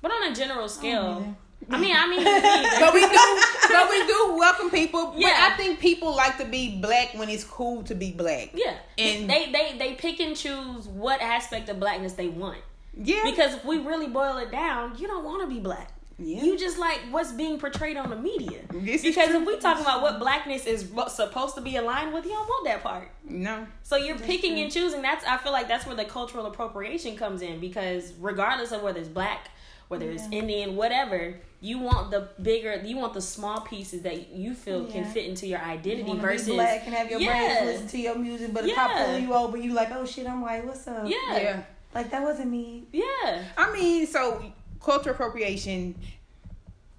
But 0.01 0.11
on 0.11 0.31
a 0.31 0.35
general 0.35 0.69
scale, 0.69 1.17
either. 1.21 1.35
I 1.71 1.79
mean, 1.79 1.95
I 1.97 2.07
mean, 2.07 2.19
me 2.23 2.79
but 2.79 2.93
we 2.93 3.01
do, 3.01 3.41
but 3.69 3.89
we 3.89 4.05
do 4.05 4.35
welcome 4.38 4.69
people. 4.69 5.07
But 5.13 5.19
Yeah. 5.19 5.49
I 5.51 5.57
think 5.57 5.79
people 5.79 6.15
like 6.15 6.38
to 6.38 6.45
be 6.45 6.79
black 6.79 7.13
when 7.15 7.29
it's 7.29 7.43
cool 7.43 7.81
to 7.83 7.95
be 7.95 8.11
black. 8.11 8.51
yeah, 8.53 8.75
And- 8.97 9.27
they 9.29 9.51
they 9.51 9.77
they 9.77 9.93
pick 9.93 10.19
and 10.19 10.35
choose 10.35 10.88
what 10.88 11.21
aspect 11.21 11.69
of 11.69 11.79
blackness 11.79 12.13
they 12.13 12.27
want. 12.27 12.59
Yeah, 12.97 13.23
Because 13.25 13.55
if 13.55 13.65
we 13.65 13.77
really 13.79 14.07
boil 14.07 14.38
it 14.38 14.51
down, 14.51 14.97
you 14.97 15.07
don't 15.07 15.25
want 15.25 15.41
to 15.41 15.47
be 15.53 15.59
black. 15.59 15.91
Yeah. 16.17 16.43
You 16.43 16.58
just 16.58 16.78
like 16.78 16.99
what's 17.12 17.32
being 17.34 17.60
portrayed 17.60 17.97
on 17.97 18.10
the 18.10 18.15
media. 18.15 18.60
This 18.71 19.01
because 19.01 19.30
if 19.32 19.45
we 19.45 19.58
talk 19.58 19.80
about 19.82 20.01
what 20.01 20.19
blackness 20.19 20.65
is 20.65 20.89
supposed 21.10 21.56
to 21.56 21.62
be 21.62 21.75
aligned 21.75 22.13
with, 22.13 22.25
you 22.25 22.32
don't 22.32 22.47
want 22.47 22.65
that 22.67 22.84
part. 22.84 23.10
no, 23.28 23.67
So 23.84 23.95
you're 23.97 24.17
picking 24.17 24.60
and 24.60 24.71
choosing. 24.71 25.01
That's 25.01 25.25
I 25.25 25.38
feel 25.38 25.51
like 25.51 25.67
that's 25.67 25.86
where 25.86 25.95
the 25.95 26.06
cultural 26.06 26.45
appropriation 26.45 27.17
comes 27.17 27.41
in 27.41 27.60
because 27.60 28.13
regardless 28.19 28.71
of 28.71 28.82
whether 28.82 28.99
it's 28.99 29.10
black, 29.10 29.49
whether 29.89 30.10
it's 30.10 30.23
Indian, 30.32 30.75
whatever, 30.75 31.36
you 31.62 31.80
want 31.80 32.12
the 32.12 32.30
bigger, 32.41 32.75
you 32.84 32.95
want 32.97 33.13
the 33.13 33.21
small 33.21 33.62
pieces 33.62 34.01
that 34.04 34.30
you 34.30 34.54
feel 34.54 34.86
can 34.86 35.04
fit 35.04 35.25
into 35.25 35.47
your 35.47 35.60
identity 35.60 36.04
wanna 36.10 36.21
versus 36.21 36.47
be 36.47 36.54
black 36.54 36.82
and 36.86 36.95
have 36.95 37.10
your 37.12 37.19
Yeah. 37.19 37.56
brains 37.63 37.71
listen 37.73 37.88
to 37.89 37.97
your 37.99 38.15
music, 38.15 38.54
but 38.54 38.65
if 38.65 38.78
I 38.78 38.88
Yeah. 38.88 39.06
pull 39.06 39.19
you 39.19 39.34
over, 39.34 39.58
you 39.58 39.73
like, 39.73 39.91
oh 39.91 40.06
shit, 40.06 40.28
I'm 40.28 40.41
white. 40.41 40.65
What's 40.65 40.88
up? 40.88 41.08
yeah, 41.08 41.38
yeah. 41.38 41.63
Like 41.93 42.10
that 42.12 42.23
wasn't 42.23 42.51
me. 42.51 42.88
yeah. 42.91 43.43
I 43.58 43.71
mean, 43.73 44.06
so 44.08 44.43
cultural 44.79 45.13
appropriation. 45.15 45.95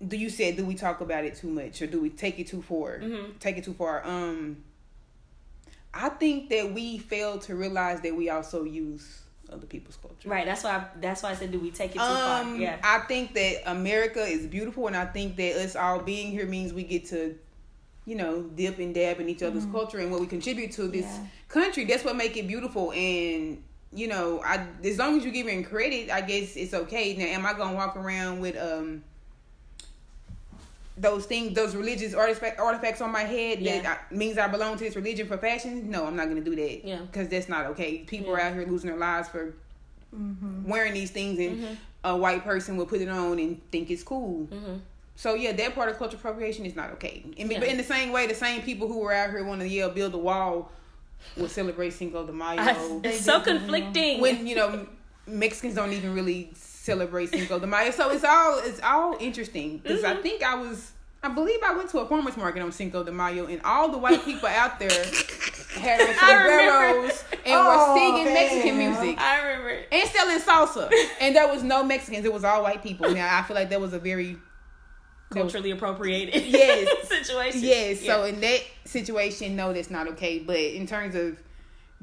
Do 0.07 0.17
you 0.17 0.29
say 0.29 0.53
do 0.53 0.65
we 0.65 0.75
talk 0.75 1.01
about 1.01 1.25
it 1.25 1.37
too 1.37 1.49
much 1.49 1.81
or 1.81 1.87
do 1.87 2.01
we 2.01 2.11
take 2.11 2.39
it 2.39 2.47
too 2.47 2.63
far? 2.63 2.99
Mhm. 2.99 3.39
Take 3.39 3.57
it 3.57 3.65
too 3.65 3.73
far. 3.75 4.05
Um, 4.07 4.59
I 5.95 6.11
think 6.11 6.51
that 6.51 6.75
we 6.75 6.99
fail 6.99 7.39
to 7.41 7.55
realize 7.55 8.01
that 8.03 8.15
we 8.15 8.29
also 8.29 8.65
use 8.65 9.23
other 9.51 9.67
people's 9.67 9.97
culture. 9.97 10.29
Right. 10.29 10.45
That's 10.45 10.65
why. 10.65 10.71
I, 10.77 10.85
that's 11.01 11.23
why 11.23 11.31
I 11.31 11.35
said, 11.35 11.53
do 11.53 11.59
we 11.59 11.71
take 11.71 11.93
it 11.93 11.95
too 11.95 11.99
far? 12.01 12.43
Um, 12.43 12.61
Yeah. 12.61 12.77
I 12.83 12.99
think 13.07 13.33
that 13.35 13.63
America 13.71 14.21
is 14.21 14.47
beautiful, 14.47 14.89
and 14.89 14.97
I 14.97 15.07
think 15.07 15.37
that 15.37 15.57
us 15.57 15.77
all 15.77 16.01
being 16.01 16.33
here 16.33 16.47
means 16.47 16.75
we 16.75 16.83
get 16.83 17.07
to, 17.07 17.39
you 18.05 18.17
know, 18.17 18.43
dip 18.43 18.79
and 18.79 18.95
dab 18.95 19.21
in 19.21 19.29
each 19.31 19.43
other's 19.43 19.65
culture 19.67 19.99
and 19.99 20.11
what 20.11 20.21
we 20.21 20.27
contribute 20.27 20.73
to 20.73 20.89
this 20.89 21.07
Yeah. 21.07 21.27
country. 21.49 21.85
That's 21.85 22.05
what 22.05 22.17
make 22.17 22.37
it 22.37 22.47
beautiful. 22.49 22.93
And 22.93 23.63
you 23.97 24.07
know, 24.09 24.43
I 24.45 24.65
as 24.85 24.99
long 24.99 25.17
as 25.19 25.25
you 25.25 25.31
give 25.33 25.49
it 25.49 25.63
credit, 25.65 26.11
I 26.11 26.21
guess 26.21 26.55
it's 26.57 26.75
okay. 26.75 27.17
Now, 27.17 27.25
am 27.25 27.47
I 27.47 27.55
gonna 27.55 27.75
walk 27.75 27.97
around 27.97 28.41
with 28.41 28.57
um 28.57 29.03
those 30.99 31.27
things, 31.27 31.55
those 31.55 31.75
religious 31.77 32.15
artifact, 32.15 32.59
artifacts 32.59 33.01
on 33.03 33.11
my 33.13 33.23
head 33.23 33.63
that 33.65 33.87
I, 34.11 34.15
means 34.15 34.39
I 34.39 34.49
belong 34.49 34.79
to 34.79 34.85
this 34.85 34.97
religion 34.97 35.27
for 35.27 35.37
fashion? 35.37 35.91
No, 35.91 36.07
I'm 36.07 36.17
not 36.17 36.29
gonna 36.29 36.41
do 36.43 36.55
that. 36.57 36.85
Yeah. 36.85 36.99
because 37.01 37.29
that's 37.29 37.49
not 37.49 37.67
okay. 37.67 37.99
People 37.99 38.33
are 38.35 38.41
out 38.41 38.55
here 38.55 38.67
losing 38.67 38.91
their 38.91 38.99
lives 38.99 39.29
for 39.29 39.55
Mm-hmm. 40.17 40.67
wearing 40.71 40.95
these 40.95 41.11
things 41.11 41.39
and 41.39 41.61
Mhm. 41.63 41.77
a 42.05 42.17
white 42.17 42.43
person 42.45 42.77
will 42.79 42.87
put 42.87 43.01
it 43.03 43.09
on 43.09 43.39
and 43.39 43.61
think 43.71 43.91
it's 43.91 44.03
cool. 44.05 44.47
Mhm. 44.47 44.81
So 45.17 45.35
yeah, 45.35 45.53
that 45.53 45.75
part 45.75 45.91
of 45.91 45.99
cultural 45.99 46.19
appropriation 46.21 46.65
is 46.65 46.75
not 46.77 46.91
okay. 46.93 47.23
And 47.39 47.51
Yeah. 47.51 47.59
but 47.59 47.69
in 47.69 47.77
the 47.77 47.83
same 47.85 48.13
way, 48.13 48.27
the 48.27 48.35
same 48.35 48.63
people 48.63 48.87
who 48.89 49.01
were 49.01 49.13
out 49.13 49.31
here 49.31 49.45
wanting 49.45 49.69
to 49.69 49.75
yell 49.75 49.91
build 49.91 50.15
a 50.15 50.19
wall 50.19 50.71
will 51.37 51.49
celebrate 51.49 51.91
Cinco 51.91 52.25
de 52.27 52.33
Mayo. 52.33 52.61
I- 52.61 52.99
They 53.03 53.11
it's 53.11 53.25
so 53.25 53.43
do, 53.43 53.53
you 53.53 53.59
conflicting. 53.59 54.21
when 54.21 54.47
you 54.47 54.57
know 54.57 54.87
Mexicans 55.27 55.75
don't 55.75 55.93
even 55.93 56.15
really 56.15 56.51
celebrate 56.55 57.31
Cinco 57.31 57.59
de 57.59 57.67
Mayo. 57.67 57.91
So 57.91 58.11
it's 58.11 58.25
all 58.25 58.59
it's 58.65 58.81
all 58.83 59.17
interesting 59.21 59.79
because 59.79 60.05
I 60.05 60.15
Mhm. 60.15 60.23
think 60.23 60.43
I 60.43 60.55
was 60.55 60.93
I 61.23 61.29
believe 61.29 61.59
I 61.67 61.73
went 61.75 61.91
to 61.91 61.99
a 61.99 62.07
farmers 62.07 62.37
market 62.37 62.63
on 62.63 62.71
Cinco 62.71 63.03
de 63.03 63.11
Mayo 63.11 63.47
and 63.47 63.61
all 63.65 63.89
the 63.89 63.99
white 63.99 64.25
people 64.25 64.49
out 64.49 64.79
there 64.79 64.91
had 65.75 66.01
on 66.01 66.15
sombreros 66.21 67.25
and 67.45 67.55
Oh, 67.55 67.95
were 67.95 67.99
singing 67.99 68.33
Mexican 68.33 68.79
music 68.79 69.19
I 69.21 69.43
remember. 69.49 69.79
and 69.91 70.09
selling 70.11 70.39
salsa. 70.41 70.93
and 71.21 71.35
there 71.35 71.49
was 71.49 71.63
no 71.65 71.83
Mexicans. 71.83 72.25
It 72.25 72.33
was 72.33 72.45
all 72.45 72.63
white 72.63 72.83
people. 72.83 73.11
Now 73.11 73.37
I 73.37 73.43
feel 73.43 73.57
like 73.57 73.71
that 73.71 73.81
was 73.81 73.93
a 73.93 73.99
very 73.99 74.37
culturally 75.31 75.71
appropriated 75.71 76.45
Yes. 76.47 77.09
situation. 77.09 77.61
Yes. 77.63 78.01
So 78.05 78.25
in 78.25 78.41
that 78.41 78.61
situation, 78.85 79.57
no, 79.57 79.73
that's 79.73 79.91
not 79.91 80.07
okay. 80.09 80.39
But 80.39 80.59
in 80.59 80.87
terms 80.87 81.15
of 81.15 81.39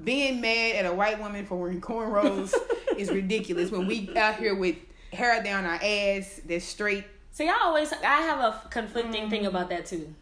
being 0.04 0.42
mad 0.42 0.76
at 0.76 0.86
a 0.86 0.94
white 0.94 1.20
woman 1.20 1.46
for 1.46 1.56
wearing 1.56 1.82
cornrows 1.82 2.54
is 2.98 3.10
ridiculous. 3.12 3.72
When 3.72 3.88
we 3.88 4.16
out 4.18 4.38
here 4.38 4.56
with 4.56 4.76
hair 5.12 5.42
down 5.44 5.66
our 5.66 5.80
ass, 5.82 6.42
that's 6.48 6.66
straight. 6.66 7.06
See, 7.32 7.48
I 7.48 7.60
always 7.64 7.92
I 7.94 8.22
have 8.22 8.40
a 8.40 8.62
conflicting 8.70 9.30
thing 9.30 9.46
about 9.46 9.70
that 9.70 9.86
too, 9.86 10.14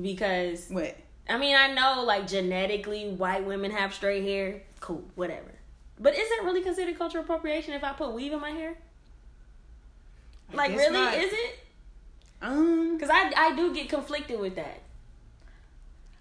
because 0.00 0.68
What? 0.70 0.96
I 1.28 1.36
mean 1.38 1.56
I 1.56 1.72
know 1.74 2.02
like 2.04 2.26
genetically 2.26 3.10
white 3.10 3.44
women 3.44 3.70
have 3.72 3.92
straight 3.92 4.22
hair, 4.22 4.62
cool, 4.80 5.04
whatever. 5.16 5.52
But 5.98 6.14
is 6.14 6.28
it 6.30 6.44
really 6.44 6.62
considered 6.62 6.96
cultural 6.98 7.24
appropriation 7.24 7.74
if 7.74 7.82
I 7.82 7.92
put 7.92 8.12
weave 8.12 8.32
in 8.32 8.40
my 8.40 8.50
hair? 8.50 8.76
Like 10.52 10.76
really, 10.76 10.92
not. 10.92 11.14
is 11.14 11.32
it? 11.32 11.58
Um. 12.42 12.96
Because 12.96 13.10
I 13.12 13.32
I 13.36 13.56
do 13.56 13.74
get 13.74 13.88
conflicted 13.88 14.38
with 14.40 14.56
that. 14.56 14.80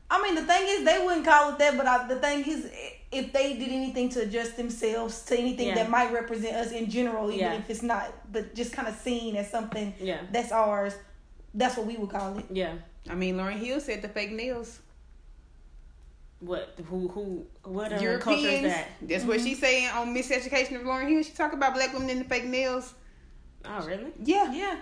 I 0.10 0.22
mean, 0.22 0.36
the 0.36 0.44
thing 0.44 0.64
is, 0.68 0.86
they 0.86 1.04
wouldn't 1.04 1.26
call 1.26 1.52
it 1.54 1.58
that, 1.58 1.76
but 1.76 1.88
I, 1.88 2.08
the 2.08 2.18
thing 2.18 2.46
is, 2.46 2.70
if 3.12 3.34
they 3.34 3.54
did 3.58 3.70
anything 3.70 4.08
to 4.10 4.22
adjust 4.22 4.56
themselves 4.56 5.24
to 5.26 5.38
anything 5.38 5.70
Yeah. 5.70 5.76
that 5.76 5.90
might 5.90 6.14
represent 6.14 6.56
us 6.58 6.72
in 6.72 6.90
general, 6.92 7.30
even 7.32 7.40
Yeah. 7.40 7.54
if 7.56 7.70
it's 7.72 7.82
not, 7.82 8.14
but 8.32 8.54
just 8.54 8.72
kind 8.72 8.88
of 8.88 8.96
seen 8.96 9.36
as 9.36 9.50
something 9.50 9.96
Yeah. 10.00 10.22
that's 10.32 10.52
ours, 10.52 10.94
that's 11.56 11.76
what 11.76 11.88
we 11.88 11.98
would 11.98 12.12
call 12.12 12.38
it. 12.38 12.46
Yeah. 12.52 12.74
I 13.10 13.16
mean, 13.16 13.36
Lauryn 13.38 13.58
Hill 13.58 13.80
said 13.82 14.04
the 14.04 14.08
fake 14.10 14.32
nails. 14.32 14.80
What? 16.40 16.76
Who? 16.88 17.08
Who? 17.08 17.46
What 17.64 17.92
other 17.94 18.20
culture 18.20 18.38
is 18.38 18.44
Europeans. 18.44 18.74
that? 18.74 18.88
That's 19.02 19.24
what 19.24 19.40
she's 19.42 19.58
saying 19.60 19.90
on 19.90 20.14
Miseducation 20.16 20.76
of 20.76 20.84
Lauryn 20.84 21.10
Hill. 21.10 21.24
She 21.24 21.32
talk 21.32 21.54
about 21.54 21.74
black 21.74 21.94
women 21.94 22.10
and 22.12 22.22
the 22.22 22.26
fake 22.26 22.46
nails. 22.46 22.94
Oh 23.66 23.86
really? 23.88 24.12
Yeah. 24.24 24.52
Yeah. 24.54 24.78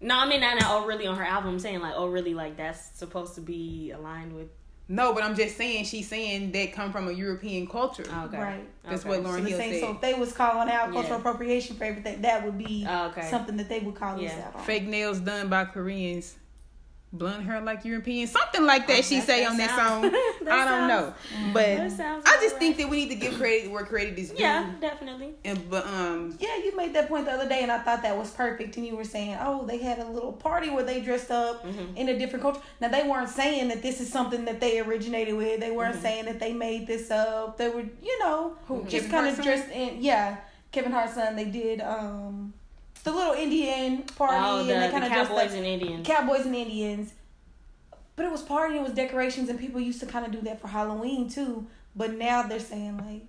No, 0.00 0.18
I 0.18 0.26
mean 0.28 0.40
not, 0.40 0.58
not 0.60 0.70
oh 0.70 0.86
really 0.86 1.06
on 1.06 1.16
her 1.16 1.24
album. 1.24 1.50
I'm 1.54 1.58
saying 1.58 1.80
like 1.80 1.94
oh 1.96 2.06
really 2.08 2.34
like 2.34 2.56
that's 2.56 2.96
supposed 2.98 3.34
to 3.36 3.40
be 3.40 3.92
aligned 3.92 4.34
with. 4.34 4.48
No, 4.88 5.12
but 5.12 5.24
I'm 5.24 5.34
just 5.34 5.56
saying 5.56 5.84
she's 5.86 6.06
saying 6.08 6.52
that 6.52 6.72
come 6.72 6.92
from 6.92 7.08
a 7.08 7.12
European 7.12 7.66
culture. 7.66 8.04
Oh, 8.08 8.26
okay. 8.26 8.38
Right. 8.38 8.68
That's 8.84 9.04
Okay. 9.04 9.18
what 9.18 9.26
So, 9.26 9.32
Lauryn 9.40 9.42
the 9.42 9.48
Hill 9.50 9.58
same, 9.58 9.72
said. 9.72 9.80
so 9.80 9.90
if 9.94 10.00
they 10.00 10.14
was 10.14 10.32
calling 10.32 10.68
out 10.68 10.92
cultural 10.92 11.04
Yeah. 11.14 11.16
appropriation 11.16 11.74
for 11.76 11.82
everything, 11.84 12.22
that 12.22 12.44
would 12.44 12.56
be 12.56 12.86
Oh, 12.88 13.06
okay. 13.06 13.28
something 13.28 13.56
that 13.56 13.68
they 13.68 13.80
would 13.80 13.96
call 13.96 14.24
us 14.24 14.30
out 14.32 14.54
on. 14.54 14.62
Fake 14.62 14.84
nails 14.86 15.18
done 15.18 15.48
by 15.48 15.64
Koreans. 15.64 16.36
Blunt 17.12 17.44
hair 17.44 17.60
like 17.62 17.84
European, 17.84 18.26
Something 18.26 18.66
like 18.66 18.86
that 18.88 18.98
Oh, 18.98 19.02
she 19.02 19.16
that- 19.18 19.26
say 19.26 19.40
that 19.44 19.50
on 19.50 19.56
that 19.58 19.70
sounds- 19.70 20.02
song. 20.02 20.12
that 20.44 20.52
I 20.52 20.64
don't 20.64 20.88
sounds- 20.90 21.14
know. 21.34 21.52
But 21.54 21.64
I 21.64 21.78
just 21.88 21.98
right. 22.00 22.52
think 22.58 22.76
that 22.78 22.90
we 22.90 22.96
need 22.96 23.08
to 23.10 23.14
give 23.14 23.34
credit 23.34 23.70
where 23.70 23.84
credit 23.86 24.18
is 24.18 24.30
due. 24.30 24.42
Yeah, 24.42 24.70
definitely. 24.80 25.34
And 25.44 25.70
but 25.70 25.86
um 25.86 26.36
Yeah, 26.40 26.56
you 26.56 26.76
made 26.76 26.92
that 26.94 27.08
point 27.08 27.24
the 27.26 27.32
other 27.32 27.48
day, 27.48 27.62
and 27.62 27.70
I 27.72 27.78
thought 27.78 28.02
that 28.02 28.18
was 28.18 28.30
perfect. 28.32 28.76
And 28.76 28.84
you 28.86 28.96
were 28.96 29.04
saying, 29.04 29.38
oh, 29.40 29.64
they 29.64 29.78
had 29.78 29.98
a 30.00 30.04
little 30.10 30.32
party 30.32 30.68
where 30.68 30.82
they 30.84 31.00
dressed 31.00 31.30
up 31.30 31.64
Mm-hmm. 31.64 31.96
in 31.96 32.08
a 32.10 32.18
different 32.18 32.42
culture. 32.42 32.60
Now, 32.80 32.88
they 32.88 33.08
weren't 33.08 33.30
saying 33.30 33.68
that 33.68 33.82
this 33.82 34.00
is 34.00 34.10
something 34.12 34.44
that 34.44 34.60
they 34.60 34.80
originated 34.80 35.36
with. 35.36 35.60
They 35.60 35.68
Mm-hmm. 35.68 35.76
weren't 35.76 36.02
saying 36.02 36.24
that 36.26 36.38
they 36.40 36.52
made 36.52 36.86
this 36.86 37.10
up. 37.10 37.56
They 37.56 37.68
were, 37.70 37.84
you 38.02 38.18
know, 38.18 38.56
Who, 38.66 38.84
just 38.84 39.08
kind 39.10 39.26
of 39.28 39.42
dressed 39.42 39.70
in. 39.70 40.02
Yeah, 40.02 40.36
Kevin 40.72 40.92
Hart's 40.92 41.14
son. 41.14 41.36
They 41.36 41.46
did 41.46 41.80
um 41.80 42.52
the 43.06 43.12
little 43.12 43.34
Indian 43.34 44.02
party, 44.02 44.36
Oh, 44.38 44.64
the, 44.64 44.74
and 44.74 44.82
they 44.82 44.86
the 44.88 44.92
kind 44.92 45.04
of 45.04 45.12
dressed 45.12 45.30
Cowboys 45.30 45.50
up. 45.52 45.56
and 45.56 45.64
Indians. 45.66 46.06
Cowboys 46.06 46.44
and 46.46 46.54
Indians. 46.56 47.12
But 48.16 48.24
it 48.26 48.32
was 48.32 48.42
party, 48.42 48.76
it 48.76 48.82
was 48.82 48.92
decorations, 48.92 49.48
and 49.48 49.58
people 49.60 49.80
used 49.80 50.00
to 50.00 50.06
kind 50.06 50.26
of 50.26 50.32
do 50.32 50.40
that 50.42 50.60
for 50.60 50.66
Halloween 50.68 51.28
too. 51.28 51.66
But 51.94 52.14
now 52.14 52.42
they're 52.42 52.58
saying 52.58 52.98
like, 52.98 53.22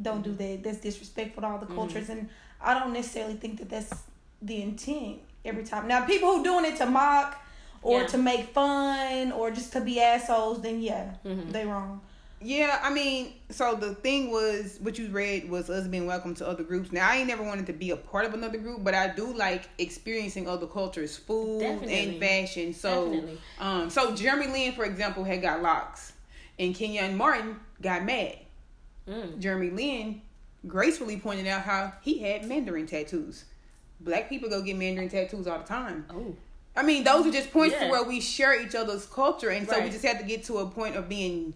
don't 0.00 0.22
do 0.22 0.32
that. 0.34 0.62
That's 0.62 0.78
disrespectful 0.78 1.42
to 1.42 1.48
all 1.48 1.58
the 1.58 1.66
Mm-hmm. 1.66 1.74
cultures, 1.74 2.08
and 2.10 2.28
I 2.60 2.78
don't 2.78 2.92
necessarily 2.92 3.34
think 3.34 3.58
that 3.58 3.68
that's 3.68 3.92
the 4.40 4.62
intent 4.62 5.18
every 5.44 5.64
time. 5.64 5.88
Now, 5.88 6.04
people 6.06 6.36
who 6.36 6.44
doing 6.44 6.64
it 6.64 6.76
to 6.76 6.86
mock 6.86 7.44
or 7.82 8.02
Yeah. 8.02 8.06
to 8.08 8.18
make 8.18 8.46
fun 8.54 9.32
or 9.32 9.50
just 9.50 9.72
to 9.72 9.80
be 9.80 10.00
assholes, 10.00 10.62
then 10.62 10.80
yeah, 10.80 11.14
Mhm. 11.24 11.50
they 11.50 11.66
wrong. 11.66 12.00
Yeah, 12.44 12.80
I 12.82 12.92
mean, 12.92 13.34
so 13.50 13.74
the 13.74 13.94
thing 13.94 14.30
was 14.30 14.78
what 14.80 14.98
you 14.98 15.08
read 15.08 15.48
was 15.48 15.70
us 15.70 15.86
being 15.86 16.06
welcome 16.06 16.34
to 16.36 16.46
other 16.48 16.62
groups. 16.62 16.92
Now 16.92 17.08
I 17.10 17.16
ain't 17.16 17.28
never 17.28 17.42
wanted 17.42 17.66
to 17.66 17.72
be 17.72 17.90
a 17.90 17.96
part 17.96 18.24
of 18.24 18.34
another 18.34 18.58
group, 18.58 18.82
but 18.84 18.94
I 18.94 19.14
do 19.14 19.32
like 19.32 19.68
experiencing 19.78 20.48
other 20.48 20.66
cultures, 20.66 21.16
food 21.16 21.60
Definitely. 21.60 21.94
and 21.94 22.20
fashion. 22.20 22.74
So 22.74 23.12
Definitely. 23.12 23.38
um 23.58 23.90
so 23.90 24.14
Jeremy 24.14 24.48
Lin, 24.48 24.72
for 24.72 24.84
example, 24.84 25.24
had 25.24 25.42
got 25.42 25.62
locks. 25.62 26.12
And 26.58 26.74
Kenyon 26.74 27.16
Martin 27.16 27.58
got 27.80 28.04
mad. 28.04 28.38
Mm. 29.08 29.38
Jeremy 29.38 29.70
Lin 29.70 30.22
gracefully 30.66 31.16
pointed 31.18 31.46
out 31.46 31.62
how 31.62 31.92
he 32.02 32.18
had 32.18 32.46
Mandarin 32.46 32.86
tattoos. 32.86 33.44
Black 34.00 34.28
people 34.28 34.48
go 34.48 34.62
get 34.62 34.76
Mandarin 34.76 35.08
tattoos 35.08 35.46
all 35.46 35.58
the 35.58 35.64
time. 35.64 36.04
Oh. 36.10 36.34
I 36.74 36.82
mean, 36.82 37.04
those 37.04 37.26
are 37.26 37.30
just 37.30 37.52
points 37.52 37.78
to 37.78 37.88
where 37.88 38.02
we 38.02 38.20
share 38.20 38.58
each 38.60 38.74
other's 38.74 39.04
culture, 39.04 39.50
and 39.50 39.68
so 39.68 39.78
we 39.82 39.90
just 39.90 40.04
have 40.04 40.18
to 40.18 40.24
get 40.24 40.44
to 40.44 40.58
a 40.58 40.66
point 40.66 40.96
of 40.96 41.06
being 41.08 41.52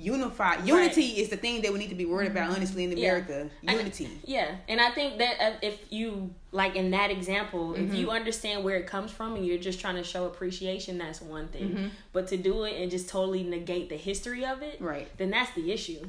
unified. 0.00 0.66
Unity 0.66 1.02
is 1.20 1.28
the 1.28 1.36
thing 1.36 1.62
that 1.62 1.72
we 1.72 1.78
need 1.78 1.88
to 1.90 1.94
be 1.94 2.06
worried 2.06 2.30
about, 2.30 2.50
honestly, 2.56 2.84
in 2.84 2.96
Yeah. 2.96 3.08
America. 3.16 3.50
I- 3.66 3.72
Unity. 3.76 4.08
Yeah, 4.24 4.56
and 4.68 4.80
I 4.80 4.90
think 4.90 5.18
that 5.18 5.34
uh, 5.40 5.52
if 5.62 5.78
you 5.90 6.30
like 6.52 6.76
in 6.76 6.90
that 6.92 7.10
example, 7.10 7.72
Mm-hmm. 7.72 7.88
if 7.88 7.94
you 7.94 8.10
understand 8.10 8.64
where 8.64 8.76
it 8.76 8.86
comes 8.86 9.10
from 9.10 9.36
and 9.36 9.46
you're 9.46 9.58
just 9.58 9.80
trying 9.80 9.96
to 9.96 10.04
show 10.04 10.26
appreciation, 10.26 10.98
that's 10.98 11.20
one 11.20 11.48
thing. 11.48 11.68
Mm-hmm. 11.70 11.86
But 12.12 12.28
to 12.28 12.36
do 12.36 12.64
it 12.64 12.80
and 12.80 12.90
just 12.90 13.08
totally 13.08 13.42
negate 13.42 13.88
the 13.88 13.96
history 13.96 14.44
of 14.44 14.62
it, 14.62 14.80
Right. 14.80 15.08
Then 15.18 15.30
that's 15.30 15.52
the 15.54 15.70
issue. 15.72 16.06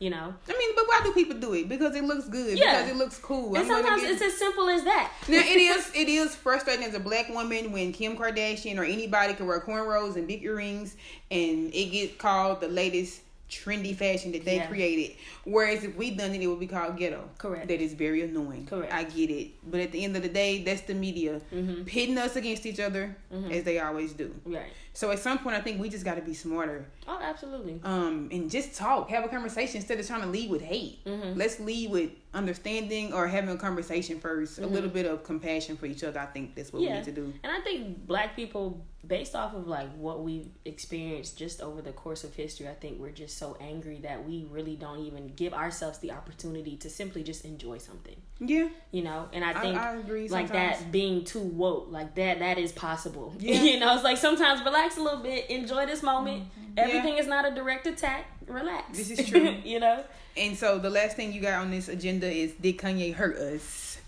You 0.00 0.10
know, 0.10 0.34
I 0.48 0.52
mean, 0.58 0.70
but 0.74 0.84
why 0.88 1.00
do 1.04 1.12
people 1.12 1.38
do 1.38 1.54
it? 1.54 1.68
Because 1.68 1.94
it 1.94 2.02
looks 2.04 2.28
good. 2.28 2.58
Yeah. 2.58 2.78
Because 2.82 2.90
it 2.90 2.96
looks 2.96 3.16
cool. 3.18 3.54
and 3.54 3.58
I'm 3.58 3.66
sometimes 3.66 4.02
get- 4.02 4.10
it's 4.10 4.22
as 4.22 4.36
simple 4.36 4.68
as 4.68 4.82
that. 4.82 5.10
now 5.28 5.38
it 5.38 5.56
is 5.56 5.90
it 5.94 6.08
is 6.08 6.34
frustrating 6.34 6.84
as 6.84 6.94
a 6.94 7.00
black 7.00 7.28
woman 7.28 7.70
when 7.70 7.92
Kim 7.92 8.16
Kardashian 8.16 8.76
or 8.76 8.82
anybody 8.84 9.34
can 9.34 9.46
wear 9.46 9.60
cornrows 9.60 10.16
and 10.16 10.26
big 10.26 10.42
earrings 10.42 10.96
and 11.30 11.72
it 11.72 11.92
get 11.92 12.18
called 12.18 12.60
the 12.60 12.68
latest 12.68 13.20
trendy 13.54 13.94
fashion 13.94 14.32
that 14.32 14.44
they 14.44 14.56
Yeah. 14.56 14.66
created. 14.66 15.16
Whereas 15.44 15.84
if 15.84 15.96
we 15.96 16.10
done 16.10 16.34
it, 16.34 16.42
it 16.42 16.46
would 16.46 16.60
be 16.60 16.66
called 16.66 16.96
ghetto. 16.96 17.28
Correct. 17.38 17.68
That 17.68 17.80
is 17.80 17.92
very 17.94 18.22
annoying. 18.22 18.66
Correct. 18.66 18.92
I 18.92 19.04
get 19.04 19.30
it, 19.30 19.48
but 19.70 19.80
at 19.80 19.92
the 19.92 20.02
end 20.04 20.16
of 20.16 20.22
the 20.22 20.28
day, 20.28 20.62
that's 20.62 20.82
the 20.82 20.94
media 20.94 21.40
Mhm. 21.52 21.86
pitting 21.86 22.18
us 22.18 22.36
against 22.36 22.66
each 22.66 22.80
other 22.80 23.16
as 23.50 23.64
they 23.64 23.78
always 23.78 24.12
do. 24.12 24.34
Right. 24.44 24.72
So 24.96 25.10
at 25.10 25.18
some 25.18 25.38
point, 25.40 25.56
I 25.56 25.60
think 25.60 25.80
we 25.80 25.88
just 25.88 26.04
got 26.04 26.14
to 26.14 26.22
be 26.22 26.34
smarter 26.34 26.86
Oh, 27.08 27.18
absolutely. 27.20 27.80
um, 27.82 28.28
and 28.30 28.48
just 28.48 28.76
talk, 28.76 29.10
have 29.10 29.24
a 29.24 29.28
conversation 29.28 29.78
instead 29.78 29.98
of 29.98 30.06
trying 30.06 30.20
to 30.22 30.28
lead 30.28 30.48
with 30.50 30.62
hate. 30.62 31.04
Mhm. 31.04 31.36
Let's 31.36 31.58
lead 31.58 31.90
with 31.90 32.10
understanding 32.32 33.12
or 33.12 33.26
having 33.26 33.50
a 33.50 33.56
conversation 33.56 34.20
1st 34.20 34.54
Mm-hmm. 34.54 34.64
A 34.64 34.66
little 34.68 34.90
bit 34.90 35.06
of 35.06 35.24
compassion 35.24 35.76
for 35.76 35.86
each 35.86 36.04
other. 36.04 36.20
I 36.20 36.26
think 36.26 36.54
that's 36.54 36.72
what 36.72 36.80
we 36.82 36.88
need 36.90 37.04
to 37.04 37.12
do. 37.12 37.32
And 37.42 37.52
I 37.52 37.60
think 37.60 38.06
black 38.06 38.34
people, 38.36 38.84
based 39.06 39.34
off 39.36 39.54
of 39.54 39.66
like 39.68 39.88
what 39.96 40.22
we've 40.22 40.48
experienced 40.64 41.38
just 41.38 41.60
over 41.60 41.80
the 41.82 41.92
course 41.92 42.24
of 42.24 42.34
history, 42.34 42.68
I 42.68 42.74
think 42.74 42.98
we're 43.00 43.10
just 43.10 43.38
so 43.38 43.56
angry 43.60 43.98
that 44.02 44.26
we 44.26 44.46
really 44.50 44.76
don't 44.76 45.00
even 45.00 45.32
give 45.36 45.52
ourselves 45.54 45.98
the 45.98 46.10
opportunity 46.12 46.76
to 46.78 46.90
simply 46.90 47.22
just 47.22 47.44
enjoy 47.44 47.78
something. 47.78 48.16
Yeah, 48.40 48.68
You 48.90 49.04
know, 49.04 49.28
and 49.32 49.44
I 49.44 49.50
I- 49.50 49.60
think 49.60 49.78
I 49.78 49.94
agree 49.94 50.28
like 50.28 50.48
sometimes. 50.48 50.80
that 50.80 50.90
being 50.92 51.24
too 51.24 51.38
woke, 51.40 51.86
like 51.90 52.14
that, 52.16 52.40
that 52.40 52.58
is 52.58 52.72
possible. 52.72 53.32
Yeah. 53.40 53.62
you 53.62 53.78
know, 53.78 53.94
it's 53.94 54.02
like 54.04 54.16
sometimes 54.18 54.60
relax 54.64 54.83
a 54.96 55.02
little 55.02 55.20
bit, 55.20 55.50
enjoy 55.50 55.86
this 55.86 56.02
moment. 56.02 56.44
Mm-hmm. 56.44 56.78
Everything 56.78 57.18
is 57.18 57.26
not 57.26 57.46
a 57.46 57.54
direct 57.54 57.86
attack. 57.86 58.26
Relax. 58.46 58.96
This 58.96 59.10
is 59.10 59.28
true. 59.28 59.56
you 59.64 59.80
know. 59.80 60.04
and 60.36 60.56
so 60.56 60.78
the 60.78 60.90
last 60.90 61.16
thing 61.16 61.32
you 61.32 61.40
got 61.40 61.54
on 61.60 61.70
this 61.70 61.88
agenda 61.88 62.30
is 62.30 62.52
did 62.52 62.78
Kanye 62.78 63.14
hurt 63.14 63.36
us? 63.36 63.98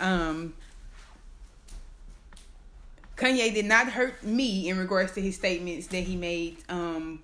Um, 0.00 0.54
Kanye 3.16 3.52
did 3.52 3.66
not 3.66 3.88
hurt 3.88 4.22
me 4.22 4.68
in 4.68 4.78
regards 4.78 5.12
to 5.12 5.20
his 5.20 5.36
statements 5.36 5.88
that 5.88 6.04
he 6.04 6.16
made. 6.16 6.56
Um, 6.68 7.20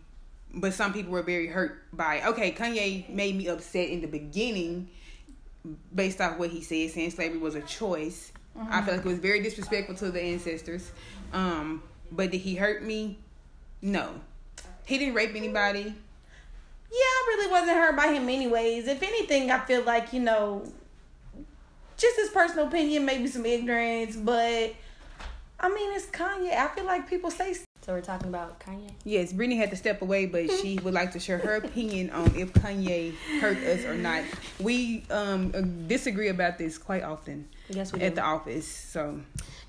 but 0.54 0.74
some 0.74 0.92
people 0.92 1.12
were 1.12 1.22
very 1.22 1.46
hurt 1.46 1.82
by. 1.92 2.16
it. 2.16 2.26
Okay, 2.26 2.52
Kanye 2.52 3.08
made 3.08 3.36
me 3.36 3.48
upset 3.48 3.88
in 3.88 4.00
the 4.00 4.06
beginning, 4.06 4.88
based 5.94 6.20
off 6.20 6.38
what 6.38 6.50
he 6.50 6.62
said, 6.62 6.90
saying 6.90 7.10
slavery 7.10 7.38
was 7.38 7.54
a 7.54 7.62
choice. 7.62 8.32
I 8.70 8.80
feel 8.82 8.94
like 8.94 9.04
it 9.04 9.08
was 9.08 9.18
very 9.18 9.42
disrespectful 9.42 9.96
to 9.96 10.10
the 10.10 10.20
ancestors. 10.20 10.90
Um, 11.32 11.82
but 12.10 12.30
did 12.30 12.38
he 12.38 12.54
hurt 12.56 12.82
me? 12.82 13.18
No, 13.82 14.20
he 14.84 14.98
didn't 14.98 15.14
rape 15.14 15.34
anybody. 15.34 15.82
Yeah, 15.82 15.92
I 17.00 17.24
really 17.28 17.50
wasn't 17.50 17.76
hurt 17.76 17.96
by 17.96 18.08
him 18.12 18.28
anyways. 18.28 18.86
If 18.86 19.02
anything, 19.02 19.50
I 19.50 19.58
feel 19.60 19.82
like, 19.82 20.12
you 20.12 20.20
know, 20.20 20.62
just 21.96 22.16
his 22.16 22.28
personal 22.30 22.68
opinion, 22.68 23.04
maybe 23.04 23.26
some 23.26 23.44
ignorance, 23.44 24.16
but 24.16 24.74
I 25.58 25.68
mean, 25.68 25.92
it's 25.94 26.06
Kanye. 26.06 26.52
I 26.54 26.68
feel 26.68 26.84
like 26.84 27.08
people 27.08 27.30
say 27.30 27.54
So 27.54 27.92
we're 27.92 28.00
talking 28.02 28.28
about 28.28 28.60
Kanye. 28.60 28.90
Yes, 29.04 29.32
Brittany 29.32 29.56
had 29.56 29.70
to 29.70 29.76
step 29.76 30.02
away, 30.02 30.26
but 30.26 30.50
she 30.62 30.78
would 30.82 30.94
like 30.94 31.12
to 31.12 31.18
share 31.20 31.38
her 31.38 31.56
opinion 31.56 32.10
on 32.10 32.34
if 32.36 32.52
Kanye 32.52 33.14
hurt 33.40 33.58
us 33.58 33.84
or 33.84 33.94
not. 33.96 34.22
We 34.60 35.04
um 35.10 35.52
uh, 35.54 35.62
disagree 35.88 36.28
about 36.28 36.56
this 36.58 36.78
quite 36.78 37.02
often 37.02 37.48
Yes, 37.68 37.92
we 37.92 38.00
at 38.00 38.10
do. 38.10 38.14
the 38.16 38.22
office. 38.22 38.66
So 38.68 39.20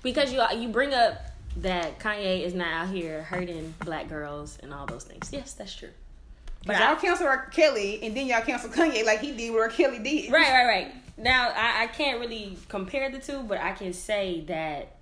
because 0.02 0.32
you 0.32 0.42
you 0.56 0.68
bring 0.68 0.94
up 0.94 1.14
that 1.62 1.98
Kanye 1.98 2.44
is 2.44 2.54
not 2.54 2.68
out 2.68 2.94
here 2.94 3.22
hurting 3.22 3.74
black 3.84 4.08
girls 4.08 4.58
and 4.62 4.72
all 4.72 4.86
those 4.86 5.04
things. 5.04 5.30
Yes, 5.32 5.54
that's 5.54 5.74
true. 5.74 5.90
but 6.66 6.78
y'all 6.78 6.96
I, 6.96 7.00
cancel 7.00 7.26
R. 7.26 7.46
Kelly, 7.46 8.00
and 8.02 8.16
then 8.16 8.26
y'all 8.26 8.42
cancel 8.42 8.70
Kanye 8.70 9.04
like 9.04 9.20
he 9.20 9.32
did 9.32 9.52
what 9.52 9.62
R. 9.62 9.68
Kelly 9.68 9.98
did. 9.98 10.32
right, 10.32 10.52
right, 10.52 10.66
right. 10.66 10.94
Now 11.16 11.48
I, 11.48 11.84
I 11.84 11.86
can't 11.88 12.20
really 12.20 12.56
compare 12.68 13.10
the 13.10 13.18
two, 13.18 13.42
but 13.42 13.58
I 13.58 13.72
can 13.72 13.92
say 13.92 14.42
that 14.42 14.96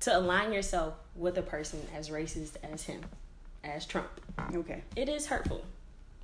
to 0.00 0.16
align 0.16 0.52
yourself 0.52 0.94
with 1.16 1.38
a 1.38 1.42
person 1.42 1.80
as 1.94 2.08
racist 2.08 2.52
as 2.62 2.84
him, 2.84 3.00
as 3.62 3.86
Trump. 3.86 4.08
Okay. 4.54 4.82
It 4.96 5.08
is 5.08 5.26
hurtful 5.26 5.64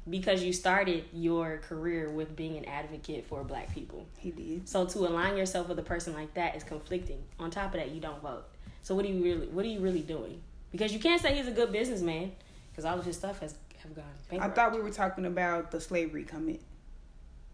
because 0.09 0.43
you 0.43 0.53
started 0.53 1.05
your 1.13 1.59
career 1.59 2.11
with 2.11 2.35
being 2.35 2.57
an 2.57 2.65
advocate 2.65 3.27
for 3.27 3.45
black 3.45 3.73
people. 3.75 4.07
He 4.19 4.31
did. 4.31 4.69
So 4.69 4.87
to 4.87 4.99
align 5.01 5.37
yourself 5.37 5.69
with 5.69 5.79
a 5.79 5.83
person 5.83 6.15
like 6.15 6.35
that 6.35 6.57
is 6.57 6.65
conflicting. 6.65 7.23
On 7.39 7.51
top 7.51 7.75
of 7.75 7.81
that, 7.81 7.91
you 7.91 8.01
don't 8.01 8.21
vote. 8.23 8.45
So 8.83 8.95
what 8.95 9.05
are 9.05 9.09
you 9.09 9.23
really 9.23 9.47
what 9.49 9.65
are 9.65 9.69
you 9.69 9.81
really 9.81 10.03
doing? 10.03 10.41
Because 10.73 10.93
you 10.93 10.99
can't 10.99 11.21
say 11.21 11.35
he's 11.35 11.49
a 11.49 11.53
good 11.53 11.73
businessman 11.73 12.33
because 12.71 12.85
all 12.85 12.99
of 12.99 13.05
his 13.05 13.17
stuff 13.17 13.41
has 13.41 13.55
have 13.83 13.95
gone. 13.95 14.05
Bankrupt. 14.29 14.53
I 14.53 14.55
thought 14.55 14.75
we 14.75 14.83
were 14.83 14.91
talking 14.91 15.27
about 15.27 15.71
the 15.71 15.81
slavery 15.81 16.25
comment. 16.25 16.61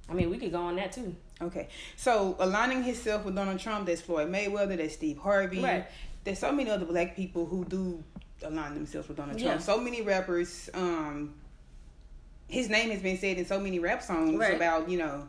I 0.09 0.13
mean, 0.15 0.31
we 0.31 0.39
could 0.39 0.53
go 0.53 0.61
on 0.61 0.77
that 0.77 0.93
too. 0.93 1.15
Okay. 1.43 1.69
So 1.97 2.37
aligning 2.39 2.83
himself 2.83 3.25
with 3.25 3.35
Donald 3.35 3.59
Trump, 3.59 3.87
that's 3.87 4.01
Floyd 4.01 4.31
Mayweather, 4.31 4.77
that's 4.77 4.95
Steve 4.95 5.19
Harvey. 5.19 5.61
Right. 5.63 5.87
There's 6.25 6.39
so 6.39 6.53
many 6.53 6.71
other 6.71 6.87
black 6.87 7.17
people 7.17 7.47
who 7.47 7.65
do 7.65 8.03
align 8.43 8.75
themselves 8.75 9.09
with 9.09 9.17
Donald 9.17 9.39
Trump. 9.39 9.55
Yeah. 9.57 9.59
So 9.59 9.81
many 9.81 10.03
rappers, 10.03 10.71
um 10.75 11.35
his 12.49 12.69
name 12.71 12.91
has 12.91 13.03
been 13.03 13.19
said 13.19 13.39
in 13.39 13.45
so 13.45 13.59
many 13.59 13.81
rap 13.81 14.03
songs 14.03 14.37
Right. 14.39 14.55
about, 14.55 14.89
you 14.89 14.99
know, 14.99 15.29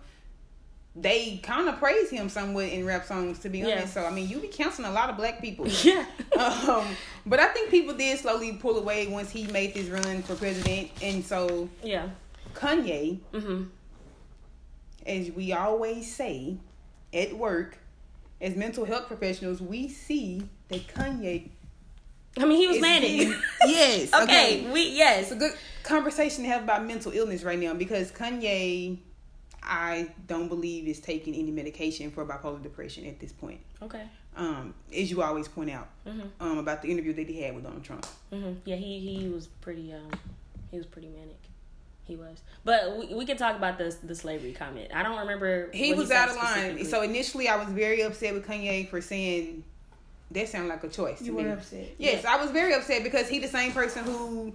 they 0.99 1.37
kind 1.43 1.69
of 1.69 1.77
praise 1.77 2.09
him 2.09 2.27
somewhat 2.29 2.65
in 2.69 2.85
rap 2.85 3.05
songs, 3.05 3.39
to 3.39 3.49
be 3.49 3.59
Yeah. 3.59 3.75
honest. 3.77 3.93
So 3.93 4.05
I 4.05 4.09
mean, 4.11 4.27
you 4.27 4.39
be 4.39 4.47
counseling 4.47 4.89
a 4.89 4.93
lot 4.93 5.09
of 5.09 5.17
black 5.17 5.41
people. 5.41 5.67
Yeah. 5.83 6.05
um, 6.39 6.85
but 7.25 7.39
I 7.39 7.47
think 7.47 7.69
people 7.69 7.93
did 7.93 8.17
slowly 8.19 8.53
pull 8.53 8.77
away 8.77 9.07
once 9.07 9.29
he 9.29 9.45
made 9.47 9.73
this 9.73 9.87
run 9.89 10.23
for 10.23 10.35
president, 10.35 10.89
and 11.01 11.23
so 11.23 11.69
yeah. 11.83 12.09
Kanye, 12.55 13.19
Mhm. 13.33 13.67
as 15.05 15.31
we 15.31 15.53
always 15.53 16.11
say 16.13 16.57
at 17.13 17.33
work, 17.37 17.77
as 18.41 18.55
mental 18.55 18.85
health 18.85 19.07
professionals, 19.07 19.61
we 19.61 19.87
see 19.87 20.43
that 20.69 20.87
Kanye 20.87 21.49
I 22.39 22.45
mean, 22.45 22.57
he 22.59 22.67
was 22.67 22.79
manic. 22.79 23.35
yes, 23.65 24.13
okay, 24.13 24.23
okay. 24.61 24.71
we 24.71 24.89
yes. 24.91 25.23
It's 25.23 25.31
a 25.31 25.35
good 25.35 25.53
conversation 25.83 26.43
to 26.43 26.49
have 26.49 26.61
about 26.63 26.85
mental 26.85 27.11
illness 27.11 27.43
right 27.43 27.57
now 27.57 27.73
because 27.73 28.11
Kanye, 28.11 28.99
I 29.64 30.10
don't 30.28 30.47
believe 30.47 30.88
is 30.88 30.99
taking 30.99 31.36
any 31.36 31.51
medication 31.51 32.12
for 32.12 32.26
bipolar 32.26 32.62
depression 32.62 33.05
at 33.05 33.20
this 33.20 33.32
point. 33.32 33.60
Okay. 33.82 34.03
Um, 34.36 34.74
as 34.95 35.10
you 35.10 35.22
always 35.24 35.47
point 35.47 35.70
out, 35.72 35.89
Mhm. 36.05 36.30
um, 36.39 36.58
about 36.60 36.82
the 36.82 36.89
interview 36.91 37.14
that 37.14 37.28
he 37.28 37.41
had 37.41 37.55
with 37.55 37.64
Donald 37.64 37.84
Trump. 37.84 38.05
Mhm. 38.32 38.58
Yeah, 38.66 38.76
he 38.76 38.99
he 38.99 39.28
was 39.30 39.47
pretty 39.62 39.91
um 39.93 40.12
he 40.72 40.78
was 40.78 40.86
pretty 40.86 41.08
manic. 41.10 41.38
He 42.05 42.16
was. 42.16 42.41
But 42.64 42.97
we, 42.97 43.14
we 43.16 43.26
can 43.26 43.36
talk 43.38 43.55
about 43.58 43.78
the 43.78 43.95
the 44.03 44.16
slavery 44.16 44.53
comment. 44.53 44.91
I 44.93 45.03
don't 45.03 45.18
remember 45.20 45.70
He 45.74 45.89
what 45.89 45.97
was 45.99 46.08
said 46.10 46.18
out 46.18 46.30
of 46.30 46.36
line. 46.38 46.86
So 46.86 47.01
initially, 47.01 47.49
I 47.49 47.58
was 47.58 47.68
very 47.70 48.01
upset 48.01 48.34
with 48.34 48.45
Kanye 48.47 48.88
for 48.89 49.01
saying 49.01 49.64
that 50.32 50.47
sounded 50.49 50.70
like 50.70 50.84
a 50.84 50.89
choice. 50.89 51.20
To 51.20 51.26
You 51.26 51.34
me. 51.34 51.43
were 51.45 51.53
upset. 51.53 51.89
Yes, 51.97 52.24
I 52.26 52.38
was 52.41 52.51
very 52.51 52.74
upset 52.74 53.03
because 53.03 53.28
he 53.28 53.39
the 53.39 53.47
same 53.47 53.72
person 53.72 54.03
who 54.05 54.53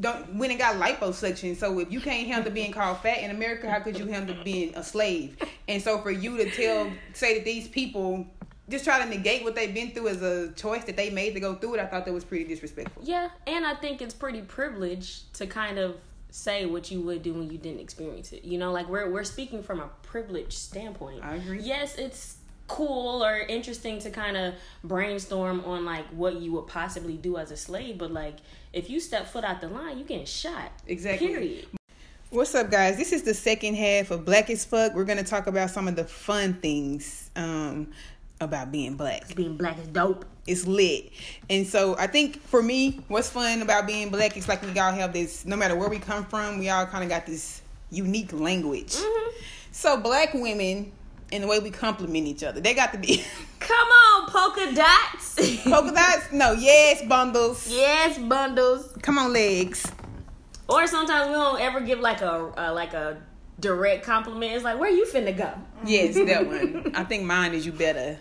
don't 0.00 0.34
went 0.34 0.50
and 0.50 0.58
got 0.58 0.76
liposuction. 0.76 1.56
So 1.56 1.78
if 1.78 1.90
you 1.90 2.00
can't 2.00 2.26
handle 2.26 2.52
being 2.52 2.72
called 2.72 2.98
fat 2.98 3.18
in 3.18 3.30
America, 3.30 3.70
how 3.70 3.80
could 3.80 3.98
you 3.98 4.06
handle 4.06 4.36
being 4.44 4.74
a 4.74 4.82
slave? 4.82 5.36
And 5.68 5.80
so 5.82 5.98
for 5.98 6.10
you 6.10 6.36
to 6.36 6.50
tell 6.50 6.90
say 7.12 7.38
that 7.38 7.44
these 7.44 7.68
people 7.68 8.26
just 8.68 8.84
try 8.84 9.02
to 9.02 9.08
negate 9.08 9.44
what 9.44 9.54
they've 9.54 9.74
been 9.74 9.90
through 9.90 10.08
as 10.08 10.22
a 10.22 10.52
choice 10.52 10.84
that 10.84 10.96
they 10.96 11.10
made 11.10 11.34
to 11.34 11.40
go 11.40 11.54
through 11.54 11.74
it, 11.74 11.80
I 11.80 11.86
thought 11.86 12.06
that 12.06 12.14
was 12.14 12.24
pretty 12.24 12.44
disrespectful. 12.44 13.02
Yeah, 13.04 13.28
and 13.46 13.66
I 13.66 13.74
think 13.74 14.00
it's 14.00 14.14
pretty 14.14 14.40
privileged 14.40 15.34
to 15.34 15.46
kind 15.46 15.78
of 15.78 15.96
say 16.30 16.66
what 16.66 16.90
you 16.90 17.00
would 17.00 17.22
do 17.22 17.32
when 17.32 17.48
you 17.50 17.58
didn't 17.58 17.80
experience 17.80 18.32
it. 18.32 18.44
You 18.44 18.58
know, 18.58 18.72
like 18.72 18.88
we're 18.88 19.10
we're 19.10 19.24
speaking 19.24 19.62
from 19.62 19.80
a 19.80 19.88
privileged 20.02 20.54
standpoint. 20.54 21.22
I 21.22 21.36
agree. 21.36 21.60
Yes, 21.60 21.96
it's 21.96 22.36
cool 22.66 23.24
or 23.24 23.36
interesting 23.36 23.98
to 24.00 24.10
kind 24.10 24.36
of 24.36 24.54
brainstorm 24.82 25.64
on 25.64 25.84
like 25.84 26.06
what 26.08 26.36
you 26.36 26.52
would 26.52 26.66
possibly 26.66 27.16
do 27.16 27.36
as 27.36 27.50
a 27.50 27.56
slave, 27.56 27.98
but 27.98 28.10
like 28.10 28.36
if 28.72 28.88
you 28.90 29.00
step 29.00 29.26
foot 29.26 29.44
out 29.44 29.60
the 29.60 29.68
line, 29.68 29.98
you 29.98 30.04
getting 30.04 30.26
shot. 30.26 30.72
Exactly. 30.86 31.28
Period. 31.28 31.66
What's 32.30 32.54
up, 32.54 32.70
guys? 32.70 32.96
This 32.96 33.12
is 33.12 33.22
the 33.22 33.34
second 33.34 33.76
half 33.76 34.10
of 34.10 34.24
Black 34.24 34.50
as 34.50 34.64
Fuck. 34.64 34.94
We're 34.94 35.04
gonna 35.04 35.22
talk 35.22 35.46
about 35.46 35.70
some 35.70 35.86
of 35.86 35.94
the 35.94 36.04
fun 36.04 36.54
things 36.54 37.30
um, 37.36 37.92
about 38.40 38.72
being 38.72 38.96
black. 38.96 39.34
Being 39.36 39.56
black 39.56 39.78
is 39.78 39.86
dope. 39.88 40.24
It's 40.46 40.66
lit, 40.66 41.12
and 41.48 41.66
so 41.66 41.96
I 41.96 42.06
think 42.06 42.40
for 42.42 42.62
me, 42.62 43.00
what's 43.08 43.30
fun 43.30 43.62
about 43.62 43.86
being 43.86 44.10
black 44.10 44.36
is 44.36 44.48
like 44.48 44.62
we 44.62 44.78
all 44.78 44.92
have 44.92 45.12
this. 45.12 45.46
No 45.46 45.56
matter 45.56 45.76
where 45.76 45.88
we 45.88 45.98
come 45.98 46.24
from, 46.24 46.58
we 46.58 46.68
all 46.70 46.86
kind 46.86 47.04
of 47.04 47.08
got 47.08 47.24
this 47.24 47.62
unique 47.90 48.32
language. 48.32 48.96
Mm-hmm. 48.96 49.30
So 49.70 49.96
black 49.96 50.34
women 50.34 50.92
and 51.32 51.42
the 51.44 51.46
way 51.48 51.58
we 51.58 51.70
compliment 51.70 52.26
each 52.26 52.42
other, 52.44 52.60
they 52.60 52.74
got 52.74 52.92
to 52.92 52.98
be 52.98 53.24
Come 53.60 53.88
on, 53.88 54.30
polka 54.30 54.74
dots. 54.74 55.62
polka 55.64 55.92
dots. 55.92 56.32
No, 56.32 56.52
yes, 56.52 57.02
bundles. 57.06 57.66
yes, 57.70 58.18
bundles. 58.18 58.94
Come 59.02 59.18
on, 59.18 59.32
legs. 59.32 59.90
Or 60.68 60.86
sometimes 60.86 61.28
we 61.28 61.34
don't 61.34 61.60
ever 61.60 61.80
give 61.80 62.00
like 62.00 62.20
a 62.20 62.52
uh, 62.56 62.72
like 62.74 62.92
a 62.94 63.18
direct 63.60 64.04
compliment. 64.04 64.52
It's 64.52 64.64
like, 64.64 64.78
where 64.78 64.90
you 64.90 65.04
finna 65.06 65.36
go? 65.36 65.52
Yes, 65.84 66.14
that 66.14 66.46
one. 66.84 66.92
I 66.94 67.04
think 67.04 67.24
mine 67.24 67.54
is 67.54 67.64
you 67.66 67.72
better. 67.72 68.18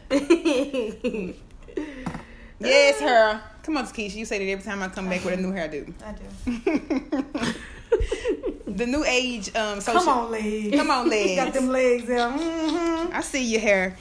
Yes, 2.60 3.00
her. 3.02 3.42
Come 3.64 3.78
on, 3.78 3.86
Keisha. 3.88 4.16
You 4.16 4.26
say 4.26 4.40
that 4.40 4.52
every 4.52 4.64
time 4.64 4.82
I 4.82 4.88
come 4.90 5.10
back 5.10 5.24
with 5.26 5.34
a 5.34 5.38
new 5.42 5.52
hairdo. 5.52 5.94
I 6.06 6.14
do. 6.14 7.54
the 8.68 8.86
new 8.86 9.04
age 9.06 9.56
um 9.56 9.82
social 9.82 10.02
Come 10.02 10.10
on, 10.10 10.32
legs. 10.32 10.76
Come 10.76 10.90
on, 10.90 11.10
legs. 11.16 11.36
Got 11.36 11.54
them 11.54 11.70
legs 11.70 12.10
out. 12.10 12.40
Mm-hmm. 12.40 13.16
I 13.16 13.22
see 13.22 13.44
your 13.44 13.62
hair. 13.62 13.98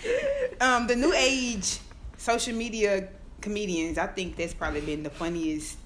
Um 0.60 0.86
the 0.86 0.96
new 0.96 1.12
age 1.12 1.78
social 2.16 2.54
media 2.54 3.08
comedians, 3.40 3.98
I 3.98 4.06
think 4.06 4.36
that's 4.36 4.54
probably 4.54 4.80
been 4.80 5.02
the 5.02 5.10
funniest 5.10 5.78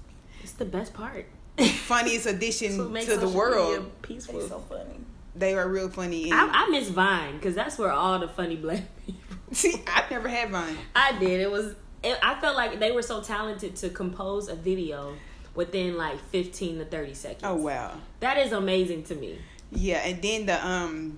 it's 0.43 0.53
the 0.53 0.65
best 0.65 0.93
part. 0.93 1.25
funniest 1.57 2.25
addition 2.27 2.69
That's 2.77 2.79
what 2.79 2.91
makes 2.91 3.05
to 3.07 3.15
the 3.15 3.21
social 3.21 3.37
world. 3.37 3.69
media 3.79 3.85
peaceful. 4.01 4.39
They 4.39 4.47
so 4.47 4.59
funny. 4.59 4.99
They 5.35 5.53
are 5.53 5.67
real 5.67 5.89
funny. 5.89 6.31
I, 6.31 6.47
I 6.65 6.69
miss 6.69 6.89
Vine 6.89 7.35
because 7.35 7.53
that's 7.55 7.77
where 7.77 7.91
all 7.91 8.17
the 8.19 8.27
funny 8.27 8.55
black 8.55 8.83
people. 9.05 9.21
see, 9.51 9.81
I 9.87 10.03
never 10.09 10.27
had 10.27 10.49
Vine. 10.51 10.77
I 10.95 11.17
did. 11.19 11.41
It 11.41 11.51
was. 11.51 11.75
It, 12.03 12.17
I 12.23 12.39
felt 12.39 12.55
like 12.55 12.79
they 12.79 12.91
were 12.91 13.01
so 13.01 13.21
talented 13.21 13.75
to 13.77 13.89
compose 13.89 14.47
a 14.49 14.55
video 14.55 15.13
within 15.57 15.97
like 15.97 16.19
fifteen 16.29 16.77
to 16.77 16.85
thirty 16.85 17.13
seconds. 17.13 17.41
Oh 17.43 17.55
wow. 17.55 17.97
that 18.21 18.37
is 18.37 18.53
amazing 18.53 19.03
to 19.05 19.15
me. 19.15 19.39
Yeah, 19.71 19.97
and 19.97 20.21
then 20.21 20.45
the 20.45 20.65
um 20.65 21.17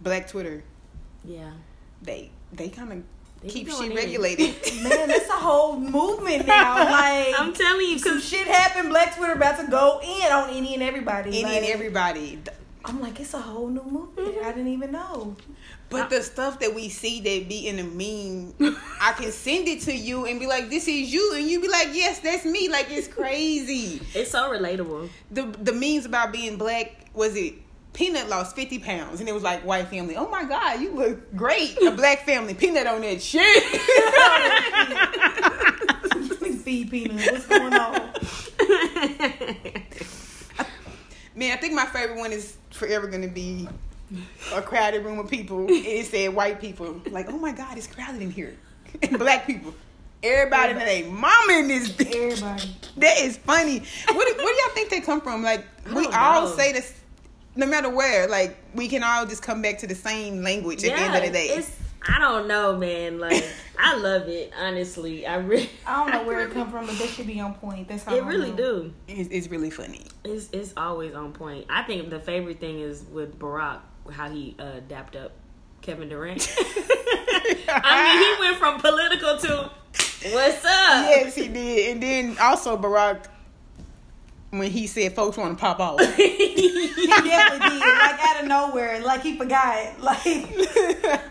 Black 0.00 0.26
Twitter, 0.26 0.64
Yeah, 1.24 1.52
they 2.02 2.30
they 2.52 2.68
kind 2.70 2.92
of 2.92 3.48
keep 3.48 3.66
be 3.66 3.72
shit 3.72 3.90
in. 3.92 3.96
regulated. 3.96 4.48
Man, 4.82 5.10
it's 5.10 5.28
a 5.28 5.34
whole 5.34 5.78
movement 5.78 6.46
now. 6.46 6.74
Like 6.90 7.34
I'm 7.38 7.52
telling 7.52 7.86
you, 7.88 7.98
some 7.98 8.20
shit 8.20 8.48
happened. 8.48 8.88
Black 8.88 9.14
Twitter 9.16 9.34
about 9.34 9.60
to 9.60 9.70
go 9.70 10.00
in 10.02 10.32
on 10.32 10.50
any 10.50 10.74
and 10.74 10.82
everybody. 10.82 11.30
Any 11.30 11.44
like, 11.44 11.52
and 11.62 11.66
everybody. 11.66 12.40
I'm 12.84 13.00
like, 13.00 13.20
it's 13.20 13.32
a 13.34 13.38
whole 13.40 13.68
new 13.68 13.84
movement. 13.84 14.38
I 14.42 14.50
didn't 14.50 14.72
even 14.72 14.90
know. 14.90 15.36
But 15.92 16.08
the 16.08 16.22
stuff 16.22 16.58
that 16.60 16.74
we 16.74 16.88
see 16.88 17.20
that 17.20 17.48
be 17.48 17.68
in 17.68 17.76
the 17.76 17.82
meme, 17.84 18.76
I 19.00 19.12
can 19.12 19.30
send 19.32 19.68
it 19.68 19.82
to 19.82 19.94
you 19.94 20.24
and 20.24 20.40
be 20.40 20.46
like, 20.46 20.70
"This 20.70 20.88
is 20.88 21.12
you," 21.12 21.34
and 21.36 21.46
you 21.46 21.60
be 21.60 21.68
like, 21.68 21.88
"Yes, 21.92 22.20
that's 22.20 22.46
me." 22.46 22.68
Like 22.70 22.90
it's 22.90 23.06
crazy. 23.08 24.00
it's 24.14 24.30
so 24.30 24.50
relatable. 24.50 25.10
The 25.30 25.42
the 25.62 25.72
memes 25.72 26.06
about 26.06 26.32
being 26.32 26.56
black 26.56 27.06
was 27.12 27.36
it? 27.36 27.54
Peanut 27.92 28.30
lost 28.30 28.56
fifty 28.56 28.78
pounds, 28.78 29.20
and 29.20 29.28
it 29.28 29.32
was 29.32 29.42
like 29.42 29.66
white 29.66 29.88
family. 29.88 30.16
Oh 30.16 30.28
my 30.28 30.44
god, 30.44 30.80
you 30.80 30.92
look 30.92 31.36
great. 31.36 31.76
A 31.82 31.90
black 31.90 32.24
family. 32.24 32.54
Peanut 32.54 32.86
on 32.86 33.02
that 33.02 33.20
shit. 33.20 33.62
Please 36.38 36.62
feed 36.62 36.90
Peanut. 36.90 37.32
What's 37.32 37.46
going 37.46 37.74
on? 37.74 37.92
Man, 41.34 41.52
I 41.52 41.60
think 41.60 41.74
my 41.74 41.84
favorite 41.86 42.18
one 42.18 42.32
is 42.32 42.56
forever 42.70 43.08
gonna 43.08 43.28
be 43.28 43.68
a 44.54 44.62
crowded 44.62 45.04
room 45.04 45.18
of 45.18 45.28
people. 45.30 45.60
and 45.60 45.70
It 45.70 46.06
said 46.06 46.34
white 46.34 46.60
people. 46.60 47.00
Like, 47.10 47.28
oh 47.28 47.38
my 47.38 47.52
god, 47.52 47.76
it's 47.78 47.86
crowded 47.86 48.22
in 48.22 48.30
here. 48.30 48.54
And 49.02 49.18
black 49.18 49.46
people. 49.46 49.74
Everybody 50.22 50.74
that 50.74 50.86
ain't 50.86 51.10
mama 51.10 51.52
in 51.54 51.66
this 51.68 51.90
bitch. 51.90 52.14
Everybody. 52.14 52.76
That 52.98 53.18
is 53.20 53.38
funny. 53.38 53.78
Where 53.78 54.32
do, 54.32 54.36
where 54.44 54.54
do 54.54 54.60
y'all 54.60 54.74
think 54.74 54.90
they 54.90 55.00
come 55.00 55.20
from? 55.22 55.42
Like 55.42 55.64
we 55.94 56.06
all 56.08 56.42
know. 56.48 56.54
say 56.56 56.72
this, 56.72 56.92
no 57.56 57.66
matter 57.66 57.88
where. 57.88 58.28
Like 58.28 58.56
we 58.74 58.86
can 58.88 59.02
all 59.02 59.24
just 59.26 59.42
come 59.42 59.62
back 59.62 59.78
to 59.78 59.86
the 59.86 59.94
same 59.94 60.42
language 60.42 60.84
at 60.84 60.94
the 60.94 61.02
end 61.02 61.14
of 61.16 61.22
the 61.22 61.30
day. 61.30 61.46
it's. 61.46 61.74
I 62.06 62.18
don't 62.18 62.48
know, 62.48 62.76
man. 62.76 63.18
Like 63.18 63.42
I 63.78 63.96
love 63.96 64.28
it. 64.28 64.52
Honestly, 64.60 65.26
I 65.26 65.36
really. 65.36 65.70
I 65.86 65.96
don't 66.04 66.12
know 66.12 66.24
where 66.26 66.40
it 66.40 66.50
come 66.52 66.70
from, 66.70 66.86
but 66.86 66.98
that 66.98 67.08
should 67.08 67.26
be 67.28 67.40
on 67.40 67.54
point. 67.54 67.88
That's 67.88 68.04
how 68.04 68.14
It 68.14 68.22
I 68.24 68.26
really 68.28 68.50
know. 68.50 68.56
do. 68.56 68.94
It's, 69.08 69.28
it's 69.30 69.48
really 69.48 69.70
funny. 69.70 70.06
It's 70.24 70.50
it's 70.52 70.74
always 70.76 71.14
on 71.14 71.32
point. 71.32 71.66
I 71.70 71.82
think 71.84 72.10
the 72.10 72.20
favorite 72.20 72.60
thing 72.60 72.80
is 72.80 73.04
with 73.10 73.38
Barack 73.38 73.80
how 74.10 74.30
he 74.30 74.56
uh, 74.58 74.80
dapped 74.88 75.16
up 75.16 75.32
Kevin 75.80 76.08
Durant. 76.08 76.54
I 77.68 78.14
mean, 78.18 78.38
he 78.38 78.48
went 78.48 78.56
from 78.58 78.80
political 78.80 79.38
to 79.38 79.70
what's 80.32 80.64
up. 80.64 81.08
Yes, 81.08 81.34
he 81.34 81.48
did. 81.48 81.92
And 81.92 82.02
then 82.02 82.36
also 82.40 82.76
Barack, 82.76 83.26
when 84.50 84.70
he 84.70 84.86
said 84.86 85.14
folks 85.14 85.36
want 85.36 85.56
to 85.56 85.60
pop 85.60 85.80
off. 85.80 86.00
He 87.02 87.08
definitely 87.08 87.78
did. 87.80 87.80
Like 87.80 88.20
out 88.24 88.42
of 88.42 88.48
nowhere. 88.48 89.00
Like 89.02 89.22
he 89.22 89.36
forgot. 89.36 90.00
Like, 90.00 90.20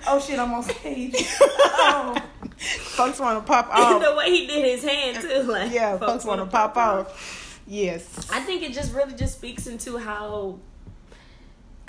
oh 0.07 0.21
shit, 0.23 0.37
I'm 0.37 0.53
on 0.53 0.63
stage. 0.63 1.15
Oh. 1.39 2.15
folks 2.57 3.19
want 3.19 3.39
to 3.39 3.47
pop 3.47 3.69
off. 3.71 4.01
the 4.01 4.15
way 4.15 4.29
he 4.29 4.47
did 4.47 4.65
his 4.65 4.83
hand 4.83 5.21
too, 5.21 5.43
like 5.51 5.71
Yeah, 5.71 5.97
folks 5.97 6.25
want 6.25 6.39
to 6.39 6.43
wanna 6.43 6.51
pop 6.51 6.77
off. 6.77 7.61
Yes. 7.65 8.29
I 8.31 8.41
think 8.41 8.63
it 8.63 8.73
just 8.73 8.93
really 8.93 9.13
just 9.13 9.37
speaks 9.37 9.65
into 9.65 9.97
how 9.97 10.59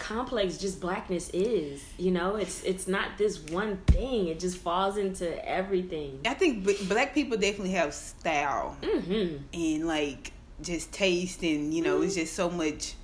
complex 0.02 0.58
just 0.58 0.80
blackness 0.80 1.30
is. 1.32 1.82
You 1.96 2.10
know, 2.10 2.34
it's 2.34 2.64
it's 2.64 2.88
not 2.88 3.16
this 3.18 3.38
one 3.50 3.76
thing. 3.86 4.26
It 4.26 4.40
just 4.40 4.58
falls 4.58 4.96
into 4.96 5.26
everything. 5.48 6.20
I 6.26 6.34
think 6.34 6.66
b- 6.66 6.76
black 6.88 7.14
people 7.14 7.38
definitely 7.38 7.70
have 7.72 7.94
style 7.94 8.76
hmm 8.82 9.36
and 9.54 9.86
like 9.86 10.32
just 10.60 10.92
taste, 10.92 11.42
and 11.42 11.72
you 11.72 11.82
know, 11.82 12.02
it's 12.02 12.16
just 12.16 12.34
so 12.34 12.50
much 12.50 12.94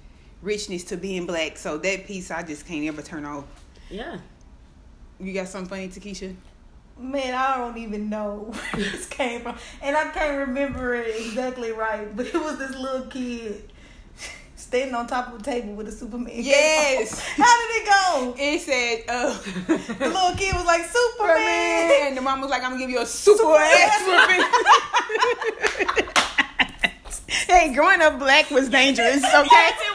richness 0.43 0.85
to 0.85 0.97
being 0.97 1.25
black. 1.25 1.57
So 1.57 1.79
that 1.79 2.07
piece 2.07 2.31
I 2.33 2.43
just 2.43 2.67
can't 2.67 2.85
ever 2.87 3.03
turn 3.03 3.25
off. 3.25 3.45
Yeah. 3.91 4.19
You 5.21 5.33
got 5.33 5.49
something 5.49 5.69
funny, 5.69 5.89
Takesha? 5.89 6.35
Man, 6.99 7.33
I 7.33 7.59
don't 7.59 7.79
even 7.79 8.11
know 8.11 8.53
where 8.73 8.83
this 8.85 9.07
came 9.07 9.43
from. 9.43 9.57
And 9.83 9.97
I 9.97 10.11
can't 10.11 10.49
remember 10.49 10.95
it 10.95 11.15
exactly 11.27 11.71
right. 11.73 12.15
But 12.17 12.27
it 12.27 12.35
was 12.35 12.59
this 12.59 12.77
little 12.77 13.07
kid 13.07 13.71
standing 14.69 14.95
on 14.95 15.07
top 15.07 15.33
of 15.33 15.41
a 15.41 15.43
table 15.43 15.73
with 15.73 15.89
a 15.89 15.93
Superman. 15.93 16.31
Yes. 16.35 17.19
How 17.37 17.57
did 17.57 17.71
it 17.81 17.87
go? 17.87 18.35
It 18.39 18.61
said, 18.61 19.05
uh, 19.09 19.33
The 19.99 20.09
little 20.09 20.35
kid 20.37 20.55
was 20.55 20.67
like, 20.67 20.85
Superman. 20.85 22.09
And 22.09 22.17
the 22.17 22.21
mom 22.21 22.43
was 22.43 22.51
like, 22.51 22.63
I'm 22.63 22.73
gonna 22.73 22.81
give 22.81 22.91
you 22.91 23.01
a 23.01 23.07
super 23.07 23.45
ass 23.57 24.03
whooping. 25.97 26.07
hey, 27.29 27.73
growing 27.73 28.03
up 28.03 28.19
black 28.19 28.51
was 28.51 28.69
dangerous, 28.69 29.25
okay? 29.25 29.49
Yes, 29.51 29.81
it 29.81 29.95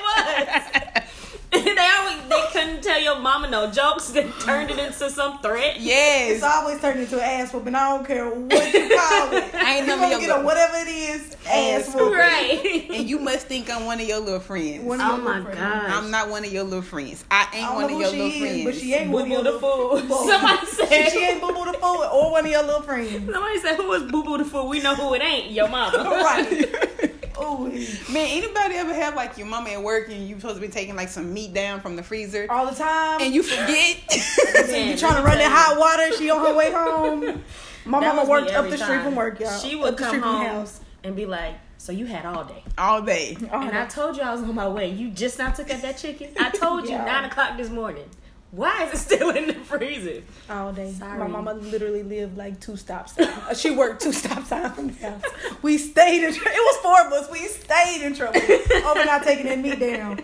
was. 1.53 1.63
they 1.63 1.89
always 1.99 2.17
they 2.29 2.41
couldn't 2.51 2.81
tell 2.81 2.99
your 2.99 3.19
mama 3.19 3.47
no 3.51 3.69
jokes. 3.69 4.09
They 4.09 4.27
turned 4.43 4.71
it 4.71 4.79
into 4.79 5.07
some 5.11 5.37
threat. 5.37 5.79
Yes. 5.79 6.31
It's 6.37 6.43
always 6.43 6.81
turned 6.81 6.99
into 6.99 7.17
an 7.17 7.41
ass 7.41 7.53
whooping. 7.53 7.75
I 7.75 7.89
don't 7.95 8.07
care 8.07 8.27
what 8.27 8.73
you 8.73 8.89
call 8.97 9.33
it. 9.33 9.42
I 9.65 9.75
ain't 9.77 9.87
you 9.87 9.95
none 9.95 10.03
of 10.05 10.11
gonna 10.11 10.25
get 10.27 10.39
a 10.39 10.43
whatever 10.43 10.75
it 10.77 10.87
is, 10.87 11.35
ass 11.47 11.87
Ass 11.87 11.95
whooping. 11.95 12.13
Right. 12.13 12.87
And 12.93 13.09
you 13.09 13.19
must 13.19 13.47
think 13.47 13.69
I'm 13.69 13.85
one 13.85 13.99
of 13.99 14.07
your 14.07 14.19
little 14.19 14.39
friends. 14.39 14.83
One 14.83 15.01
of 15.01 15.07
Oh 15.07 15.15
your 15.15 15.25
my 15.25 15.41
friends. 15.41 15.59
God. 15.59 15.89
I'm 15.89 16.11
not 16.11 16.29
one 16.29 16.45
of 16.45 16.51
your 16.53 16.63
little 16.63 16.81
friends. 16.81 17.23
I 17.31 17.47
I 17.51 17.57
ain't 17.57 17.65
don't 17.67 17.75
one 17.75 17.81
know 17.83 17.87
of 17.87 17.93
who 17.93 17.99
your 18.01 18.09
she 18.11 18.17
little 18.17 18.31
is, 18.31 18.39
friends. 18.39 18.65
but 18.65 18.75
she 18.75 18.93
ain't 18.93 19.09
one 19.11 19.21
of 19.23 19.27
Boo 19.27 19.33
your 19.33 19.43
Boo 19.43 19.51
the 19.51 19.51
little 19.51 19.99
Fool. 19.99 20.27
Somebody 20.27 20.65
said. 20.67 21.09
She 21.11 21.19
ain't 21.19 21.41
Boo 21.41 21.53
Boo 21.53 21.65
the 21.71 21.77
Fool 21.79 22.03
or 22.13 22.31
one 22.31 22.45
of 22.45 22.51
your 22.51 22.63
little 22.63 22.81
friends. 22.83 23.11
Somebody 23.33 23.59
said, 23.59 23.75
"Who 23.77 23.91
is 23.93 24.03
Boo 24.11 24.23
Boo 24.23 24.37
the 24.37 24.45
Fool?" 24.45 24.67
We 24.69 24.79
know 24.81 24.95
who 24.95 25.13
it 25.15 25.21
ain't. 25.21 25.51
Your 25.51 25.67
mama. 25.69 25.97
right. 26.03 27.12
Man, 27.43 28.27
anybody 28.29 28.75
ever 28.75 28.93
have 28.93 29.15
like 29.15 29.37
your 29.37 29.47
mama 29.47 29.71
at 29.71 29.81
work 29.83 30.09
and 30.09 30.27
you 30.27 30.35
supposed 30.35 30.55
to 30.55 30.61
be 30.61 30.67
taking 30.67 30.95
like 30.95 31.09
some 31.09 31.33
meat 31.33 31.53
down 31.53 31.81
from 31.81 31.95
the 31.95 32.03
freezer 32.03 32.47
All 32.49 32.65
the 32.65 32.75
time. 32.75 33.21
and 33.21 33.33
you 33.33 33.43
forget? 33.43 33.97
Man, 34.67 34.89
you 34.89 34.97
trying 34.97 35.15
to 35.17 35.21
run 35.23 35.39
in 35.39 35.49
hot 35.49 35.77
water. 35.79 36.15
She 36.17 36.29
on 36.29 36.45
her 36.45 36.53
way 36.55 36.71
home. 36.73 37.43
My 37.85 37.99
That 37.99 38.15
mama 38.15 38.29
worked 38.29 38.51
up 38.51 38.69
the 38.69 38.77
street 38.77 39.01
from 39.01 39.15
work, 39.15 39.39
y'all. 39.39 39.57
She 39.59 39.75
would 39.75 39.97
come 39.97 40.21
home 40.21 40.43
the 40.43 40.49
house. 40.49 40.79
and 41.03 41.15
be 41.17 41.25
like, 41.25 41.55
"So 41.77 41.91
you 41.91 42.05
had 42.05 42.25
all 42.25 42.45
day." 42.45 42.63
All 42.77 43.01
day. 43.01 43.35
All 43.51 43.61
And 43.61 43.71
day. 43.71 43.81
I 43.81 43.85
told 43.85 44.15
you 44.15 44.23
I 44.23 44.31
was 44.31 44.41
on 44.41 44.55
my 44.55 44.67
way. 44.69 44.89
You 44.89 45.09
just 45.09 45.37
now 45.37 45.51
took 45.51 45.69
out 45.69 45.81
that 45.81 45.97
chicken. 45.97 46.29
I 46.39 46.49
told 46.49 46.85
you 46.85 46.97
nine 46.97 47.25
o'clock 47.25 47.57
this 47.57 47.69
morning. 47.69 48.05
Why 48.53 48.83
is 48.83 48.93
it 48.93 48.97
still 48.97 49.31
in 49.31 49.47
the 49.47 49.55
freezer? 49.55 50.21
all 50.47 50.71
day. 50.71 50.91
Sorry. 50.91 51.17
My 51.17 51.25
mama 51.25 51.53
literally 51.55 52.03
lived 52.03 52.37
like 52.37 52.59
two 52.59 52.77
stops. 52.77 53.15
down. 53.15 53.27
Uh, 53.27 53.55
she 53.55 53.71
worked 53.71 54.03
two 54.03 54.11
stops 54.21 54.49
signs 54.49 54.75
from 54.75 54.87
the 54.89 54.93
house. 54.93 55.23
We 55.63 55.79
stayed 55.79 56.23
in. 56.23 56.31
Tr- 56.35 56.47
it 56.47 56.53
was 56.53 56.77
four 56.83 57.07
of 57.07 57.13
us. 57.13 57.31
We 57.31 57.39
stayed 57.47 58.05
in 58.05 58.13
trouble 58.13 58.39
over 58.39 59.05
not 59.05 59.23
taking 59.23 59.47
that 59.47 59.57
meat 59.57 59.79
down. 59.79 60.19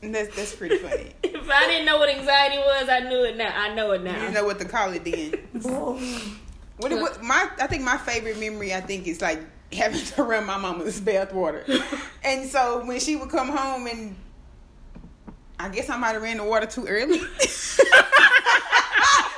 That's 0.00 0.34
that's 0.34 0.54
pretty 0.54 0.78
funny. 0.78 1.12
If 1.22 1.50
I 1.50 1.66
didn't 1.66 1.84
know 1.84 1.98
what 1.98 2.08
anxiety 2.08 2.56
was, 2.58 2.88
I 2.88 3.00
knew 3.00 3.24
it 3.24 3.36
now. 3.36 3.52
I 3.54 3.74
know 3.74 3.90
it 3.92 4.02
now. 4.02 4.18
didn't 4.18 4.32
know 4.34 4.44
what 4.44 4.58
to 4.60 4.64
call 4.64 4.92
it 4.92 5.04
then. 5.04 5.34
What, 6.78 6.92
what 6.92 7.22
my 7.22 7.48
I 7.60 7.66
think 7.66 7.82
my 7.84 7.98
favorite 7.98 8.38
memory 8.38 8.72
I 8.74 8.80
think 8.80 9.06
is 9.06 9.20
like 9.20 9.40
having 9.72 10.00
to 10.02 10.22
run 10.22 10.46
my 10.46 10.56
mama's 10.56 10.98
bath 10.98 11.34
water. 11.34 11.64
and 12.24 12.48
so 12.48 12.84
when 12.86 13.00
she 13.00 13.16
would 13.16 13.28
come 13.28 13.48
home 13.48 13.86
and 13.86 14.16
I 15.58 15.68
guess 15.68 15.88
I 15.88 15.96
might 15.96 16.12
have 16.12 16.22
ran 16.22 16.36
the 16.38 16.44
water 16.44 16.66
too 16.66 16.86
early. 16.86 17.20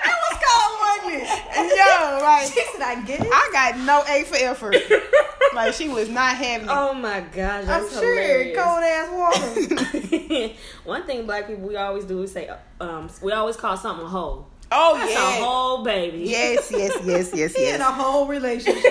It 0.09 0.15
was 0.23 0.39
cold, 0.45 0.79
wasn't 0.81 1.23
it? 1.23 1.77
Yo, 1.77 2.19
like 2.23 2.47
She 2.53 2.63
said, 2.73 2.83
"I 2.83 3.03
get 3.07 3.21
it." 3.21 3.29
I 3.33 3.49
got 3.53 3.79
no 3.81 4.03
A 4.09 4.25
for 4.25 4.37
effort. 4.37 4.77
Like 5.55 5.73
she 5.73 5.89
was 5.89 6.11
not 6.11 6.37
having 6.37 6.69
it. 6.69 6.73
Oh 6.75 6.93
my 6.93 7.21
gosh, 7.21 7.63
I'm 7.63 7.67
that's 7.67 7.93
sure 7.99 8.03
hilarious. 8.15 8.59
cold 8.59 8.83
ass 8.85 9.09
water. 9.11 10.55
One 10.85 11.05
thing 11.07 11.25
black 11.25 11.47
people 11.47 11.67
we 11.67 11.77
always 11.77 12.05
do 12.05 12.21
is 12.23 12.33
say, 12.33 12.51
um, 12.79 13.09
we 13.23 13.33
always 13.33 13.57
call 13.57 13.75
something 13.79 14.05
a 14.05 14.09
hole. 14.09 14.49
Oh 14.71 14.99
That's 14.99 15.13
yeah. 15.13 15.39
a 15.39 15.43
whole 15.45 15.83
baby. 15.83 16.25
Yes, 16.29 16.71
yes, 16.71 16.93
yes, 17.07 17.31
yes, 17.35 17.55
yes. 17.59 17.75
In 17.75 17.81
a 17.81 17.85
whole 17.91 18.27
relationship. 18.27 18.83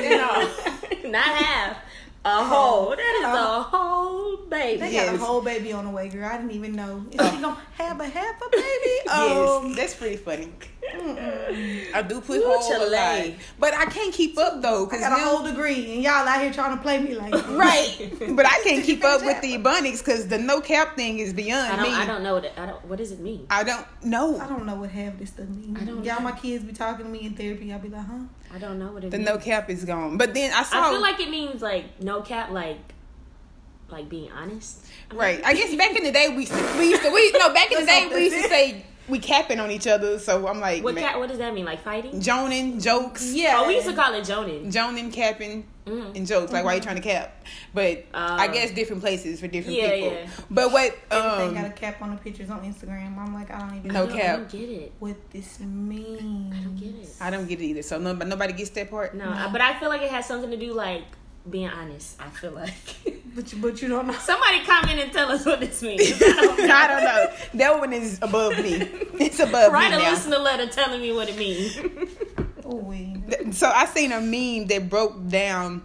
Not 1.05 1.23
half. 1.23 1.77
A 2.25 2.43
whole. 2.43 2.89
That 2.89 3.15
is 3.19 3.25
a 3.25 3.61
whole 3.63 4.37
baby. 4.49 4.79
They 4.79 4.93
Yes. 4.93 5.11
got 5.11 5.15
a 5.21 5.23
whole 5.23 5.41
baby 5.41 5.71
on 5.73 5.85
the 5.85 5.91
way, 5.91 6.09
girl. 6.09 6.25
I 6.27 6.37
didn't 6.37 6.51
even 6.51 6.75
know. 6.75 7.05
Is 7.11 7.29
she 7.29 7.37
gonna 7.39 7.57
have 7.77 7.99
a 8.01 8.05
half 8.07 8.41
a 8.41 8.49
baby? 8.49 9.09
Um, 9.09 9.67
yes, 9.67 9.75
that's 9.77 9.93
pretty 9.95 10.17
funny. 10.17 10.51
Mm-mm. 10.93 11.93
I 11.93 12.01
do 12.01 12.21
put 12.21 12.39
Ooh, 12.39 12.43
whole 12.45 12.59
a 12.59 12.85
Chile. 12.87 13.31
lot, 13.31 13.39
but 13.59 13.73
I 13.73 13.85
can't 13.85 14.13
keep 14.13 14.37
up 14.37 14.61
though. 14.61 14.85
Cause 14.87 15.01
I 15.01 15.09
Cause 15.09 15.09
got 15.09 15.19
a 15.19 15.21
now- 15.23 15.37
whole 15.37 15.45
degree, 15.45 15.93
and 15.93 16.03
y'all 16.03 16.11
out 16.27 16.41
here 16.41 16.51
trying 16.51 16.75
to 16.75 16.81
play 16.81 16.99
me 17.01 17.15
like 17.15 17.33
right, 17.49 18.11
but 18.35 18.45
I 18.45 18.59
can't 18.63 18.83
keep 18.85 19.03
up 19.03 19.21
with 19.23 19.41
the 19.41 19.53
Ebonics 19.57 19.99
because 19.99 20.27
the 20.27 20.37
no 20.37 20.61
cap 20.61 20.95
thing 20.95 21.19
is 21.19 21.33
beyond 21.33 21.73
I 21.73 21.75
don't. 21.77 21.85
me. 21.91 21.93
I 21.97 22.05
don't 22.05 22.23
know 22.23 22.33
what. 22.35 22.45
It, 22.45 22.53
I 22.57 22.65
don't. 22.65 22.85
What 22.85 22.97
does 22.97 23.11
it 23.11 23.19
mean? 23.19 23.47
I 23.49 23.63
don't 23.63 23.85
know. 24.03 24.39
I 24.39 24.47
don't 24.47 24.65
know 24.65 24.75
what 24.75 24.89
half 24.89 25.17
this 25.17 25.29
stuff 25.29 25.47
means. 25.47 25.79
I 25.81 25.85
don't 25.85 26.03
Y'all, 26.03 26.17
know. 26.17 26.25
my 26.25 26.31
kids 26.33 26.63
be 26.63 26.73
talking 26.73 27.05
to 27.05 27.11
me 27.11 27.25
in 27.25 27.33
therapy. 27.35 27.71
I'll 27.71 27.79
be 27.79 27.89
like, 27.89 28.05
huh? 28.05 28.13
I 28.53 28.57
don't 28.59 28.77
know 28.79 28.91
what 28.91 29.03
it 29.03 29.11
The 29.11 29.17
means. 29.17 29.29
no 29.29 29.37
cap 29.37 29.69
is 29.69 29.85
gone. 29.85 30.17
But 30.17 30.33
then 30.33 30.51
I 30.53 30.63
saw 30.63 30.89
I 30.89 30.91
feel 30.91 31.01
like 31.01 31.19
it 31.19 31.29
means 31.29 31.61
like 31.61 32.01
no 32.01 32.21
cap, 32.21 32.51
like 32.51 32.77
like 33.89 34.09
being 34.09 34.31
honest. 34.31 34.85
right. 35.13 35.41
I 35.45 35.53
guess 35.53 35.73
back 35.75 35.95
in 35.95 36.03
the 36.03 36.11
day 36.11 36.29
we 36.29 36.47
we 36.79 36.89
used 36.89 37.03
to 37.03 37.11
we 37.11 37.31
no 37.33 37.53
back 37.53 37.71
in 37.71 37.79
the 37.81 37.85
day 37.85 38.09
we 38.13 38.23
used 38.25 38.43
to 38.43 38.49
say 38.49 38.83
we 39.07 39.19
capping 39.19 39.59
on 39.59 39.69
each 39.71 39.87
other. 39.87 40.17
So 40.19 40.47
I'm 40.47 40.59
like 40.59 40.83
What 40.83 40.95
man, 40.95 41.03
cap? 41.03 41.17
What 41.19 41.29
does 41.29 41.37
that 41.39 41.53
mean? 41.53 41.65
Like 41.65 41.81
fighting? 41.83 42.19
joning 42.21 42.79
jokes. 42.79 43.33
Yeah. 43.33 43.55
Oh, 43.59 43.67
we 43.67 43.75
used 43.75 43.87
to 43.87 43.93
call 43.93 44.13
it 44.13 44.23
joning. 44.25 44.71
Joning, 44.71 45.11
capping, 45.11 45.65
Mhm. 45.85 46.15
and 46.15 46.25
jokes. 46.25 46.51
Like 46.51 46.65
why 46.65 46.73
are 46.73 46.75
you 46.77 46.81
trying 46.81 46.95
to 46.95 47.01
cap? 47.01 47.43
But 47.73 48.05
I 48.13 48.47
Oh. 48.47 48.51
guess 48.51 48.71
different 48.71 49.01
places 49.01 49.39
for 49.39 49.47
different 49.47 49.77
Yeah, 49.77 49.91
people. 49.91 50.11
yeah. 50.13 50.27
But 50.49 50.71
what? 50.71 50.95
They 51.09 51.15
got 51.17 51.39
a 51.55 51.65
Um, 51.65 51.71
cap 51.73 52.01
on 52.01 52.11
the 52.11 52.17
pictures 52.17 52.49
on 52.49 52.61
Instagram. 52.61 53.17
I'm 53.17 53.33
like, 53.33 53.51
I 53.51 53.59
don't 53.59 53.77
even 53.77 53.91
No 53.93 54.05
know 54.07 54.13
I 54.13 54.17
cap. 54.17 54.37
don't 54.37 54.49
get 54.49 54.69
it. 54.69 54.91
what 54.99 55.15
this 55.31 55.59
means. 55.59 56.53
I 56.55 56.59
don't 56.63 56.75
get 56.75 56.89
it. 56.95 57.09
I 57.21 57.29
don't 57.29 57.47
get 57.47 57.59
it 57.61 57.65
either. 57.65 57.81
So 57.83 57.99
no, 57.99 58.13
but 58.15 58.27
nobody 58.27 58.53
gets 58.53 58.71
that 58.71 58.89
part. 58.89 59.13
No, 59.15 59.29
I- 59.29 59.49
but 59.51 59.61
I 59.61 59.79
feel 59.79 59.89
like 59.89 60.01
it 60.01 60.09
has 60.11 60.25
something 60.25 60.49
to 60.51 60.57
do 60.57 60.73
like 60.73 61.03
being 61.49 61.69
honest. 61.69 62.19
I 62.19 62.29
feel 62.29 62.51
like 62.51 62.73
But 63.35 63.51
you, 63.51 63.59
but 63.61 63.81
you 63.81 63.89
don't 63.89 64.07
know. 64.07 64.13
somebody 64.13 64.63
comment 64.63 64.97
and 64.99 65.11
tell 65.11 65.29
us 65.29 65.45
what 65.45 65.59
this 65.59 65.81
means. 65.81 66.01
I 66.21 66.29
don't 66.35 66.57
know. 66.57 66.73
I 66.73 66.87
don't 66.87 67.03
know. 67.03 67.31
That 67.55 67.79
one 67.79 67.91
is 67.91 68.17
above 68.21 68.57
me. 68.59 68.75
It's 69.19 69.39
above 69.39 69.73
Write 69.73 69.91
me 69.91 69.95
Write 69.97 70.01
a 70.01 70.03
now. 70.05 70.11
listener 70.11 70.37
letter 70.39 70.67
telling 70.67 71.01
me 71.01 71.11
what 71.13 71.29
it 71.29 71.37
means. 71.37 71.77
Oh, 72.67 72.77
wait. 72.77 73.53
So 73.53 73.69
I 73.69 73.85
seen 73.85 74.11
a 74.11 74.19
meme 74.19 74.65
that 74.69 74.89
broke 74.89 75.27
down 75.27 75.83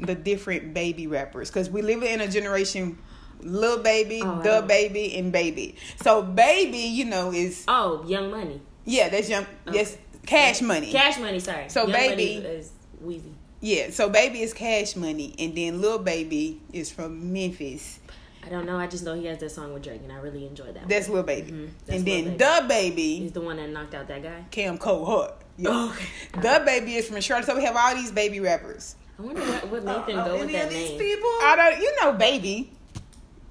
the 0.00 0.14
different 0.14 0.72
baby 0.72 1.06
rappers 1.06 1.50
because 1.50 1.68
we 1.68 1.82
live 1.82 2.02
in 2.02 2.22
a 2.22 2.28
generation, 2.28 2.98
little 3.40 3.82
baby, 3.82 4.22
Oh, 4.24 4.40
the 4.40 4.48
wow. 4.48 4.60
baby, 4.62 5.14
and 5.18 5.30
baby. 5.30 5.76
So 6.02 6.22
baby, 6.22 6.78
you 6.78 7.04
know, 7.04 7.30
is 7.30 7.64
oh, 7.68 8.04
Young 8.06 8.30
Money, 8.30 8.62
yeah, 8.86 9.10
that's 9.10 9.28
young. 9.28 9.44
Yes, 9.70 9.98
cash 10.24 10.62
money. 10.62 10.90
Cash 10.92 11.18
Money. 11.18 11.40
Sorry. 11.40 11.68
So, 11.68 11.82
Young 11.82 11.92
Baby- 11.92 12.36
Money 12.40 12.48
is 12.56 12.70
Weezy. 13.04 13.32
Yeah, 13.64 13.88
so 13.88 14.10
baby 14.10 14.42
is 14.42 14.52
cash 14.52 14.94
money, 14.94 15.34
and 15.38 15.54
then 15.56 15.80
little 15.80 15.98
baby 15.98 16.60
is 16.74 16.90
from 16.90 17.32
Memphis. 17.32 17.98
I 18.44 18.50
don't 18.50 18.66
know. 18.66 18.76
I 18.76 18.86
just 18.86 19.04
know 19.04 19.14
he 19.14 19.24
has 19.24 19.38
that 19.38 19.52
song 19.52 19.72
with 19.72 19.82
Drake, 19.82 20.02
and 20.02 20.12
I 20.12 20.16
really 20.16 20.46
enjoy 20.46 20.70
that. 20.72 20.86
That's 20.86 21.08
one. 21.08 21.16
little 21.24 21.26
baby, 21.26 21.50
Mhm, 21.50 21.70
that's 21.86 21.96
and 22.00 22.04
Lil 22.06 22.14
then 22.14 22.24
Baby. 22.24 22.36
the 22.36 22.64
baby 22.68 23.16
He's 23.20 23.32
the 23.32 23.40
one 23.40 23.56
that 23.56 23.70
knocked 23.70 23.94
out 23.94 24.06
that 24.08 24.22
guy. 24.22 24.44
Cam 24.50 24.76
Cole 24.76 25.06
Hart. 25.06 25.34
Yeah. 25.56 25.70
Oh, 25.72 25.90
okay. 25.92 26.06
DaBaby 26.46 26.96
is 26.96 27.08
from 27.08 27.18
Charlotte. 27.22 27.46
So 27.46 27.56
we 27.56 27.64
have 27.64 27.74
all 27.74 27.94
these 27.94 28.10
baby 28.12 28.40
rappers. 28.40 28.96
I 29.18 29.22
wonder 29.22 29.40
what, 29.40 29.68
what 29.70 29.84
made 29.84 30.06
them 30.14 30.18
Uh, 30.18 30.24
go 30.26 30.32
with 30.34 30.42
any 30.42 30.52
that 30.54 30.64
of 30.66 30.70
these 30.70 30.90
name. 30.90 30.98
people? 30.98 31.30
I 31.42 31.54
don't, 31.56 31.80
you 31.80 31.96
know, 32.02 32.12
baby. 32.12 32.70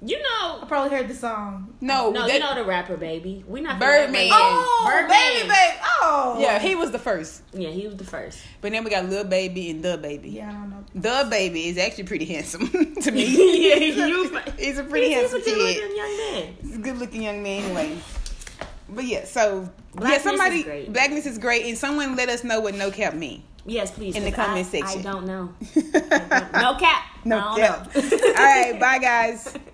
You 0.06 0.18
know, 0.20 0.58
I 0.60 0.64
probably 0.68 0.96
heard 0.96 1.08
the 1.08 1.14
song. 1.14 1.74
No, 1.80 2.10
no, 2.10 2.26
that- 2.26 2.34
you 2.34 2.38
know 2.40 2.54
the 2.54 2.64
rapper 2.64 2.96
baby. 2.96 3.42
We 3.48 3.60
not 3.62 3.78
Birdman. 3.80 4.28
Oh, 4.30 4.84
Birdman. 4.86 5.08
baby, 5.18 5.48
baby. 5.48 5.78
Oh, 6.02 6.36
yeah, 6.38 6.58
he 6.58 6.74
was 6.74 6.90
the 6.90 6.98
first. 6.98 7.42
Yeah, 7.54 7.70
he 7.70 7.86
was 7.86 7.96
the 7.96 8.04
first. 8.04 8.38
But 8.60 8.72
then 8.72 8.84
we 8.84 8.90
got 8.90 9.06
Lil 9.08 9.24
Baby 9.24 9.70
and 9.70 9.82
DaBaby. 9.82 10.32
Yeah, 10.34 10.50
I 10.50 10.52
don't 10.52 10.70
know. 10.70 10.84
DaBaby 11.00 11.66
is 11.68 11.78
actually 11.78 12.04
pretty 12.04 12.26
handsome 12.26 12.68
to 13.00 13.10
me. 13.12 13.24
yeah, 13.70 13.76
he 13.76 13.92
was. 13.92 14.30
He's 14.58 14.76
a 14.78 14.84
pretty 14.84 15.08
he's, 15.08 15.16
handsome 15.16 15.40
he's 15.40 15.52
a 15.52 15.56
good-looking 15.56 15.96
young 15.96 16.16
man. 16.18 16.56
He's 16.60 16.74
a 16.74 16.78
good 16.78 16.98
looking 16.98 17.22
young 17.22 17.42
man 17.42 17.64
anyway. 17.64 17.96
But 18.90 19.04
yeah, 19.04 19.24
so 19.24 19.70
Blackness 19.94 20.24
yeah, 20.24 20.30
somebody 20.30 20.56
is 20.58 20.64
great. 20.64 20.92
blackness 20.92 21.24
is 21.26 21.38
great, 21.38 21.64
and 21.66 21.78
someone 21.78 22.14
let 22.16 22.28
us 22.28 22.44
know 22.44 22.60
what 22.60 22.74
no 22.74 22.90
cap 22.90 23.14
mean. 23.14 23.42
Yes, 23.64 23.90
please. 23.90 24.14
In 24.14 24.24
the 24.24 24.32
comment 24.32 24.66
I- 24.66 24.70
section. 24.70 25.00
I 25.06 25.10
don't 25.12 25.26
know. 25.26 25.54
I 25.74 25.80
don't- 25.80 26.52
no 26.52 26.74
cap. 26.78 27.04
No 27.24 27.38
I 27.38 27.40
don't 27.40 27.58
cap. 27.58 27.94
know. 27.96 28.02
All 28.28 28.34
right, 28.34 28.78
bye 28.78 28.98
guys. 28.98 29.54